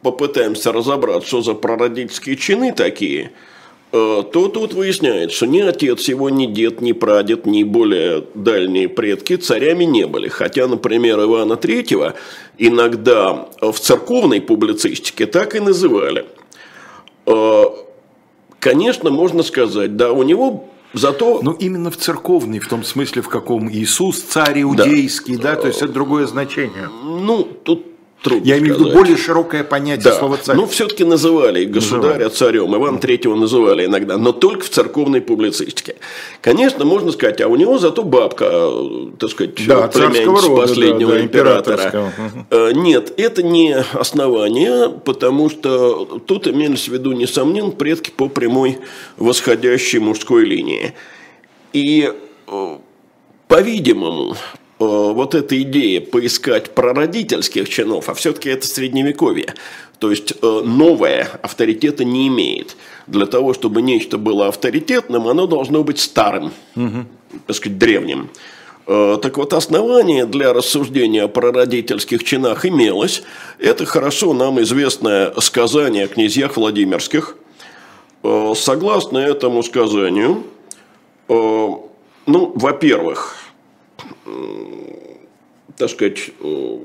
попытаемся 0.04 0.72
разобрать, 0.72 1.26
что 1.26 1.42
за 1.42 1.56
прародительские 1.56 2.38
чины 2.38 2.72
такие– 2.72 3.32
Э, 3.42 3.49
то 3.92 4.52
тут 4.54 4.74
выясняется, 4.74 5.36
что 5.36 5.46
ни 5.48 5.60
отец 5.60 6.08
его, 6.08 6.30
ни 6.30 6.46
дед, 6.46 6.82
ни 6.82 6.92
прадед, 6.92 7.46
ни 7.46 7.64
более 7.64 8.24
дальние 8.36 8.88
предки 8.88 9.36
царями 9.36 9.86
не 9.86 10.06
были. 10.06 10.28
Хотя, 10.28 10.68
например, 10.68 11.20
Ивана 11.20 11.54
III 11.54 12.14
иногда 12.60 13.50
в 13.60 13.74
церковной 13.74 14.42
публицистике 14.42 15.26
так 15.26 15.56
и 15.56 15.60
называли. 15.60 16.26
Э, 17.26 17.64
конечно, 18.60 19.10
можно 19.10 19.44
сказать, 19.44 19.96
да, 19.98 20.12
у 20.12 20.24
него 20.24 20.66
Зато... 20.94 21.40
Ну, 21.44 21.52
именно 21.52 21.92
в 21.92 21.98
церковный, 21.98 22.58
в 22.58 22.68
том 22.68 22.84
смысле, 22.84 23.22
в 23.22 23.30
каком 23.30 23.72
Иисус 23.72 24.22
царь 24.22 24.64
иудейский, 24.64 25.36
да, 25.36 25.54
да 25.54 25.62
то 25.62 25.68
есть 25.68 25.84
это 25.84 25.94
другое 25.94 26.26
значение. 26.26 26.90
Ну, 27.04 27.44
тут 27.44 27.86
Трудно 28.22 28.46
Я 28.46 28.58
имею 28.58 28.76
в 28.76 28.80
виду 28.80 28.92
более 28.92 29.16
широкое 29.16 29.64
понятие 29.64 30.04
да. 30.04 30.20
слова 30.20 30.38
царь. 30.38 30.56
Ну, 30.58 30.66
все-таки 30.66 31.06
называли 31.06 31.64
государя 31.64 32.26
называли. 32.26 32.30
царем. 32.34 32.76
Иван 32.76 33.00
Третьего 33.00 33.36
называли 33.36 33.86
иногда, 33.86 34.18
но 34.18 34.34
только 34.34 34.66
в 34.66 34.70
церковной 34.70 35.22
публицистике. 35.22 35.96
Конечно, 36.42 36.84
можно 36.84 37.14
сказать, 37.14 37.40
а 37.40 37.48
у 37.48 37.56
него 37.56 37.78
зато 37.78 38.04
бабка, 38.04 38.72
так 39.18 39.30
сказать, 39.30 39.66
да, 39.66 39.88
племянница 39.88 40.48
рода, 40.48 40.62
последнего 40.62 41.12
да, 41.12 41.18
да, 41.18 41.24
императора. 41.24 42.12
Угу. 42.52 42.80
Нет, 42.82 43.14
это 43.18 43.42
не 43.42 43.74
основание, 43.94 44.90
потому 44.90 45.50
что 45.50 46.20
тут 46.26 46.46
имелись 46.48 46.90
в 46.90 46.92
виду, 46.92 47.14
несомненно, 47.14 47.72
предки 47.72 48.10
по 48.10 48.28
прямой 48.28 48.80
восходящей 49.16 50.00
мужской 50.00 50.44
линии. 50.44 50.94
И, 51.72 52.12
э, 52.48 52.78
по-видимому, 53.48 54.36
Э, 54.36 54.59
вот 54.80 55.36
эта 55.36 55.62
идея 55.62 56.00
поискать 56.00 56.74
прародительских 56.74 57.68
чинов, 57.70 58.08
а 58.08 58.14
все-таки 58.14 58.50
это 58.50 58.66
средневековье, 58.66 59.54
то 60.00 60.10
есть 60.10 60.34
э, 60.42 60.62
новое 60.64 61.30
авторитета 61.42 62.06
не 62.06 62.30
имеет. 62.30 62.78
Для 63.06 63.26
того, 63.26 63.54
чтобы 63.54 63.82
нечто 63.82 64.18
было 64.18 64.48
авторитетным, 64.48 65.28
оно 65.28 65.46
должно 65.46 65.84
быть 65.84 66.00
старым, 66.00 66.54
угу. 66.76 67.06
так 67.46 67.56
сказать, 67.56 67.78
древним. 67.78 68.30
Э, 68.88 69.18
так 69.22 69.38
вот, 69.38 69.52
основание 69.54 70.26
для 70.26 70.54
рассуждения 70.54 71.24
о 71.24 71.28
прародительских 71.28 72.24
чинах 72.24 72.66
имелось. 72.66 73.24
Это 73.60 73.86
хорошо 73.86 74.34
нам 74.34 74.62
известное 74.62 75.34
сказание 75.42 76.06
о 76.06 76.08
князьях 76.08 76.56
Владимирских. 76.56 77.36
Согласно 78.56 79.18
этому 79.18 79.64
сказанию, 79.64 80.44
ну, 81.30 81.78
во-первых, 82.28 83.49
так 85.80 85.90
сказать, 85.90 86.32
э, 86.42 86.78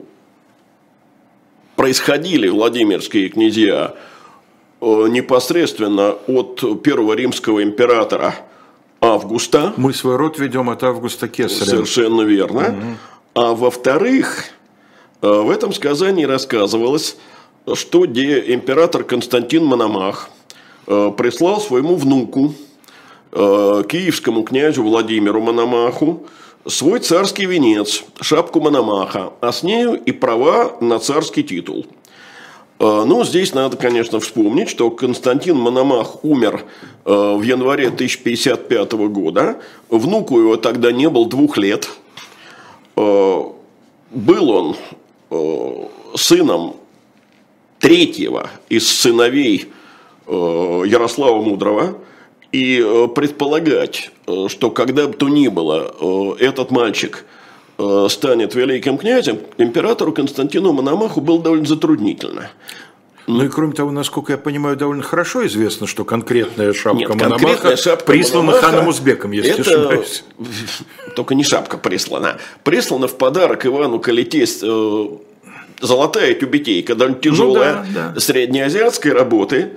происходили 1.74 2.48
Владимирские 2.48 3.28
князья 3.28 3.94
э, 4.80 5.06
непосредственно 5.08 6.12
от 6.28 6.82
первого 6.82 7.14
римского 7.14 7.62
императора 7.62 8.36
Августа. 9.00 9.74
Мы 9.76 9.92
свой 9.92 10.16
род 10.16 10.38
ведем 10.38 10.70
от 10.70 10.84
Августа 10.84 11.28
Кесаря. 11.28 11.70
Совершенно 11.70 12.22
верно. 12.22 12.68
Угу. 12.68 13.42
А 13.42 13.54
во-вторых, 13.54 14.44
э, 15.20 15.26
в 15.26 15.50
этом 15.50 15.72
сказании 15.72 16.24
рассказывалось, 16.24 17.16
что 17.74 18.06
где 18.06 18.54
император 18.54 19.02
Константин 19.04 19.64
Мономах 19.64 20.28
прислал 20.86 21.62
своему 21.62 21.96
внуку, 21.96 22.54
киевскому 23.32 24.42
князю 24.42 24.82
Владимиру 24.82 25.40
Мономаху, 25.40 26.26
свой 26.66 27.00
царский 27.00 27.46
венец, 27.46 28.04
шапку 28.20 28.60
Мономаха, 28.60 29.32
а 29.40 29.52
с 29.52 29.62
нею 29.62 29.94
и 29.94 30.12
права 30.12 30.76
на 30.80 30.98
царский 30.98 31.42
титул. 31.42 31.86
Ну, 32.80 33.24
здесь 33.24 33.54
надо, 33.54 33.76
конечно, 33.76 34.18
вспомнить, 34.18 34.68
что 34.68 34.90
Константин 34.90 35.56
Мономах 35.56 36.24
умер 36.24 36.64
в 37.04 37.40
январе 37.40 37.86
1055 37.86 38.92
года. 38.92 39.58
Внуку 39.88 40.40
его 40.40 40.56
тогда 40.56 40.90
не 40.90 41.08
был 41.08 41.26
двух 41.26 41.56
лет. 41.56 41.88
Был 42.96 43.54
он 44.50 44.76
сыном 46.16 46.76
третьего 47.78 48.50
из 48.68 48.88
сыновей 48.88 49.66
Ярослава 50.26 51.40
Мудрого. 51.40 51.96
И 52.54 53.08
предполагать, 53.16 54.12
что 54.46 54.70
когда 54.70 55.08
бы 55.08 55.14
то 55.14 55.28
ни 55.28 55.48
было, 55.48 56.36
этот 56.38 56.70
мальчик 56.70 57.24
станет 58.08 58.54
великим 58.54 58.96
князем, 58.96 59.40
императору 59.58 60.12
Константину 60.12 60.72
Мономаху 60.72 61.20
было 61.20 61.42
довольно 61.42 61.66
затруднительно. 61.66 62.52
Ну 63.26 63.44
и 63.44 63.48
кроме 63.48 63.72
того, 63.72 63.90
насколько 63.90 64.34
я 64.34 64.38
понимаю, 64.38 64.76
довольно 64.76 65.02
хорошо 65.02 65.44
известно, 65.48 65.88
что 65.88 66.04
конкретная 66.04 66.72
шапка 66.72 66.98
Нет, 66.98 67.08
Мономаха 67.08 67.76
шапка 67.76 68.04
прислана 68.04 68.46
Мономаха, 68.46 68.66
ханом 68.66 68.86
Узбеком, 68.86 69.32
если 69.32 69.50
это... 69.50 69.62
ошибаюсь. 69.62 70.24
Только 71.16 71.34
не 71.34 71.42
шапка 71.42 71.76
прислана. 71.76 72.38
Прислана 72.62 73.08
в 73.08 73.18
подарок 73.18 73.66
Ивану 73.66 73.98
Калите 73.98 74.44
э, 74.44 75.08
золотая 75.80 76.34
тюбетейка, 76.34 76.94
довольно 76.94 77.18
тяжелая, 77.18 77.84
ну, 77.84 77.94
да, 77.94 78.12
да. 78.14 78.20
среднеазиатской 78.20 79.12
работы. 79.12 79.70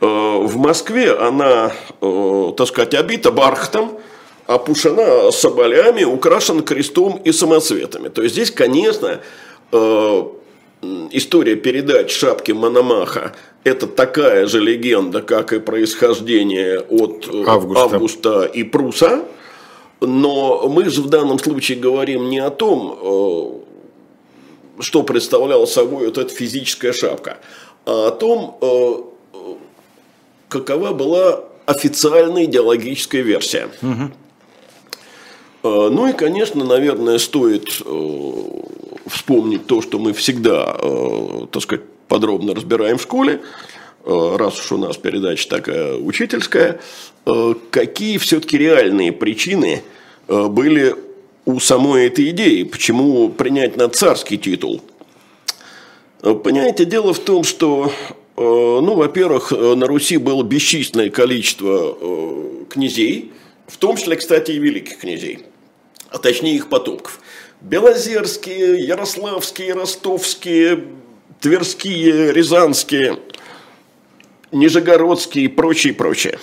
Э, 0.00 0.38
в 0.42 0.56
Москве 0.56 1.12
она, 1.12 1.72
э, 2.00 2.52
так 2.56 2.68
сказать, 2.68 2.94
обита 2.94 3.30
бархатом, 3.30 3.98
опушена 4.46 5.30
соболями, 5.30 6.04
украшена 6.04 6.62
крестом 6.62 7.20
и 7.24 7.32
самоцветами. 7.32 8.08
То 8.08 8.22
есть 8.22 8.34
здесь, 8.34 8.50
конечно, 8.50 9.20
э, 9.72 10.22
история 11.12 11.56
передач 11.56 12.12
шапки 12.12 12.52
Мономаха– 12.52 13.34
это 13.64 13.86
такая 13.86 14.46
же 14.46 14.60
легенда, 14.60 15.22
как 15.22 15.52
и 15.52 15.60
происхождение 15.60 16.80
от 16.80 17.28
Августа, 17.46 17.82
Августа 17.82 18.42
и 18.44 18.62
Пруса. 18.64 19.24
Но 20.00 20.68
мы 20.68 20.90
же 20.90 21.00
в 21.00 21.08
данном 21.08 21.38
случае 21.38 21.78
говорим 21.78 22.28
не 22.28 22.40
о 22.40 22.50
том, 22.50 23.64
что 24.80 25.02
представляла 25.02 25.64
собой 25.64 26.06
вот 26.06 26.18
эта 26.18 26.34
физическая 26.34 26.92
шапка, 26.92 27.38
а 27.86 28.08
о 28.08 28.10
том, 28.10 29.13
какова 30.54 30.92
была 30.92 31.40
официальная 31.66 32.44
идеологическая 32.44 33.22
версия. 33.22 33.68
Угу. 33.82 34.10
Ну 35.64 36.06
и, 36.06 36.12
конечно, 36.12 36.64
наверное, 36.64 37.18
стоит 37.18 37.80
э, 37.84 38.42
вспомнить 39.06 39.66
то, 39.66 39.80
что 39.80 39.98
мы 39.98 40.12
всегда, 40.12 40.76
э, 40.78 41.46
так 41.50 41.62
сказать, 41.62 41.84
подробно 42.06 42.54
разбираем 42.54 42.98
в 42.98 43.02
школе, 43.02 43.40
э, 44.04 44.36
раз 44.36 44.60
уж 44.60 44.72
у 44.72 44.76
нас 44.76 44.98
передача 44.98 45.48
такая 45.48 45.96
учительская, 45.96 46.80
какие 47.70 48.18
все-таки 48.18 48.58
реальные 48.58 49.12
причины 49.12 49.82
были 50.28 50.94
у 51.46 51.58
самой 51.58 52.08
этой 52.08 52.28
идеи, 52.30 52.64
почему 52.64 53.30
принять 53.30 53.76
на 53.76 53.88
царский 53.88 54.36
титул. 54.36 54.82
Понимаете, 56.20 56.84
дело 56.84 57.14
в 57.14 57.18
том, 57.18 57.44
что 57.44 57.90
ну, 58.40 58.94
во-первых, 58.94 59.52
э, 59.52 59.74
на 59.74 59.86
Руси 59.86 60.16
было 60.16 60.42
бесчисленное 60.42 61.10
количество 61.10 61.96
э, 62.00 62.64
князей, 62.68 63.32
в 63.68 63.76
том 63.76 63.96
числе, 63.96 64.16
кстати, 64.16 64.52
и 64.52 64.58
великих 64.58 64.98
князей, 64.98 65.40
а 66.08 66.18
точнее 66.18 66.56
их 66.56 66.68
потомков. 66.68 67.20
Белозерские, 67.60 68.84
Ярославские, 68.84 69.74
Ростовские, 69.74 70.84
Тверские, 71.40 72.32
Рязанские, 72.32 73.18
Нижегородские 74.50 75.46
и 75.46 75.48
прочее, 75.48 75.94
прочее. 75.94 76.38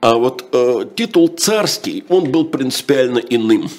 А 0.00 0.14
вот 0.14 0.44
э, 0.52 0.84
титул 0.94 1.28
царский, 1.28 2.04
он 2.08 2.30
был 2.30 2.44
принципиально 2.46 3.18
иным. 3.18 3.70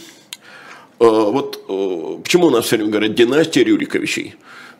Э, 0.99 1.05
вот 1.05 1.63
э, 1.67 2.21
почему 2.23 2.47
у 2.47 2.49
нас 2.49 2.65
все 2.65 2.77
время 2.77 2.91
говорят 2.91 3.15
династия 3.15 3.63
Рюриковичей? 3.63 4.35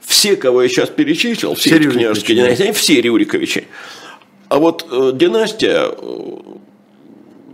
все, 0.10 0.36
кого 0.36 0.64
я 0.64 0.70
сейчас 0.70 0.90
перечислил, 0.90 1.56
все, 1.56 1.80
все 1.80 1.92
княжеские 1.92 2.38
династии, 2.38 2.64
они 2.64 2.72
все 2.72 3.02
Рюриковичи. 3.02 3.68
А 4.48 4.58
вот 4.58 4.88
э, 4.90 5.12
династия 5.14 5.88
э, 5.88 6.38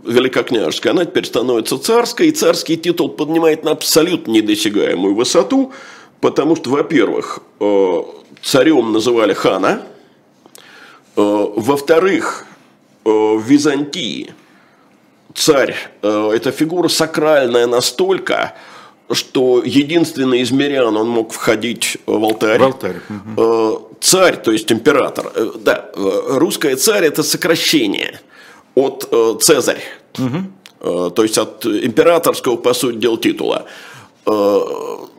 великокняжеская, 0.04 0.92
она 0.92 1.04
теперь 1.04 1.26
становится 1.26 1.78
царской, 1.78 2.28
и 2.28 2.30
царский 2.30 2.78
титул 2.78 3.10
поднимает 3.10 3.64
на 3.64 3.72
абсолютно 3.72 4.32
недосягаемую 4.32 5.14
высоту, 5.14 5.72
потому 6.20 6.56
что, 6.56 6.70
во-первых, 6.70 7.40
э, 7.60 8.02
царем 8.42 8.92
называли 8.92 9.34
хана, 9.34 9.82
э, 11.16 11.20
во-вторых, 11.20 12.46
э, 13.04 13.10
в 13.10 13.42
Византии 13.42 14.32
царь 15.36 15.76
э,– 16.02 16.30
это 16.34 16.50
фигура 16.50 16.88
сакральная 16.88 17.66
настолько, 17.66 18.54
что 19.12 19.62
единственный 19.64 20.40
из 20.40 20.50
мирян 20.50 20.96
он 20.96 21.08
мог 21.08 21.32
входить 21.32 21.98
в 22.06 22.24
алтарь. 22.24 22.58
В 22.58 22.64
алтарь. 22.64 22.96
Угу. 23.08 23.88
Царь, 24.00 24.36
то 24.36 24.50
есть 24.50 24.72
император. 24.72 25.30
Э, 25.34 25.50
да, 25.60 25.90
русское 25.94 26.74
царь 26.76 27.04
это 27.04 27.22
сокращение 27.22 28.20
от 28.74 29.08
Цезарь. 29.42 29.82
Угу. 30.18 31.10
То 31.10 31.22
есть 31.22 31.38
от 31.38 31.64
императорского, 31.64 32.56
по 32.56 32.74
сути 32.74 32.96
дела, 32.96 33.16
титула. 33.16 33.66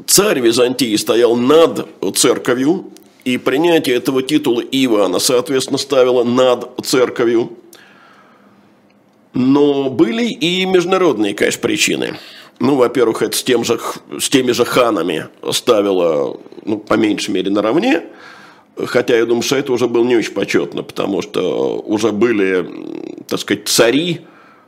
Царь 0.05 0.39
Византии 0.39 0.95
стоял 0.95 1.35
над 1.35 1.87
церковью, 2.15 2.91
и 3.25 3.37
принятие 3.37 3.95
этого 3.95 4.21
титула 4.21 4.61
Ивана, 4.71 5.19
соответственно, 5.19 5.77
ставило 5.77 6.23
над 6.23 6.85
церковью. 6.85 7.51
Но 9.37 9.91
были 9.91 10.25
и 10.25 10.65
международные, 10.65 11.35
конечно, 11.35 11.61
причины. 11.61 12.15
Ну, 12.59 12.73
во-первых, 12.75 13.21
это 13.21 13.37
с, 13.37 13.43
тем 13.43 13.63
же, 13.63 13.79
с 14.19 14.29
теми 14.29 14.51
же 14.51 14.65
ханами 14.65 15.27
ставило, 15.51 16.39
ну, 16.65 16.79
по 16.79 16.95
меньшей 16.95 17.29
мере, 17.35 17.51
наравне. 17.51 18.01
Хотя 18.83 19.15
я 19.15 19.27
думаю, 19.27 19.43
что 19.43 19.55
это 19.57 19.71
уже 19.73 19.87
было 19.87 20.03
не 20.03 20.15
очень 20.15 20.33
почетно, 20.33 20.81
потому 20.81 21.21
что 21.21 21.77
уже 21.85 22.11
были, 22.11 22.67
так 23.27 23.39
сказать, 23.39 23.67
цари, 23.67 24.21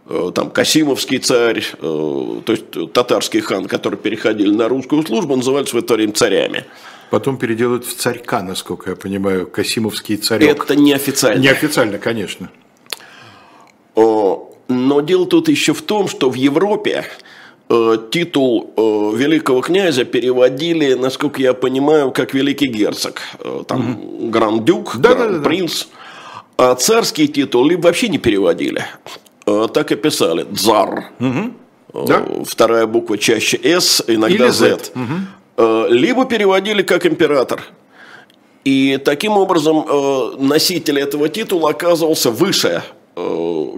э, 0.08 0.32
там 0.36 0.52
Касимовский 0.52 1.18
царь, 1.18 1.64
э, 1.66 1.82
то 1.82 2.52
есть 2.52 2.94
татарский 2.94 3.40
хан, 3.40 3.66
которые 3.66 4.00
переходили 4.00 4.54
на 4.54 4.68
русскую 4.68 5.04
службу, 5.04 5.36
назывались 5.36 5.74
в 5.74 5.78
это 5.78 5.96
время 5.96 6.14
царями. 6.14 6.66
Потом 7.10 7.38
переделают 7.38 7.86
в 7.86 7.96
царька, 7.96 8.44
насколько 8.44 8.92
я 8.92 8.96
понимаю, 8.96 9.48
Касимовский 9.48 10.18
царек. 10.18 10.64
Это 10.64 10.76
неофициально. 10.76 11.42
Неофициально, 11.42 11.98
конечно. 11.98 12.52
Но 14.70 15.02
дело 15.02 15.26
тут 15.26 15.50
еще 15.50 15.74
в 15.74 15.82
том, 15.82 16.08
что 16.08 16.30
в 16.30 16.36
Европе 16.36 17.06
Э, 17.72 17.98
титул 18.10 18.74
э, 18.76 18.82
великого 19.16 19.62
князя 19.62 20.04
переводили, 20.04 20.96
насколько 20.96 21.40
я 21.40 21.54
понимаю, 21.54 22.12
как 22.12 22.34
великий 22.34 22.66
герцог. 22.66 23.22
Э, 23.44 23.64
там 23.68 23.92
угу. 23.92 24.30
гранд-дюк, 24.30 24.98
да, 24.98 25.14
гранд-принц. 25.14 25.86
А 26.58 26.74
царский 26.74 27.28
титул 27.28 27.64
либо 27.66 27.84
вообще 27.84 28.08
не 28.08 28.18
переводили. 28.18 28.84
Так 29.46 29.92
и 29.92 29.96
писали. 29.96 30.46
Дзар. 30.50 31.12
Угу. 31.20 32.06
Да? 32.08 32.26
Вторая 32.44 32.88
буква 32.88 33.18
чаще 33.18 33.60
С, 33.64 34.04
иногда 34.08 34.46
Или 34.46 34.50
Z. 34.50 34.80
Z. 34.80 34.92
Угу. 34.96 35.88
Либо 35.90 36.26
переводили 36.26 36.82
как 36.82 37.06
император. 37.06 37.64
И 38.66 39.00
таким 39.04 39.38
образом 39.38 39.86
носитель 40.38 41.00
этого 41.00 41.30
титула 41.30 41.70
оказывался 41.70 42.30
выше 42.30 42.84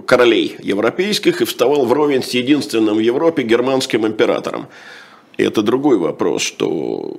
королей 0.06 0.56
европейских 0.62 1.40
и 1.40 1.44
вставал 1.44 1.84
вровень 1.84 2.22
с 2.22 2.30
единственным 2.30 2.96
в 2.96 3.00
Европе 3.00 3.42
германским 3.42 4.06
императором. 4.06 4.66
И 5.36 5.42
это 5.42 5.62
другой 5.62 5.98
вопрос, 5.98 6.42
что 6.42 7.18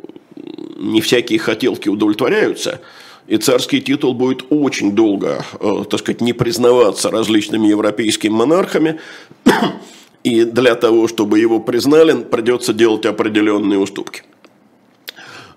не 0.77 1.01
всякие 1.01 1.39
хотелки 1.39 1.89
удовлетворяются, 1.89 2.81
и 3.27 3.37
царский 3.37 3.81
титул 3.81 4.13
будет 4.13 4.45
очень 4.49 4.91
долго, 4.91 5.45
э, 5.59 5.83
так 5.89 5.99
сказать, 5.99 6.21
не 6.21 6.33
признаваться 6.33 7.09
различными 7.09 7.67
европейскими 7.67 8.33
монархами, 8.33 8.99
и 10.23 10.43
для 10.43 10.75
того, 10.75 11.07
чтобы 11.07 11.39
его 11.39 11.59
признали, 11.59 12.23
придется 12.23 12.73
делать 12.73 13.05
определенные 13.05 13.79
уступки. 13.79 14.23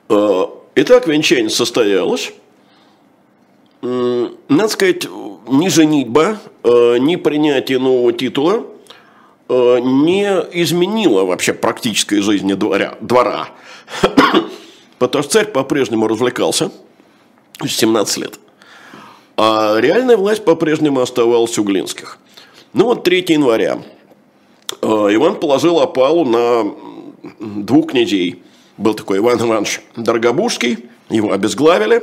Э, 0.08 0.46
итак, 0.76 1.08
венчание 1.08 1.50
состоялось. 1.50 2.32
Надо 3.82 4.68
сказать, 4.68 5.06
ни 5.48 5.68
женитьба, 5.68 6.38
э, 6.64 6.98
ни 6.98 7.16
принятие 7.16 7.78
нового 7.78 8.12
титула 8.12 8.66
э, 9.48 9.78
не 9.80 10.24
изменило 10.52 11.24
вообще 11.24 11.52
практической 11.52 12.20
жизни 12.20 12.54
дворя, 12.54 12.96
двора. 13.00 13.48
Потому 14.98 15.22
что 15.22 15.32
царь 15.32 15.46
по-прежнему 15.46 16.08
развлекался 16.08 16.72
17 17.64 18.16
лет. 18.18 18.40
А 19.36 19.76
реальная 19.78 20.16
власть 20.16 20.44
по-прежнему 20.44 21.00
оставалась 21.00 21.58
у 21.58 21.62
Глинских. 21.62 22.18
Ну 22.72 22.86
вот 22.86 23.04
3 23.04 23.26
января 23.28 23.82
э, 24.80 24.86
Иван 24.86 25.38
положил 25.38 25.80
опалу 25.80 26.24
на 26.24 26.74
двух 27.40 27.90
князей. 27.90 28.42
Был 28.78 28.94
такой 28.94 29.18
Иван 29.18 29.38
Иванович 29.38 29.80
Дорогобужский 29.96 30.88
его 31.08 31.32
обезглавили, 31.32 32.02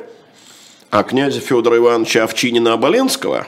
а 0.93 1.01
князя 1.01 1.39
Федора 1.39 1.77
Ивановича 1.77 2.23
Овчинина-Оболенского, 2.23 3.47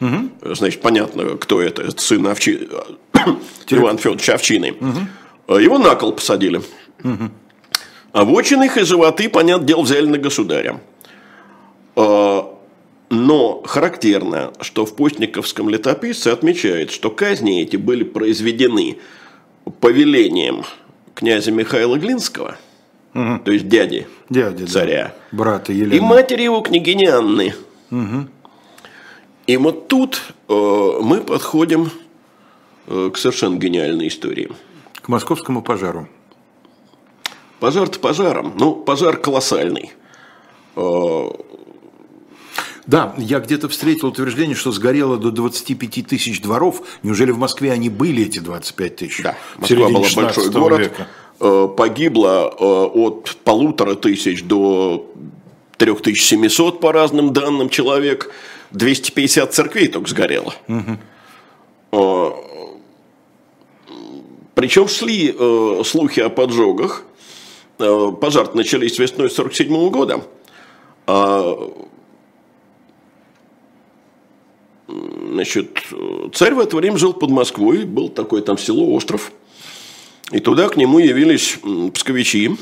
угу. 0.00 0.54
значит, 0.54 0.80
понятно, 0.80 1.36
кто 1.36 1.60
это, 1.60 1.82
это 1.82 2.00
сын 2.00 2.26
Овчи... 2.26 2.70
Иван 3.68 3.98
Федорович 3.98 4.30
Овчины, 4.30 4.72
угу. 4.72 5.58
его 5.58 5.76
на 5.76 5.94
кол 5.94 6.12
посадили. 6.12 6.62
Угу. 7.04 7.30
А 8.12 8.24
вочиных 8.24 8.78
и 8.78 8.84
животы, 8.84 9.28
понятное 9.28 9.66
дело, 9.66 9.82
взяли 9.82 10.06
на 10.06 10.16
государя. 10.16 10.80
А, 11.96 12.50
но 13.10 13.62
характерно, 13.66 14.54
что 14.62 14.86
в 14.86 14.96
Постниковском 14.96 15.68
летописце 15.68 16.28
отмечает, 16.28 16.90
что 16.90 17.10
казни 17.10 17.60
эти 17.60 17.76
были 17.76 18.04
произведены 18.04 18.96
повелением 19.82 20.64
князя 21.14 21.52
Михаила 21.52 21.96
Глинского, 21.98 22.56
угу. 23.16 23.38
то 23.44 23.50
есть 23.50 23.68
дяди, 23.68 24.06
дяди 24.28 24.64
царя, 24.64 25.14
да. 25.32 25.36
брата 25.36 25.72
Елены. 25.72 25.94
и 25.94 26.00
матери 26.00 26.42
его 26.42 26.60
княгини 26.60 27.06
Анны. 27.06 27.54
Угу. 27.90 28.26
И 29.46 29.56
вот 29.56 29.88
тут 29.88 30.22
э, 30.48 30.98
мы 31.02 31.20
подходим 31.20 31.90
э, 32.86 33.10
к 33.12 33.16
совершенно 33.16 33.56
гениальной 33.56 34.08
истории. 34.08 34.50
К 35.00 35.08
московскому 35.08 35.62
пожару. 35.62 36.08
Пожар-то 37.60 37.98
пожаром. 38.00 38.54
Ну, 38.58 38.74
пожар 38.74 39.16
колоссальный. 39.16 39.92
Э, 40.74 41.28
да, 42.86 43.14
я 43.18 43.40
где-то 43.40 43.68
встретил 43.68 44.08
утверждение, 44.08 44.54
что 44.54 44.70
сгорело 44.70 45.16
до 45.16 45.30
25 45.30 46.06
тысяч 46.06 46.40
дворов. 46.40 46.82
Неужели 47.02 47.32
в 47.32 47.38
Москве 47.38 47.72
они 47.72 47.88
были, 47.88 48.24
эти 48.24 48.38
25 48.38 48.96
тысяч? 48.96 49.22
Да, 49.22 49.36
Москва 49.58 49.88
была 49.88 50.08
большой 50.14 50.50
город. 50.50 50.80
Века. 50.80 51.08
Э, 51.38 51.68
погибло 51.76 52.54
э, 52.58 52.64
от 52.64 53.36
полутора 53.44 53.94
тысяч 53.94 54.42
до 54.42 55.06
3700 55.76 56.80
по 56.80 56.92
разным 56.92 57.32
данным 57.32 57.68
человек. 57.68 58.32
250 58.72 59.54
церквей 59.54 59.88
только 59.88 60.10
сгорело. 60.10 60.54
Угу. 60.68 62.42
Причем 64.54 64.88
шли 64.88 65.34
слухи 65.84 66.20
о 66.20 66.30
поджогах. 66.30 67.04
Пожар 67.78 68.54
начались 68.54 68.98
весной 68.98 69.30
47 69.30 69.90
года. 69.90 70.24
А 71.06 71.70
Значит, 74.88 75.78
царь 76.32 76.54
в 76.54 76.60
это 76.60 76.76
время 76.76 76.96
жил 76.96 77.12
под 77.12 77.30
Москвой, 77.30 77.84
был 77.84 78.08
такое 78.08 78.40
там 78.42 78.56
село 78.56 78.94
Остров. 78.94 79.32
И 80.32 80.40
туда 80.40 80.68
к 80.68 80.76
нему 80.76 80.98
явились 80.98 81.58
псковичи 81.94 82.56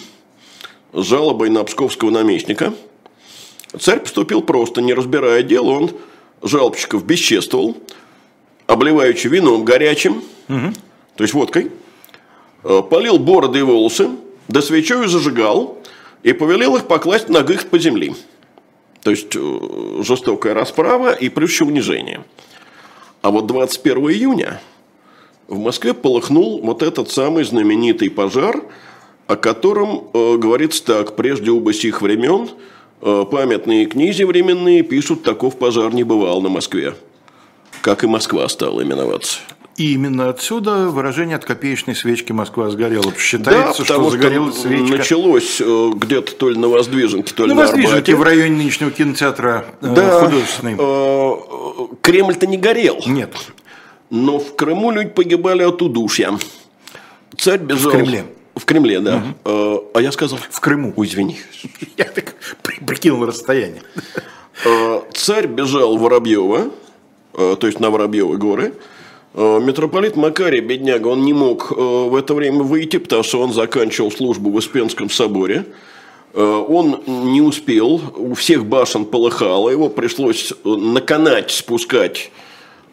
с 0.93 1.05
жалобой 1.05 1.51
на 1.51 1.65
псковского 1.65 2.11
наместника. 2.11 2.75
Царь 3.79 4.01
поступил 4.01 4.43
просто, 4.43 4.81
не 4.81 4.95
разбирая 4.95 5.43
дело, 5.43 5.71
он 5.71 5.91
жалобщиков 6.43 7.05
бесчествовал, 7.05 7.77
обливаючи 8.67 9.29
вином 9.29 9.65
горячим, 9.65 10.23
угу. 10.49 10.73
то 11.17 11.25
есть 11.25 11.35
водкой, 11.35 11.73
э, 12.63 12.83
полил 12.89 13.19
бороды 13.19 13.61
и 13.61 13.63
волосы, 13.63 14.11
да 14.49 14.63
свечою 14.63 15.09
зажигал 15.09 15.79
и 16.23 16.33
повелел 16.33 16.77
их 16.77 16.87
покласть 16.87 17.29
ногих 17.29 17.69
по 17.69 17.79
земли. 17.79 18.15
То 19.03 19.11
есть 19.11 19.35
э, 19.35 20.01
жестокая 20.03 20.55
расправа 20.55 21.13
и 21.13 21.29
плюс 21.29 21.61
унижение. 21.61 22.25
А 23.23 23.31
вот 23.31 23.47
21 23.47 24.11
июня 24.11 24.61
в 25.49 25.59
Москве 25.59 25.95
полыхнул 25.95 26.61
вот 26.63 26.83
этот 26.83 27.11
самый 27.11 27.45
знаменитый 27.45 28.11
пожар, 28.11 28.63
о 29.27 29.37
котором 29.37 30.09
э, 30.13 30.37
говорится 30.37 30.85
так, 30.85 31.17
прежде 31.17 31.51
оба 31.51 31.73
сих 31.73 32.03
времен 32.03 32.49
э, 33.01 33.25
памятные 33.31 33.87
книзи 33.87 34.23
временные 34.25 34.83
пишут, 34.83 35.23
таков 35.23 35.59
пожар 35.59 35.93
не 35.95 36.05
бывал 36.05 36.41
на 36.43 36.49
Москве, 36.49 36.95
как 37.83 38.05
и 38.05 38.07
Москва 38.07 38.49
стала 38.49 38.83
именоваться. 38.83 39.41
И 39.77 39.95
именно 39.95 40.29
отсюда 40.29 40.89
выражение 40.89 41.37
от 41.37 41.45
копеечной 41.45 41.97
свечки 41.97 42.31
Москва 42.31 42.71
сгорела. 42.71 43.13
Считается, 43.19 43.83
да, 43.83 43.85
что 43.85 44.11
загорелась 44.11 44.61
свечка. 44.61 44.97
началось 44.97 45.61
э, 45.61 45.91
где-то 45.97 46.33
то 46.37 46.49
ли 46.49 46.57
на 46.57 46.69
Воздвиженке, 46.69 47.35
то 47.35 47.45
ли 47.45 47.49
на, 47.49 47.57
на 47.57 47.63
Воздвиженке, 47.63 48.15
в 48.15 48.23
районе 48.23 48.57
нынешнего 48.57 48.93
кинотеатра 48.93 49.65
э, 49.81 49.95
да, 49.95 50.21
художественный. 50.21 50.77
Э, 50.79 51.33
Кремль-то 52.03 52.47
не 52.47 52.57
горел. 52.57 53.01
Нет. 53.07 53.35
Но 54.11 54.39
в 54.39 54.55
Крыму 54.57 54.91
люди 54.91 55.11
погибали 55.11 55.63
от 55.63 55.83
удушья. 55.83 56.39
Царь 57.37 57.61
бежал. 57.61 57.91
В 57.91 57.95
Кремле. 57.95 58.25
В 58.55 58.65
Кремле, 58.65 59.01
да. 59.01 59.25
Угу. 59.45 59.91
А 59.95 60.01
я 60.01 60.13
сказал... 60.13 60.39
В 60.39 60.61
Крыму. 60.61 60.93
Ой, 60.97 61.07
извини. 61.07 61.39
Я 61.97 62.05
так 62.05 62.35
прикинул 62.87 63.27
расстояние. 63.27 63.83
Царь 65.13 65.49
бежал 65.49 65.97
в 65.97 66.01
Воробьево, 66.01 66.71
то 67.33 67.67
есть 67.67 67.81
на 67.81 67.91
Воробьевы 67.91 68.37
горы. 68.37 68.75
Э, 69.35 69.59
митрополит 69.61 70.15
Макарий, 70.17 70.61
бедняга, 70.61 71.09
он 71.09 71.25
не 71.25 71.33
мог 71.33 71.73
э, 71.73 71.75
в 71.75 72.15
это 72.15 72.35
время 72.35 72.63
выйти, 72.63 72.99
потому 72.99 73.25
что 73.25 73.41
он 73.41 73.53
заканчивал 73.53 74.13
службу 74.13 74.51
в 74.51 74.55
Успенском 74.55 75.11
соборе. 75.11 75.67
Э, 76.35 76.65
он 76.69 77.03
не 77.07 77.41
успел, 77.41 78.01
у 78.17 78.35
всех 78.35 78.65
башен 78.65 79.05
полыхало, 79.05 79.71
его 79.71 79.89
пришлось 79.89 80.53
на 80.63 81.01
канате 81.01 81.53
спускать 81.53 82.31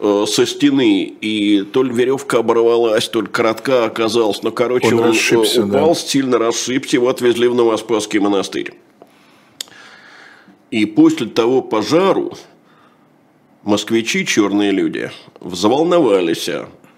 со 0.02 0.46
стены, 0.46 1.04
и 1.20 1.62
то 1.62 1.84
ли 1.84 1.92
веревка 1.92 2.38
оборвалась, 2.38 3.08
то 3.08 3.20
ли 3.20 3.28
коротка 3.28 3.84
оказалась, 3.84 4.42
но, 4.42 4.50
короче, 4.50 4.94
он, 4.94 5.00
он 5.04 5.68
упал, 5.68 5.88
да. 5.88 5.94
сильно 5.94 6.38
расшибся, 6.38 6.96
его 6.96 7.08
отвезли 7.08 7.46
в 7.46 7.54
Новоспасский 7.54 8.18
монастырь. 8.18 8.74
И 10.72 10.86
после 10.86 11.26
того 11.28 11.62
пожару, 11.62 12.32
Москвичи, 13.62 14.26
черные 14.26 14.72
люди, 14.72 15.12
взволновались, 15.38 16.48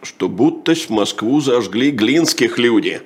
что 0.03 0.29
будто 0.31 0.75
в 0.75 0.89
Москву 0.89 1.41
зажгли 1.41 1.91
глинских 1.91 2.59
люди. 2.59 3.03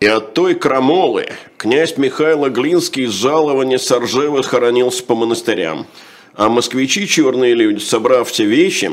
И 0.00 0.06
от 0.06 0.34
той 0.34 0.54
крамолы 0.54 1.28
князь 1.56 1.96
Михайло 1.96 2.48
Глинский 2.48 3.04
из 3.04 3.12
жалования 3.12 3.78
Соржевы 3.78 4.42
хоронился 4.42 5.04
по 5.04 5.14
монастырям. 5.14 5.86
А 6.34 6.48
москвичи, 6.48 7.06
черные 7.06 7.54
люди, 7.54 7.80
собрав 7.80 8.28
все 8.28 8.44
вещи, 8.44 8.90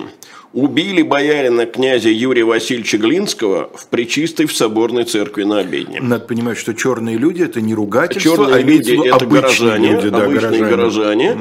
убили 0.53 1.01
боярина 1.01 1.65
князя 1.65 2.09
Юрия 2.09 2.43
Васильевича 2.43 2.97
Глинского 2.97 3.69
в 3.73 3.87
Пречистой 3.87 4.47
в 4.47 4.55
соборной 4.55 5.03
церкви 5.03 5.43
на 5.43 5.59
обедне. 5.59 5.99
Надо 6.01 6.25
понимать, 6.25 6.57
что 6.57 6.73
черные 6.73 7.17
люди 7.17 7.43
это 7.43 7.61
не 7.61 7.73
ругательство, 7.73 8.35
черные 8.35 8.55
а 8.55 8.61
люди 8.61 9.07
это 9.07 9.25
горожане, 9.25 9.91
люди, 9.91 10.09
да, 10.09 10.23
обычные 10.23 10.61
горожане, 10.61 10.69
горожане 10.69 11.37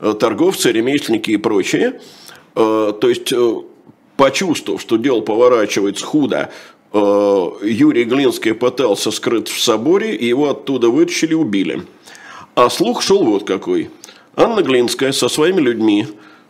угу. 0.00 0.12
торговцы, 0.14 0.72
ремесленники 0.72 1.32
и 1.32 1.36
прочие. 1.36 2.00
Э, 2.54 2.92
то 2.98 3.08
есть, 3.08 3.32
э, 3.32 3.54
почувствовав, 4.16 4.80
что 4.80 4.96
дело 4.96 5.20
поворачивается 5.20 6.04
худо, 6.04 6.50
Юрий 6.92 8.02
Глинский 8.02 8.52
пытался 8.52 9.12
скрыть 9.12 9.48
в 9.48 9.62
соборе, 9.62 10.16
и 10.16 10.26
его 10.26 10.50
оттуда 10.50 10.88
вытащили 10.88 11.32
и 11.32 11.34
убили. 11.34 11.84
А 12.56 12.68
слух 12.68 13.00
шел 13.00 13.24
вот 13.24 13.46
какой. 13.46 13.90
Анна 14.36 14.62
Глинская 14.62 15.12
со 15.12 15.28
своими 15.28 15.60
людьми 15.60 16.06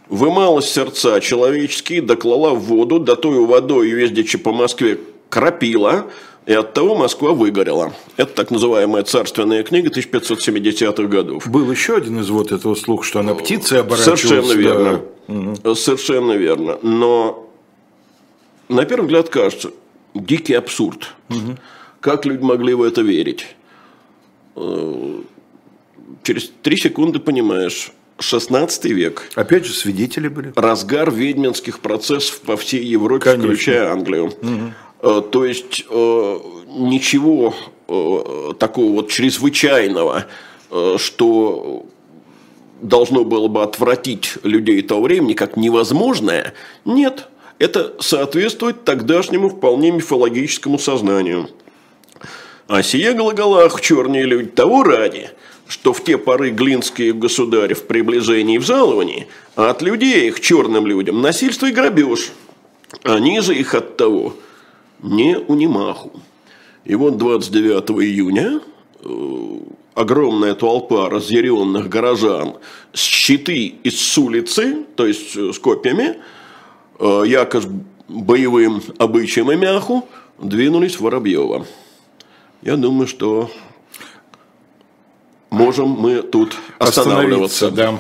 вымала 0.08 0.62
сердца 0.62 1.20
человеческие, 1.20 2.02
доклала 2.02 2.54
в 2.54 2.60
воду, 2.60 2.98
да 2.98 3.16
тою 3.16 3.46
водой, 3.46 3.90
ездячи 3.90 4.38
по 4.38 4.52
Москве, 4.52 4.98
крапила, 5.28 6.06
и 6.46 6.52
от 6.52 6.72
того 6.74 6.96
Москва 6.96 7.32
выгорела. 7.32 7.92
Это 8.16 8.32
так 8.32 8.50
называемая 8.50 9.02
царственная 9.04 9.62
книга 9.62 9.90
1570-х 9.90 11.04
годов. 11.04 11.46
Был 11.46 11.70
еще 11.70 11.96
один 11.96 12.20
извод 12.20 12.50
этого 12.50 12.74
слуха, 12.74 13.04
что 13.04 13.20
она 13.20 13.34
птицы 13.34 13.74
оборачивалась. 13.74 14.20
Совершенно 14.20 14.52
верно. 14.52 15.02
Да. 15.28 15.74
Совершенно 15.74 16.32
верно. 16.32 16.78
Но 16.82 17.50
на 18.70 18.84
первый 18.84 19.06
взгляд 19.06 19.28
кажется, 19.28 19.72
дикий 20.14 20.54
абсурд. 20.54 21.14
Угу. 21.28 21.56
Как 22.00 22.24
люди 22.24 22.42
могли 22.42 22.72
в 22.74 22.82
это 22.82 23.02
верить? 23.02 23.56
Через 26.22 26.52
три 26.62 26.76
секунды 26.76 27.18
понимаешь, 27.18 27.92
16 28.20 28.84
век. 28.86 29.30
Опять 29.34 29.64
же, 29.64 29.72
свидетели 29.72 30.28
были. 30.28 30.52
Разгар 30.56 31.10
ведьминских 31.10 31.80
процессов 31.80 32.40
по 32.40 32.56
всей 32.56 32.84
Европе, 32.84 33.24
Конечно. 33.24 33.48
включая 33.48 33.90
Англию. 33.90 34.32
Угу. 35.02 35.20
То 35.22 35.44
есть, 35.44 35.84
э, 35.88 36.38
ничего 36.68 37.54
э, 37.88 38.52
такого 38.58 38.92
вот 38.92 39.10
чрезвычайного, 39.10 40.26
что 40.98 41.86
должно 42.80 43.24
было 43.24 43.48
бы 43.48 43.62
отвратить 43.62 44.34
людей 44.42 44.82
того 44.82 45.02
времени, 45.02 45.32
как 45.32 45.56
невозможное, 45.56 46.54
нет. 46.84 47.28
Это 47.58 47.94
соответствует 48.00 48.84
тогдашнему 48.84 49.48
вполне 49.48 49.90
мифологическому 49.90 50.78
сознанию. 50.78 51.50
А 52.68 52.82
сие 52.82 53.12
глаголах 53.14 53.80
черные 53.80 54.24
люди 54.24 54.48
того 54.48 54.84
ради– 54.84 55.30
что 55.70 55.92
в 55.92 56.02
те 56.02 56.18
поры 56.18 56.50
глинские 56.50 57.12
государи 57.12 57.74
в 57.74 57.86
приближении 57.86 58.56
и 58.56 58.58
в 58.58 58.66
жаловании, 58.66 59.28
а 59.54 59.70
от 59.70 59.82
людей 59.82 60.26
их, 60.26 60.40
черным 60.40 60.84
людям, 60.84 61.22
насильство 61.22 61.66
и 61.66 61.72
грабеж. 61.72 62.32
Они 63.04 63.40
же 63.40 63.54
их 63.54 63.74
от 63.74 63.96
того 63.96 64.34
не 65.00 65.38
унимаху. 65.38 66.10
И 66.84 66.96
вот 66.96 67.18
29 67.18 67.90
июня 68.02 68.60
э, 69.00 69.58
огромная 69.94 70.56
толпа 70.56 71.08
разъяренных 71.08 71.88
горожан 71.88 72.54
с 72.92 73.00
щиты 73.00 73.66
и 73.66 73.90
с 73.90 74.18
улицы, 74.18 74.84
то 74.96 75.06
есть 75.06 75.36
с 75.36 75.58
копьями, 75.60 76.16
якобы 76.98 77.84
боевым 78.08 78.82
обычаем 78.98 79.52
и 79.52 79.56
мяху, 79.56 80.08
двинулись 80.38 80.96
в 80.96 81.02
Воробьево. 81.02 81.64
Я 82.62 82.76
думаю, 82.76 83.06
что 83.06 83.50
можем 85.50 85.88
мы 85.88 86.22
тут 86.22 86.56
останавливаться. 86.78 87.70
Да. 87.70 87.98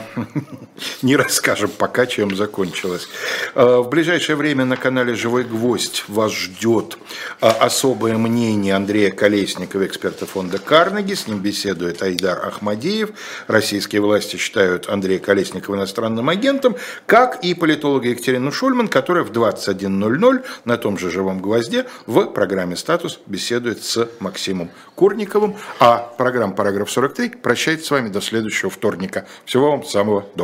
Не 1.02 1.16
расскажем 1.16 1.70
пока, 1.70 2.06
чем 2.06 2.34
закончилось. 2.36 3.08
А, 3.54 3.80
в 3.80 3.88
ближайшее 3.88 4.36
время 4.36 4.64
на 4.64 4.76
канале 4.76 5.14
«Живой 5.14 5.44
гвоздь» 5.44 6.04
вас 6.08 6.32
ждет 6.32 6.98
а, 7.40 7.50
особое 7.50 8.16
мнение 8.16 8.74
Андрея 8.74 9.10
Колесникова, 9.10 9.86
эксперта 9.86 10.26
фонда 10.26 10.58
«Карнеги». 10.58 11.14
С 11.14 11.26
ним 11.26 11.38
беседует 11.38 12.02
Айдар 12.02 12.46
Ахмадиев. 12.46 13.10
Российские 13.46 14.00
власти 14.00 14.36
считают 14.36 14.88
Андрея 14.88 15.18
Колесникова 15.18 15.76
иностранным 15.76 16.28
агентом, 16.28 16.76
как 17.06 17.44
и 17.44 17.54
политолога 17.54 18.08
Екатерину 18.08 18.52
Шульман, 18.52 18.88
которая 18.88 19.24
в 19.24 19.30
21.00 19.30 20.44
на 20.64 20.76
том 20.76 20.98
же 20.98 21.10
«Живом 21.10 21.40
гвозде» 21.40 21.86
в 22.06 22.26
программе 22.26 22.76
«Статус» 22.76 23.20
беседует 23.26 23.82
с 23.82 24.08
Максимом 24.20 24.70
Курниковым. 24.94 25.56
А 25.78 25.98
программа 25.98 26.54
«Параграф 26.54 26.88
43» 26.88 27.38
прощается 27.38 27.86
с 27.86 27.90
вами 27.90 28.08
до 28.08 28.20
следующего 28.20 28.70
вторника. 28.70 29.26
Всего 29.44 29.70
вам 29.70 29.84
самого 29.84 30.26
доброго. 30.34 30.40